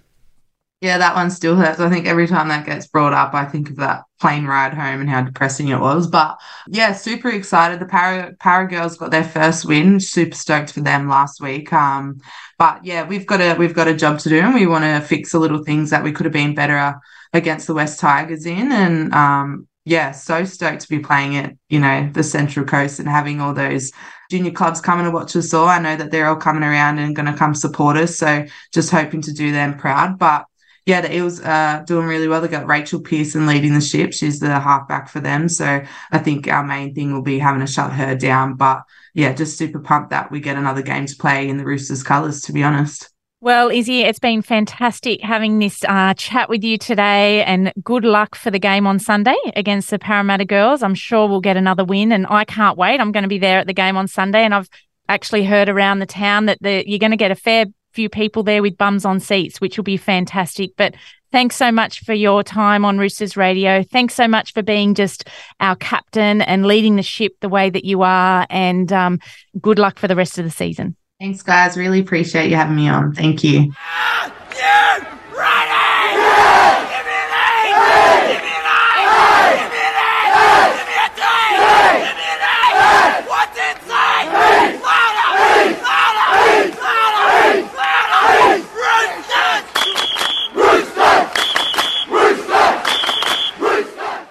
Yeah, 0.87 0.99
that 0.99 1.17
one 1.17 1.33
still 1.33 1.57
hurts. 1.57 1.81
I 1.81 1.91
think 1.91 2.07
every 2.07 2.29
time 2.29 2.47
that 2.47 2.65
gets 2.65 2.87
brought 2.87 3.13
up, 3.13 3.35
I 3.35 3.45
think 3.45 3.71
of 3.71 3.77
that 3.77 4.05
plane 4.21 4.47
ride 4.47 4.73
home 4.73 5.01
and 5.01 5.11
how 5.11 5.21
depressing 5.21 5.67
it 5.67 5.81
was. 5.81 6.07
But 6.07 6.39
yeah, 6.69 6.93
super 6.93 7.29
excited. 7.29 7.81
The 7.81 7.87
Para 7.87 8.37
Para 8.39 8.69
girls 8.69 8.97
got 8.97 9.11
their 9.11 9.25
first 9.25 9.67
win. 9.67 9.99
Super 9.99 10.37
stoked 10.37 10.73
for 10.73 10.83
them 10.83 11.09
last 11.09 11.41
week. 11.41 11.73
Um, 11.73 12.21
but 12.57 12.85
yeah, 12.85 13.05
we've 13.05 13.27
got 13.27 13.41
a 13.41 13.55
we've 13.55 13.75
got 13.75 13.89
a 13.89 13.97
job 13.97 14.21
to 14.21 14.29
do, 14.29 14.39
and 14.39 14.55
we 14.55 14.69
want 14.69 14.85
to 14.85 15.05
fix 15.05 15.33
the 15.33 15.41
little 15.41 15.65
things 15.65 15.91
that 15.91 16.05
we 16.05 16.13
could 16.13 16.25
have 16.25 16.33
been 16.33 16.55
better 16.55 16.95
against 17.33 17.67
the 17.67 17.75
West 17.75 17.99
Tigers 17.99 18.47
in. 18.47 18.71
And 18.71 19.13
um, 19.13 19.67
yeah, 19.85 20.13
so 20.13 20.45
stoked 20.45 20.83
to 20.83 20.89
be 20.89 21.01
playing 21.01 21.33
it. 21.33 21.59
You 21.69 21.81
know, 21.81 22.09
the 22.13 22.23
Central 22.23 22.65
Coast 22.65 23.01
and 23.01 23.09
having 23.09 23.41
all 23.41 23.55
those 23.55 23.91
junior 24.31 24.53
clubs 24.53 24.81
coming 24.81 25.07
to 25.07 25.11
watch 25.11 25.35
us 25.35 25.53
all. 25.53 25.67
I 25.67 25.81
know 25.81 25.97
that 25.97 26.13
they're 26.13 26.29
all 26.29 26.37
coming 26.37 26.63
around 26.63 27.01
and 27.01 27.17
going 27.17 27.27
to 27.27 27.37
come 27.37 27.57
support 27.57 27.97
us. 27.97 28.17
So 28.17 28.47
just 28.73 28.93
hoping 28.93 29.23
to 29.23 29.33
do 29.33 29.51
them 29.51 29.77
proud. 29.77 30.17
But 30.17 30.47
yeah, 30.87 31.01
the 31.01 31.15
Eels 31.15 31.41
are 31.41 31.85
doing 31.85 32.07
really 32.07 32.29
well. 32.29 32.41
They 32.41 32.47
got 32.47 32.69
Rachael 32.69 33.01
Pearson 33.01 33.47
leading 33.47 33.75
the 33.75 33.81
ship. 33.81 34.13
She's 34.13 34.39
the 34.39 34.61
halfback 34.61 35.09
for 35.09 35.19
them. 35.19 35.49
So 35.49 35.83
I 36.13 36.19
think 36.19 36.47
our 36.47 36.65
main 36.65 36.95
thing 36.95 37.13
will 37.13 37.23
be 37.23 37.41
having 37.41 37.61
to 37.61 37.67
shut 37.67 37.93
her 37.93 38.15
down. 38.15 38.55
But 38.55 38.85
yeah, 39.13 39.33
just 39.33 39.59
super 39.59 39.81
pumped 39.81 40.11
that 40.11 40.31
we 40.31 40.39
get 40.39 40.57
another 40.57 40.83
game 40.83 41.07
to 41.07 41.17
play 41.17 41.49
in 41.49 41.57
the 41.57 41.65
Roosters 41.65 42.05
colours, 42.05 42.41
to 42.43 42.53
be 42.53 42.63
honest. 42.63 43.11
Well, 43.41 43.69
Izzy, 43.69 44.03
it's 44.03 44.21
been 44.21 44.43
fantastic 44.43 45.21
having 45.23 45.59
this 45.59 45.85
uh, 45.87 46.15
chat 46.15 46.49
with 46.49 46.65
you 46.65 46.79
today, 46.79 47.45
and 47.45 47.73
good 47.83 48.05
luck 48.05 48.35
for 48.35 48.51
the 48.51 48.59
game 48.59 48.87
on 48.87 48.99
Sunday 48.99 49.37
against 49.55 49.91
the 49.91 49.99
Parramatta 49.99 50.45
girls. 50.45 50.83
I'm 50.83 50.95
sure 50.95 51.29
we'll 51.29 51.41
get 51.41 51.57
another 51.57 51.85
win, 51.85 52.13
and 52.13 52.27
I 52.31 52.45
can't 52.45 52.79
wait. 52.79 53.01
I'm 53.01 53.13
going 53.13 53.25
to 53.25 53.29
be 53.29 53.39
there 53.39 53.59
at 53.59 53.67
the 53.67 53.75
game 53.75 53.97
on 53.97 54.09
Sunday, 54.09 54.43
and 54.43 54.55
I've 54.55 54.69
actually 55.09 55.45
heard 55.45 55.69
around 55.69 55.99
the 55.99 56.07
town 56.07 56.47
that 56.47 56.59
the, 56.61 56.83
you're 56.89 56.99
going 56.99 57.11
to 57.11 57.17
get 57.17 57.31
a 57.31 57.37
fair 57.37 57.67
few 57.97 58.09
people 58.09 58.43
there 58.43 58.63
with 58.63 58.77
bums 58.77 59.05
on 59.05 59.19
seats, 59.19 59.61
which 59.61 59.77
will 59.77 59.85
be 59.85 59.97
fantastic. 59.97 60.71
But 60.77 60.95
thanks 61.33 61.57
so 61.57 61.73
much 61.73 62.05
for 62.05 62.13
your 62.13 62.43
time 62.43 62.85
on 62.85 62.99
Roosters 62.99 63.37
Radio. 63.37 63.83
Thanks 63.83 64.15
so 64.15 64.29
much 64.29 64.53
for 64.53 64.63
being 64.63 64.95
just 64.95 65.29
our 65.59 65.75
captain 65.77 66.43
and 66.43 66.67
leading 66.67 66.97
the 66.97 67.03
ship 67.03 67.33
the 67.41 67.49
way 67.49 67.71
that 67.71 67.85
you 67.85 68.03
are. 68.03 68.47
And 68.51 68.93
um, 68.93 69.19
good 69.61 69.79
luck 69.79 69.99
for 69.99 70.09
the 70.09 70.15
rest 70.15 70.39
of 70.39 70.45
the 70.45 70.51
season. 70.51 70.95
Thanks, 71.19 71.43
guys. 71.43 71.79
Really 71.79 72.01
appreciate 72.01 72.51
you 72.51 72.57
having 72.57 72.77
me 72.77 72.89
on. 72.89 73.15
Thank 73.15 73.43
you. 73.43 73.73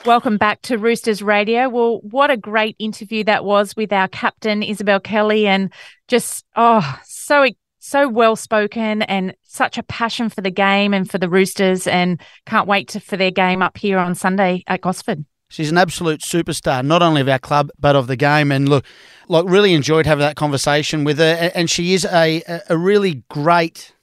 Welcome 0.05 0.37
back 0.37 0.61
to 0.63 0.77
Roosters 0.77 1.23
Radio. 1.23 1.67
Well, 1.67 1.99
what 2.03 2.29
a 2.29 2.37
great 2.37 2.75
interview 2.77 3.23
that 3.23 3.43
was 3.43 3.75
with 3.75 3.91
our 3.91 4.07
captain, 4.07 4.61
Isabelle 4.61 4.99
Kelly, 4.99 5.47
and 5.47 5.73
just, 6.07 6.45
oh, 6.55 6.99
so 7.03 7.47
so 7.79 8.07
well 8.07 8.35
spoken 8.35 9.01
and 9.03 9.35
such 9.41 9.79
a 9.79 9.83
passion 9.83 10.29
for 10.29 10.41
the 10.41 10.51
game 10.51 10.93
and 10.93 11.09
for 11.09 11.17
the 11.17 11.27
Roosters 11.27 11.87
and 11.87 12.21
can't 12.45 12.67
wait 12.67 12.89
to, 12.89 12.99
for 12.99 13.17
their 13.17 13.31
game 13.31 13.63
up 13.63 13.77
here 13.77 13.97
on 13.97 14.13
Sunday 14.13 14.63
at 14.67 14.81
Gosford. 14.81 15.25
She's 15.49 15.71
an 15.71 15.77
absolute 15.77 16.21
superstar, 16.21 16.85
not 16.85 17.01
only 17.01 17.21
of 17.21 17.29
our 17.29 17.39
club 17.39 17.71
but 17.79 17.95
of 17.95 18.05
the 18.05 18.15
game. 18.15 18.51
And 18.51 18.69
look, 18.69 18.85
like 19.27 19.45
really 19.47 19.73
enjoyed 19.73 20.05
having 20.05 20.21
that 20.21 20.35
conversation 20.35 21.03
with 21.03 21.17
her. 21.17 21.51
And 21.55 21.67
she 21.67 21.95
is 21.95 22.05
a 22.05 22.43
a 22.69 22.77
really 22.77 23.23
great 23.29 23.93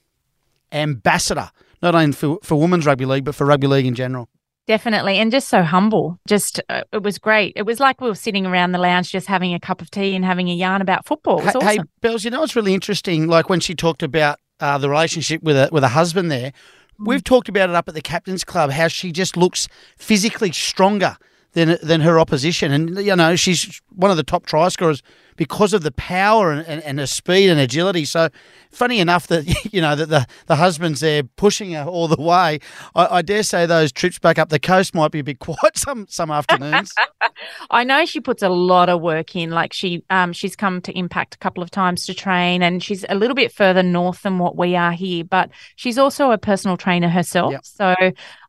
ambassador, 0.72 1.50
not 1.80 1.94
only 1.94 2.10
for, 2.10 2.38
for 2.42 2.60
women's 2.60 2.86
rugby 2.86 3.04
league 3.04 3.24
but 3.24 3.36
for 3.36 3.46
rugby 3.46 3.68
league 3.68 3.86
in 3.86 3.94
general. 3.94 4.28
Definitely. 4.66 5.18
And 5.18 5.33
just 5.33 5.48
so 5.48 5.62
humble. 5.62 6.18
Just, 6.27 6.61
uh, 6.68 6.83
it 6.92 7.03
was 7.03 7.18
great. 7.18 7.53
It 7.57 7.62
was 7.62 7.81
like 7.81 8.01
we 8.01 8.09
were 8.09 8.14
sitting 8.14 8.46
around 8.46 8.72
the 8.72 8.79
lounge 8.79 9.11
just 9.11 9.27
having 9.27 9.55
a 9.55 9.61
cup 9.61 9.81
of 9.83 9.90
tea 9.90 10.14
and 10.14 10.25
having 10.25 10.48
a 10.48 10.55
yarn 10.55 10.81
about 10.81 11.05
football. 11.05 11.40
It 11.40 11.46
was 11.46 11.53
hey, 11.55 11.59
awesome. 11.59 11.79
hey, 11.79 11.90
Bells, 12.01 12.25
you 12.25 12.31
know 12.31 12.40
what's 12.40 12.55
really 12.57 12.75
interesting? 12.75 13.27
Like 13.27 13.48
when 13.48 13.61
she 13.61 13.75
talked 13.75 14.03
about 14.03 14.38
uh, 14.61 14.79
the 14.79 14.88
relationship 14.88 15.42
with 15.42 15.57
a, 15.57 15.68
with 15.72 15.85
a 15.85 15.88
husband 15.88 16.31
there, 16.31 16.53
Mm. 17.01 17.07
we've 17.07 17.25
talked 17.25 17.48
about 17.48 17.70
it 17.70 17.75
up 17.75 17.88
at 17.88 17.94
the 17.94 18.03
captain's 18.03 18.44
club, 18.44 18.70
how 18.70 18.87
she 18.87 19.12
just 19.12 19.35
looks 19.35 19.66
physically 19.96 20.53
stronger 20.53 21.16
than 21.55 21.79
than 21.83 22.03
her 22.03 22.20
opposition. 22.20 22.70
And, 22.70 22.98
you 22.98 23.16
know, 23.16 23.35
she's 23.35 23.81
one 23.88 24.11
of 24.11 24.18
the 24.18 24.22
top 24.22 24.44
try 24.44 24.68
scorers 24.68 25.03
because 25.36 25.72
of 25.72 25.82
the 25.82 25.92
power 25.92 26.52
and, 26.52 26.66
and, 26.66 26.82
and 26.82 26.98
her 26.98 27.06
speed 27.06 27.50
and 27.50 27.60
agility. 27.60 28.04
So 28.04 28.28
funny 28.70 29.00
enough 29.00 29.26
that, 29.28 29.46
you 29.72 29.80
know, 29.80 29.94
that 29.94 30.08
the, 30.08 30.26
the 30.46 30.56
husband's 30.56 31.00
there 31.00 31.22
pushing 31.22 31.72
her 31.72 31.84
all 31.84 32.08
the 32.08 32.20
way. 32.20 32.58
I, 32.94 33.18
I 33.18 33.22
dare 33.22 33.42
say 33.42 33.66
those 33.66 33.92
trips 33.92 34.18
back 34.18 34.38
up 34.38 34.48
the 34.48 34.58
coast 34.58 34.94
might 34.94 35.10
be 35.10 35.20
a 35.20 35.24
bit 35.24 35.38
quiet 35.38 35.76
some, 35.76 36.06
some 36.08 36.30
afternoons. 36.30 36.92
I 37.70 37.84
know 37.84 38.04
she 38.04 38.20
puts 38.20 38.42
a 38.42 38.48
lot 38.48 38.88
of 38.88 39.00
work 39.00 39.36
in. 39.36 39.50
Like 39.50 39.72
she, 39.72 40.04
um, 40.10 40.32
she's 40.32 40.56
come 40.56 40.80
to 40.82 40.92
Impact 40.96 41.34
a 41.34 41.38
couple 41.38 41.62
of 41.62 41.70
times 41.70 42.06
to 42.06 42.14
train, 42.14 42.62
and 42.62 42.82
she's 42.82 43.04
a 43.08 43.14
little 43.14 43.34
bit 43.34 43.52
further 43.52 43.82
north 43.82 44.22
than 44.22 44.38
what 44.38 44.56
we 44.56 44.76
are 44.76 44.92
here. 44.92 45.24
But 45.24 45.50
she's 45.76 45.98
also 45.98 46.30
a 46.30 46.38
personal 46.38 46.76
trainer 46.76 47.08
herself. 47.08 47.52
Yep. 47.52 47.64
So 47.64 47.94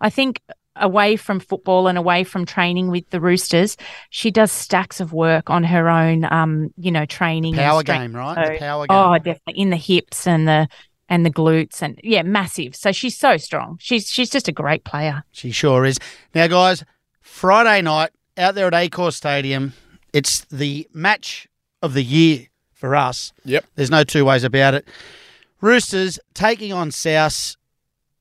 I 0.01 0.09
think 0.09 0.41
away 0.75 1.15
from 1.15 1.39
football 1.39 1.87
and 1.87 1.97
away 1.97 2.23
from 2.23 2.45
training 2.45 2.89
with 2.89 3.09
the 3.11 3.19
Roosters, 3.21 3.77
she 4.09 4.31
does 4.31 4.51
stacks 4.51 4.99
of 4.99 5.13
work 5.13 5.49
on 5.49 5.63
her 5.63 5.89
own. 5.89 6.25
Um, 6.31 6.73
you 6.77 6.91
know, 6.91 7.05
training 7.05 7.53
and 7.53 7.61
power 7.61 7.81
strength. 7.81 8.01
game, 8.01 8.15
right? 8.15 8.47
So- 8.47 8.53
the 8.53 8.59
power 8.59 8.87
game. 8.87 8.97
Oh, 8.97 9.17
definitely 9.17 9.61
in 9.61 9.69
the 9.69 9.77
hips 9.77 10.27
and 10.27 10.47
the 10.47 10.67
and 11.09 11.25
the 11.25 11.29
glutes 11.29 11.81
and 11.81 11.99
yeah, 12.03 12.23
massive. 12.23 12.75
So 12.75 12.91
she's 12.91 13.17
so 13.17 13.37
strong. 13.37 13.77
She's 13.79 14.07
she's 14.09 14.29
just 14.29 14.47
a 14.47 14.51
great 14.51 14.83
player. 14.83 15.23
She 15.31 15.51
sure 15.51 15.85
is. 15.85 15.99
Now, 16.33 16.47
guys, 16.47 16.83
Friday 17.21 17.81
night 17.81 18.11
out 18.37 18.55
there 18.55 18.67
at 18.67 18.73
Accor 18.73 19.13
Stadium, 19.13 19.73
it's 20.13 20.41
the 20.45 20.87
match 20.93 21.47
of 21.81 21.93
the 21.93 22.03
year 22.03 22.47
for 22.71 22.95
us. 22.95 23.31
Yep. 23.45 23.65
There's 23.75 23.91
no 23.91 24.03
two 24.03 24.25
ways 24.25 24.43
about 24.43 24.73
it. 24.73 24.87
Roosters 25.61 26.19
taking 26.33 26.73
on 26.73 26.91
South. 26.91 27.55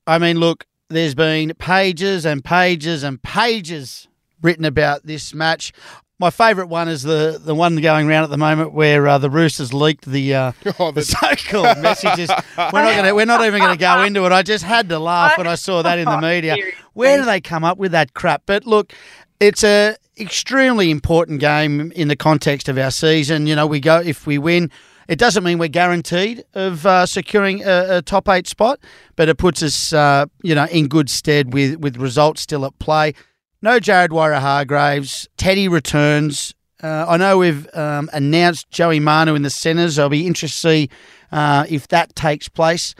I 0.05 0.17
mean, 0.17 0.37
look, 0.39 0.65
there's 0.93 1.15
been 1.15 1.53
pages 1.57 2.25
and 2.25 2.43
pages 2.43 3.03
and 3.03 3.21
pages 3.21 4.07
written 4.41 4.65
about 4.65 5.05
this 5.05 5.33
match. 5.33 5.71
My 6.19 6.29
favourite 6.29 6.69
one 6.69 6.87
is 6.87 7.03
the, 7.03 7.41
the 7.43 7.55
one 7.55 7.75
going 7.77 8.07
around 8.07 8.23
at 8.23 8.29
the 8.29 8.37
moment 8.37 8.71
where 8.73 9.07
uh, 9.07 9.17
the 9.17 9.29
Roosters 9.29 9.73
leaked 9.73 10.05
the 10.05 10.33
uh, 10.33 10.51
Oh, 10.79 10.91
the 10.91 11.01
the- 11.01 11.03
so-called 11.03 11.77
messages. 11.81 12.29
We're 12.29 12.71
not 12.71 12.93
going 12.93 13.05
to. 13.05 13.11
We're 13.13 13.25
not 13.25 13.43
even 13.45 13.59
going 13.59 13.73
to 13.75 13.79
go 13.79 14.03
into 14.03 14.25
it. 14.25 14.31
I 14.31 14.41
just 14.43 14.63
had 14.63 14.87
to 14.89 14.99
laugh 14.99 15.37
when 15.37 15.47
I 15.47 15.55
saw 15.55 15.81
that 15.81 15.99
in 15.99 16.05
the 16.05 16.21
media. 16.21 16.55
Where 16.93 17.17
do 17.17 17.25
they 17.25 17.41
come 17.41 17.63
up 17.63 17.77
with 17.77 17.91
that 17.93 18.13
crap? 18.13 18.43
But 18.45 18.65
look, 18.65 18.93
it's 19.39 19.63
a 19.63 19.95
extremely 20.19 20.91
important 20.91 21.39
game 21.39 21.91
in 21.93 22.07
the 22.07 22.15
context 22.15 22.69
of 22.69 22.77
our 22.77 22.91
season. 22.91 23.47
You 23.47 23.55
know, 23.55 23.65
we 23.67 23.79
go 23.79 23.99
if 23.99 24.25
we 24.27 24.37
win. 24.37 24.69
It 25.07 25.19
doesn't 25.19 25.43
mean 25.43 25.57
we're 25.57 25.67
guaranteed 25.67 26.43
of 26.53 26.85
uh, 26.85 27.05
securing 27.05 27.63
a, 27.63 27.97
a 27.97 28.01
top 28.01 28.29
eight 28.29 28.47
spot, 28.47 28.79
but 29.15 29.29
it 29.29 29.37
puts 29.37 29.61
us, 29.61 29.93
uh, 29.93 30.25
you 30.43 30.55
know, 30.55 30.65
in 30.65 30.87
good 30.87 31.09
stead 31.09 31.53
with 31.53 31.77
with 31.77 31.97
results 31.97 32.41
still 32.41 32.65
at 32.65 32.77
play. 32.79 33.13
No 33.61 33.79
Jared 33.79 34.11
Waerea-Hargreaves. 34.11 35.27
Teddy 35.37 35.67
returns. 35.67 36.53
Uh, 36.81 37.05
I 37.07 37.15
know 37.15 37.37
we've 37.37 37.67
um, 37.73 38.09
announced 38.11 38.69
Joey 38.69 38.99
Manu 38.99 39.35
in 39.35 39.43
the 39.43 39.49
centres. 39.49 39.97
I'll 39.97 40.09
be 40.09 40.27
interested 40.27 40.67
to 40.67 40.67
see 40.67 40.89
uh, 41.31 41.65
if 41.69 41.87
that 41.87 42.13
takes 42.15 42.49
place. 42.49 42.93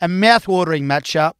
A 0.00 0.08
mouth-watering 0.08 0.84
matchup. 0.84 1.34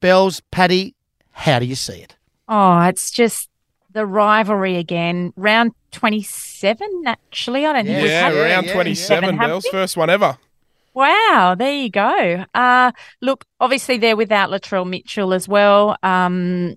Bells, 0.00 0.40
Paddy, 0.50 0.94
how 1.32 1.58
do 1.58 1.66
you 1.66 1.74
see 1.74 2.00
it? 2.00 2.16
Oh, 2.48 2.80
it's 2.80 3.10
just 3.10 3.47
the 3.90 4.06
rivalry 4.06 4.76
again. 4.76 5.32
Round 5.36 5.72
27, 5.92 7.04
actually. 7.06 7.66
I 7.66 7.72
don't 7.72 7.86
think 7.86 8.06
Yeah, 8.06 8.24
had 8.24 8.34
yeah, 8.34 8.54
round 8.54 8.66
yeah, 8.66 8.72
27, 8.74 9.34
yeah. 9.34 9.46
Bells. 9.46 9.66
First 9.66 9.96
one 9.96 10.10
ever. 10.10 10.38
Wow, 10.94 11.54
there 11.56 11.72
you 11.72 11.90
go. 11.90 12.44
Uh, 12.54 12.92
look, 13.20 13.44
obviously 13.60 13.98
they're 13.98 14.16
without 14.16 14.50
Latrell 14.50 14.88
Mitchell 14.88 15.32
as 15.32 15.46
well. 15.48 15.96
Um, 16.02 16.74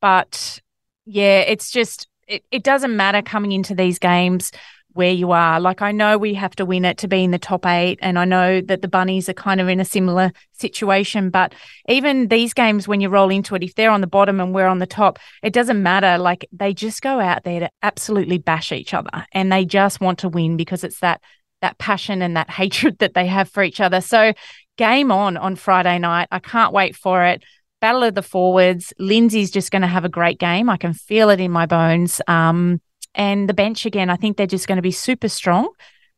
but 0.00 0.60
yeah, 1.04 1.40
it's 1.40 1.70
just, 1.70 2.08
it, 2.26 2.42
it 2.50 2.62
doesn't 2.62 2.96
matter 2.96 3.22
coming 3.22 3.52
into 3.52 3.74
these 3.74 3.98
games 3.98 4.50
where 4.92 5.12
you 5.12 5.32
are. 5.32 5.60
Like, 5.60 5.82
I 5.82 5.92
know 5.92 6.18
we 6.18 6.34
have 6.34 6.54
to 6.56 6.64
win 6.64 6.84
it 6.84 6.98
to 6.98 7.08
be 7.08 7.22
in 7.22 7.30
the 7.30 7.38
top 7.38 7.66
eight, 7.66 7.98
and 8.02 8.18
I 8.18 8.24
know 8.24 8.60
that 8.60 8.82
the 8.82 8.88
Bunnies 8.88 9.28
are 9.28 9.34
kind 9.34 9.60
of 9.60 9.68
in 9.68 9.80
a 9.80 9.84
similar 9.84 10.32
situation. 10.52 11.30
But 11.30 11.54
even 11.88 12.28
these 12.28 12.54
games, 12.54 12.88
when 12.88 13.00
you 13.00 13.08
roll 13.08 13.30
into 13.30 13.54
it, 13.54 13.62
if 13.62 13.74
they're 13.74 13.90
on 13.90 14.00
the 14.00 14.06
bottom 14.06 14.40
and 14.40 14.54
we're 14.54 14.66
on 14.66 14.78
the 14.78 14.86
top, 14.86 15.18
it 15.42 15.52
doesn't 15.52 15.82
matter. 15.82 16.18
Like, 16.18 16.48
they 16.52 16.74
just 16.74 17.02
go 17.02 17.20
out 17.20 17.44
there 17.44 17.60
to 17.60 17.70
absolutely 17.82 18.38
bash 18.38 18.72
each 18.72 18.94
other, 18.94 19.26
and 19.32 19.52
they 19.52 19.64
just 19.64 20.00
want 20.00 20.18
to 20.20 20.28
win 20.28 20.56
because 20.56 20.84
it's 20.84 21.00
that 21.00 21.20
that 21.60 21.78
passion 21.78 22.22
and 22.22 22.36
that 22.36 22.50
hatred 22.60 22.98
that 22.98 23.14
they 23.14 23.26
have 23.26 23.48
for 23.48 23.62
each 23.62 23.80
other. 23.80 24.00
So, 24.00 24.32
game 24.76 25.12
on 25.12 25.36
on 25.36 25.56
Friday 25.56 25.98
night. 25.98 26.28
I 26.30 26.38
can't 26.38 26.72
wait 26.72 26.96
for 26.96 27.24
it. 27.24 27.42
Battle 27.80 28.02
of 28.02 28.14
the 28.14 28.22
forwards. 28.22 28.92
Lindsay's 28.98 29.50
just 29.50 29.70
going 29.70 29.82
to 29.82 29.88
have 29.88 30.04
a 30.04 30.10
great 30.10 30.38
game. 30.38 30.68
I 30.68 30.76
can 30.76 30.92
feel 30.92 31.30
it 31.30 31.40
in 31.40 31.50
my 31.50 31.64
bones. 31.64 32.20
Um, 32.26 32.80
and 33.14 33.48
the 33.48 33.54
bench 33.54 33.86
again, 33.86 34.10
I 34.10 34.16
think 34.16 34.36
they're 34.36 34.46
just 34.46 34.68
going 34.68 34.76
to 34.76 34.82
be 34.82 34.92
super 34.92 35.28
strong. 35.28 35.68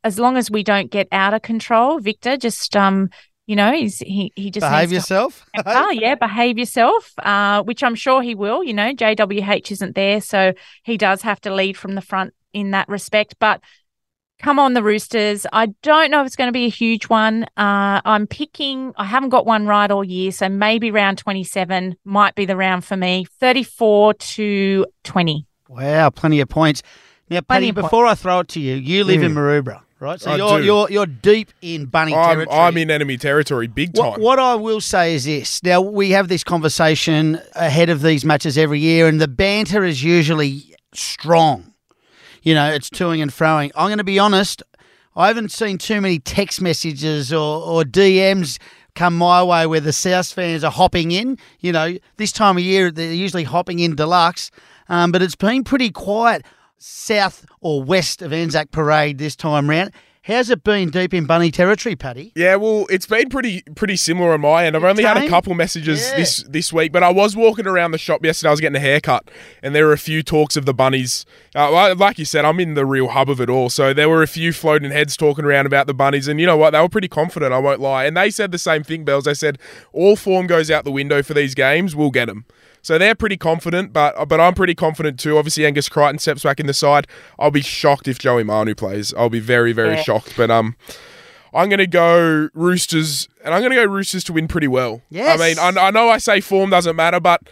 As 0.04 0.18
long 0.18 0.36
as 0.36 0.50
we 0.50 0.62
don't 0.62 0.90
get 0.90 1.08
out 1.12 1.32
of 1.32 1.42
control, 1.42 2.00
Victor, 2.00 2.36
just 2.36 2.76
um, 2.76 3.08
you 3.46 3.56
know, 3.56 3.72
he's 3.72 3.98
he 3.98 4.32
he 4.34 4.50
just 4.50 4.64
Behave 4.64 4.92
yourself. 4.92 5.44
Ah, 5.66 5.90
yeah, 5.90 6.14
behave 6.14 6.58
yourself, 6.58 7.12
uh, 7.18 7.62
which 7.62 7.82
I'm 7.82 7.94
sure 7.94 8.22
he 8.22 8.34
will. 8.34 8.64
You 8.64 8.74
know, 8.74 8.92
JWH 8.92 9.70
isn't 9.72 9.94
there, 9.94 10.20
so 10.20 10.52
he 10.82 10.96
does 10.96 11.22
have 11.22 11.40
to 11.42 11.54
lead 11.54 11.76
from 11.76 11.94
the 11.94 12.00
front 12.00 12.34
in 12.52 12.72
that 12.72 12.88
respect. 12.88 13.36
But 13.38 13.60
come 14.40 14.58
on, 14.58 14.74
the 14.74 14.82
Roosters. 14.82 15.46
I 15.52 15.66
don't 15.82 16.10
know 16.10 16.20
if 16.20 16.26
it's 16.26 16.36
going 16.36 16.48
to 16.48 16.52
be 16.52 16.66
a 16.66 16.70
huge 16.70 17.08
one. 17.08 17.44
Uh, 17.56 18.00
I'm 18.04 18.26
picking, 18.26 18.92
I 18.96 19.04
haven't 19.04 19.30
got 19.30 19.46
one 19.46 19.66
right 19.66 19.90
all 19.90 20.04
year, 20.04 20.32
so 20.32 20.48
maybe 20.48 20.90
round 20.90 21.18
27 21.18 21.96
might 22.04 22.34
be 22.34 22.44
the 22.44 22.56
round 22.56 22.84
for 22.84 22.96
me 22.96 23.26
34 23.40 24.14
to 24.14 24.86
20. 25.04 25.46
Wow, 25.72 26.10
plenty 26.10 26.40
of 26.40 26.48
points. 26.48 26.82
Now, 27.30 27.40
Plenty 27.40 27.72
Paddy, 27.72 27.80
of 27.80 27.84
before 27.86 28.06
I 28.06 28.14
throw 28.14 28.40
it 28.40 28.48
to 28.48 28.60
you, 28.60 28.74
you 28.74 29.04
live 29.04 29.22
in 29.22 29.32
mm. 29.32 29.36
Maroubra, 29.36 29.80
right? 30.00 30.20
So 30.20 30.32
I 30.32 30.36
you're 30.36 30.58
do. 30.58 30.64
you're 30.64 30.90
you're 30.90 31.06
deep 31.06 31.50
in 31.62 31.86
bunny 31.86 32.14
I'm, 32.14 32.34
territory. 32.34 32.58
I'm 32.58 32.76
in 32.76 32.90
enemy 32.90 33.16
territory, 33.16 33.68
big 33.68 33.94
time. 33.94 34.10
What, 34.10 34.20
what 34.20 34.38
I 34.38 34.54
will 34.54 34.82
say 34.82 35.14
is 35.14 35.24
this. 35.24 35.62
Now, 35.62 35.80
we 35.80 36.10
have 36.10 36.28
this 36.28 36.44
conversation 36.44 37.40
ahead 37.54 37.88
of 37.88 38.02
these 38.02 38.22
matches 38.24 38.58
every 38.58 38.80
year, 38.80 39.06
and 39.06 39.18
the 39.18 39.28
banter 39.28 39.82
is 39.82 40.04
usually 40.04 40.74
strong. 40.92 41.72
You 42.42 42.54
know, 42.54 42.70
it's 42.70 42.90
toing 42.90 43.22
and 43.22 43.30
froing. 43.30 43.70
I'm 43.74 43.88
going 43.88 43.98
to 43.98 44.04
be 44.04 44.18
honest, 44.18 44.62
I 45.16 45.28
haven't 45.28 45.52
seen 45.52 45.78
too 45.78 46.00
many 46.00 46.18
text 46.18 46.60
messages 46.60 47.32
or, 47.32 47.62
or 47.62 47.82
DMs 47.82 48.58
come 48.94 49.16
my 49.16 49.42
way 49.42 49.66
where 49.66 49.80
the 49.80 49.92
South 49.92 50.32
fans 50.32 50.64
are 50.64 50.70
hopping 50.70 51.12
in. 51.12 51.38
You 51.60 51.72
know, 51.72 51.96
this 52.16 52.32
time 52.32 52.56
of 52.56 52.62
year, 52.62 52.90
they're 52.90 53.12
usually 53.12 53.44
hopping 53.44 53.78
in 53.78 53.94
deluxe, 53.94 54.50
um, 54.88 55.12
but 55.12 55.22
it's 55.22 55.36
been 55.36 55.64
pretty 55.64 55.90
quiet 55.90 56.44
south 56.78 57.44
or 57.60 57.82
west 57.82 58.22
of 58.22 58.32
Anzac 58.32 58.70
Parade 58.70 59.18
this 59.18 59.36
time 59.36 59.70
round. 59.70 59.92
How's 60.24 60.50
it 60.50 60.62
been 60.62 60.90
deep 60.90 61.12
in 61.14 61.26
bunny 61.26 61.50
territory, 61.50 61.96
Paddy? 61.96 62.30
Yeah, 62.36 62.54
well, 62.54 62.86
it's 62.88 63.06
been 63.06 63.28
pretty 63.28 63.62
pretty 63.74 63.96
similar 63.96 64.32
on 64.34 64.40
my 64.42 64.64
end. 64.66 64.76
I've 64.76 64.84
only 64.84 65.02
had 65.02 65.16
a 65.16 65.28
couple 65.28 65.52
messages 65.54 66.00
Yeah. 66.10 66.16
this 66.16 66.44
this 66.48 66.72
week, 66.72 66.92
but 66.92 67.02
I 67.02 67.10
was 67.10 67.34
walking 67.34 67.66
around 67.66 67.90
the 67.90 67.98
shop 67.98 68.24
yesterday. 68.24 68.50
I 68.50 68.52
was 68.52 68.60
getting 68.60 68.76
a 68.76 68.80
haircut, 68.80 69.28
and 69.64 69.74
there 69.74 69.84
were 69.84 69.92
a 69.92 69.98
few 69.98 70.22
talks 70.22 70.56
of 70.56 70.64
the 70.64 70.72
bunnies. 70.72 71.26
Uh, 71.56 71.92
like 71.96 72.20
you 72.20 72.24
said, 72.24 72.44
I'm 72.44 72.60
in 72.60 72.74
the 72.74 72.86
real 72.86 73.08
hub 73.08 73.30
of 73.30 73.40
it 73.40 73.50
all, 73.50 73.68
so 73.68 73.92
there 73.92 74.08
were 74.08 74.22
a 74.22 74.28
few 74.28 74.52
floating 74.52 74.92
heads 74.92 75.16
talking 75.16 75.44
around 75.44 75.66
about 75.66 75.88
the 75.88 75.94
bunnies, 75.94 76.28
and 76.28 76.38
you 76.38 76.46
know 76.46 76.56
what? 76.56 76.70
They 76.70 76.78
were 76.80 76.88
pretty 76.88 77.08
confident. 77.08 77.52
I 77.52 77.58
won't 77.58 77.80
lie, 77.80 78.04
and 78.04 78.16
they 78.16 78.30
said 78.30 78.52
the 78.52 78.58
same 78.58 78.84
thing, 78.84 79.04
Bells. 79.04 79.24
They 79.24 79.34
said 79.34 79.58
all 79.92 80.14
form 80.14 80.46
goes 80.46 80.70
out 80.70 80.84
the 80.84 80.92
window 80.92 81.24
for 81.24 81.34
these 81.34 81.56
games. 81.56 81.96
We'll 81.96 82.10
get 82.12 82.26
them. 82.26 82.44
So 82.82 82.98
they're 82.98 83.14
pretty 83.14 83.36
confident, 83.36 83.92
but 83.92 84.28
but 84.28 84.40
I'm 84.40 84.54
pretty 84.54 84.74
confident 84.74 85.18
too. 85.20 85.38
Obviously, 85.38 85.64
Angus 85.64 85.88
Crichton 85.88 86.18
steps 86.18 86.42
back 86.42 86.58
in 86.60 86.66
the 86.66 86.74
side. 86.74 87.06
I'll 87.38 87.50
be 87.52 87.62
shocked 87.62 88.08
if 88.08 88.18
Joey 88.18 88.42
Manu 88.42 88.74
plays. 88.74 89.14
I'll 89.14 89.30
be 89.30 89.40
very 89.40 89.72
very 89.72 89.94
Yeah. 89.94 90.02
shocked. 90.02 90.34
But 90.36 90.50
um, 90.50 90.76
I'm 91.54 91.68
going 91.68 91.78
to 91.78 91.86
go 91.86 92.48
Roosters, 92.54 93.28
and 93.44 93.54
I'm 93.54 93.60
going 93.60 93.70
to 93.72 93.76
go 93.76 93.84
Roosters 93.84 94.24
to 94.24 94.32
win 94.32 94.48
pretty 94.48 94.68
well. 94.68 95.02
Yes. 95.10 95.40
I 95.40 95.48
mean, 95.48 95.58
I, 95.78 95.88
I 95.88 95.90
know 95.90 96.08
I 96.08 96.18
say 96.18 96.40
form 96.40 96.70
doesn't 96.70 96.96
matter, 96.96 97.20
but 97.20 97.42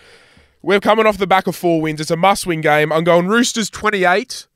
we're 0.62 0.81
coming 0.81 1.07
off 1.07 1.19
the 1.19 1.27
back 1.27 1.47
of 1.47 1.55
four 1.55 1.81
wins. 1.83 2.01
It's 2.01 2.11
a 2.11 2.16
must-win 2.16 2.61
game. 2.62 2.93
I'm 2.93 3.05
going 3.05 3.27
Roosters 3.29 3.69
28, 3.71 4.49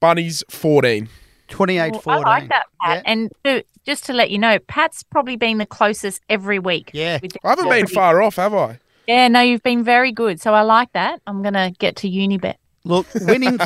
Bunnies 0.00 0.42
14. 0.50 1.08
28 1.48 1.92
Well, 1.92 2.00
14. 2.00 2.24
I 2.24 2.28
like 2.28 2.48
that, 2.48 2.66
Pat. 2.82 2.96
Yeah. 2.96 3.02
And 3.12 3.32
to, 3.44 3.64
just 3.86 4.04
to 4.06 4.12
let 4.12 4.30
you 4.30 4.38
know, 4.38 4.58
Pat's 4.58 5.02
probably 5.04 5.36
been 5.36 5.58
the 5.58 5.66
closest 5.66 6.20
every 6.28 6.58
week. 6.58 6.90
Yeah. 6.92 7.20
I 7.44 7.48
haven't 7.50 7.68
been 7.68 7.86
far 7.86 8.20
off, 8.22 8.36
have 8.36 8.54
I? 8.54 8.79
Yeah, 9.06 9.28
no, 9.28 9.40
you've 9.40 9.62
been 9.62 9.82
very 9.84 10.12
good. 10.12 10.40
So 10.40 10.54
I 10.54 10.62
like 10.62 10.92
that. 10.92 11.20
I'm 11.26 11.42
going 11.42 11.54
to 11.54 11.72
get 11.78 11.96
to 11.96 12.08
Unibet. 12.08 12.54
Look, 12.84 13.06
winning. 13.14 13.58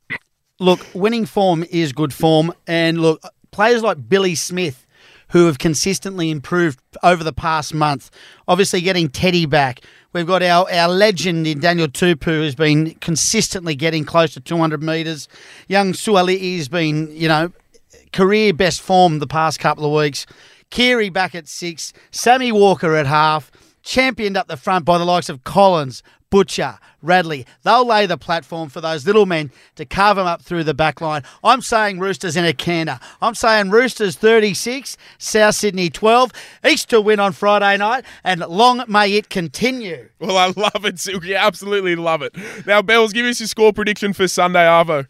look, 0.60 0.80
winning 0.94 1.26
form 1.26 1.64
is 1.70 1.92
good 1.92 2.12
form, 2.12 2.52
and 2.66 3.00
look, 3.00 3.22
players 3.50 3.82
like 3.82 4.08
Billy 4.08 4.34
Smith, 4.34 4.86
who 5.30 5.46
have 5.46 5.58
consistently 5.58 6.30
improved 6.30 6.80
over 7.02 7.22
the 7.22 7.32
past 7.32 7.74
month. 7.74 8.10
Obviously, 8.48 8.80
getting 8.80 9.08
Teddy 9.08 9.46
back. 9.46 9.80
We've 10.12 10.26
got 10.26 10.42
our, 10.42 10.70
our 10.72 10.88
legend 10.88 11.46
in 11.46 11.60
Daniel 11.60 11.88
Tupou, 11.88 12.24
who's 12.24 12.54
been 12.54 12.94
consistently 12.94 13.74
getting 13.74 14.04
close 14.04 14.32
to 14.32 14.40
200 14.40 14.82
metres. 14.82 15.28
Young 15.68 15.92
Suaalii 15.92 16.56
has 16.56 16.68
been, 16.68 17.14
you 17.14 17.28
know, 17.28 17.52
career 18.12 18.54
best 18.54 18.80
form 18.80 19.18
the 19.18 19.26
past 19.26 19.60
couple 19.60 19.84
of 19.84 19.92
weeks. 19.92 20.24
Keary 20.70 21.10
back 21.10 21.34
at 21.34 21.46
six. 21.46 21.92
Sammy 22.10 22.50
Walker 22.50 22.96
at 22.96 23.06
half. 23.06 23.50
Championed 23.86 24.36
up 24.36 24.48
the 24.48 24.56
front 24.56 24.84
by 24.84 24.98
the 24.98 25.04
likes 25.04 25.28
of 25.28 25.44
Collins, 25.44 26.02
Butcher, 26.28 26.76
Radley. 27.02 27.46
They'll 27.62 27.86
lay 27.86 28.06
the 28.06 28.18
platform 28.18 28.68
for 28.68 28.80
those 28.80 29.06
little 29.06 29.26
men 29.26 29.52
to 29.76 29.84
carve 29.84 30.16
them 30.16 30.26
up 30.26 30.42
through 30.42 30.64
the 30.64 30.74
back 30.74 31.00
line. 31.00 31.22
I'm 31.44 31.62
saying 31.62 32.00
Roosters 32.00 32.34
in 32.34 32.44
a 32.44 32.52
canter. 32.52 32.98
I'm 33.22 33.36
saying 33.36 33.70
Roosters 33.70 34.16
36, 34.16 34.96
South 35.18 35.54
Sydney 35.54 35.88
12. 35.88 36.32
East 36.68 36.90
to 36.90 37.00
win 37.00 37.20
on 37.20 37.30
Friday 37.30 37.76
night, 37.76 38.04
and 38.24 38.40
long 38.40 38.82
may 38.88 39.12
it 39.12 39.28
continue. 39.30 40.08
Well, 40.18 40.36
I 40.36 40.46
love 40.56 40.84
it, 40.84 40.98
Silky. 40.98 41.36
Absolutely 41.36 41.94
love 41.94 42.22
it. 42.22 42.34
Now, 42.66 42.82
Bells, 42.82 43.12
give 43.12 43.24
us 43.24 43.38
your 43.38 43.46
score 43.46 43.72
prediction 43.72 44.12
for 44.12 44.26
Sunday, 44.26 44.64
Arvo. 44.64 45.06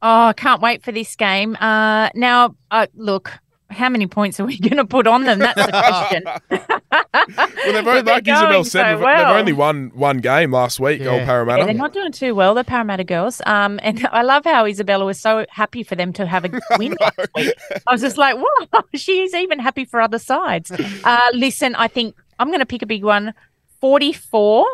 Oh, 0.00 0.26
I 0.26 0.32
can't 0.32 0.62
wait 0.62 0.84
for 0.84 0.92
this 0.92 1.16
game. 1.16 1.56
Uh, 1.56 2.10
now, 2.14 2.54
uh, 2.70 2.86
look, 2.94 3.32
how 3.70 3.88
many 3.88 4.06
points 4.06 4.38
are 4.40 4.44
we 4.46 4.58
going 4.60 4.76
to 4.76 4.84
put 4.84 5.06
on 5.06 5.24
them? 5.24 5.38
That's 5.40 5.66
the 5.66 5.72
question. 5.72 6.70
Well, 7.28 7.72
they've 7.72 7.86
only, 7.86 8.02
like 8.02 8.28
Isabelle 8.28 8.62
said, 8.62 8.98
so 8.98 9.02
well. 9.02 9.16
they've 9.32 9.40
only 9.40 9.52
won 9.52 9.90
one 9.94 10.18
game 10.18 10.52
last 10.52 10.78
week, 10.78 11.00
Yeah. 11.00 11.08
old 11.10 11.22
Parramatta. 11.24 11.60
Yeah, 11.62 11.66
they're 11.66 11.74
not 11.74 11.92
doing 11.92 12.12
too 12.12 12.34
well, 12.34 12.54
the 12.54 12.62
Parramatta 12.62 13.02
girls. 13.04 13.40
Um, 13.46 13.80
and 13.82 14.06
I 14.12 14.22
love 14.22 14.44
how 14.44 14.64
Isabella 14.66 15.04
was 15.04 15.18
so 15.18 15.44
happy 15.48 15.82
for 15.82 15.96
them 15.96 16.12
to 16.12 16.26
have 16.26 16.44
a 16.44 16.60
win 16.78 16.94
last 17.00 17.18
week. 17.34 17.54
I 17.86 17.92
was 17.92 18.02
just 18.02 18.16
like, 18.18 18.36
wow, 18.36 18.82
she's 18.94 19.34
even 19.34 19.58
happy 19.58 19.84
for 19.84 20.00
other 20.00 20.18
sides. 20.20 20.70
Uh, 21.02 21.20
listen, 21.32 21.74
I 21.74 21.88
think 21.88 22.14
I'm 22.38 22.48
going 22.48 22.60
to 22.60 22.66
pick 22.66 22.82
a 22.82 22.86
big 22.86 23.02
one 23.02 23.34
44 23.80 24.66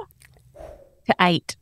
to 1.07 1.15
8. 1.21 1.57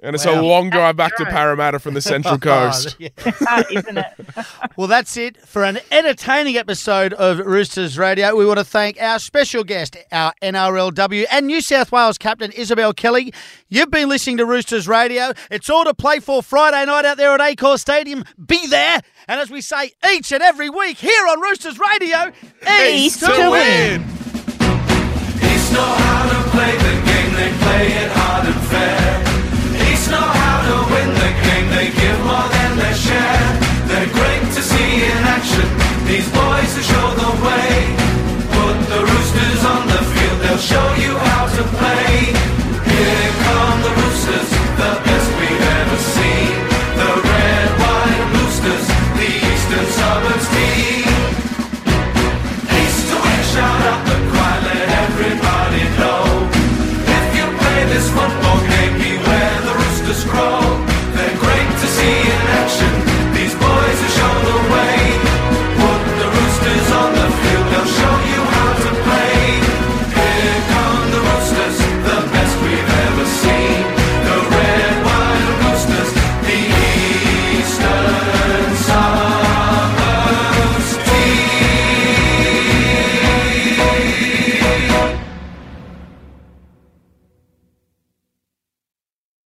And 0.00 0.14
it's 0.14 0.24
Wow. 0.26 0.40
a 0.40 0.42
long 0.42 0.70
drive 0.70 0.96
back 0.96 1.16
to 1.16 1.24
Parramatta 1.24 1.78
from 1.80 1.94
the 1.94 2.00
Central 2.14 2.38
Coast. 2.38 2.96
Oh. 3.00 3.62
Isn't 3.70 3.98
it? 3.98 4.06
Well, 4.76 4.86
that's 4.86 5.16
it 5.16 5.36
for 5.44 5.64
an 5.64 5.80
entertaining 5.90 6.56
episode 6.56 7.12
of 7.14 7.40
Roosters 7.40 7.98
Radio. 7.98 8.36
We 8.36 8.46
want 8.46 8.60
to 8.60 8.64
thank 8.64 9.00
our 9.02 9.18
special 9.18 9.64
guest, 9.64 9.96
our 10.12 10.32
NRLW 10.40 11.24
and 11.32 11.48
New 11.48 11.60
South 11.60 11.90
Wales 11.90 12.16
captain, 12.16 12.52
Isabelle 12.52 12.92
Kelly. 12.92 13.32
You've 13.68 13.90
been 13.90 14.08
listening 14.08 14.36
to 14.36 14.46
Roosters 14.46 14.86
Radio. 14.86 15.32
It's 15.50 15.68
all 15.68 15.82
to 15.84 15.94
play 15.94 16.20
for 16.20 16.44
Friday 16.44 16.84
night 16.86 17.04
out 17.04 17.16
there 17.16 17.32
at 17.32 17.40
Accor 17.40 17.76
Stadium. 17.76 18.22
Be 18.46 18.68
there. 18.68 19.00
And 19.26 19.40
as 19.40 19.50
we 19.50 19.60
say 19.60 19.90
each 20.12 20.30
and 20.30 20.44
every 20.44 20.70
week 20.70 20.98
here 20.98 21.26
on 21.26 21.40
Roosters 21.40 21.80
Radio, 21.80 22.30
East 22.88 23.18
to 23.24 23.48
win. 23.50 24.02
East 24.02 24.17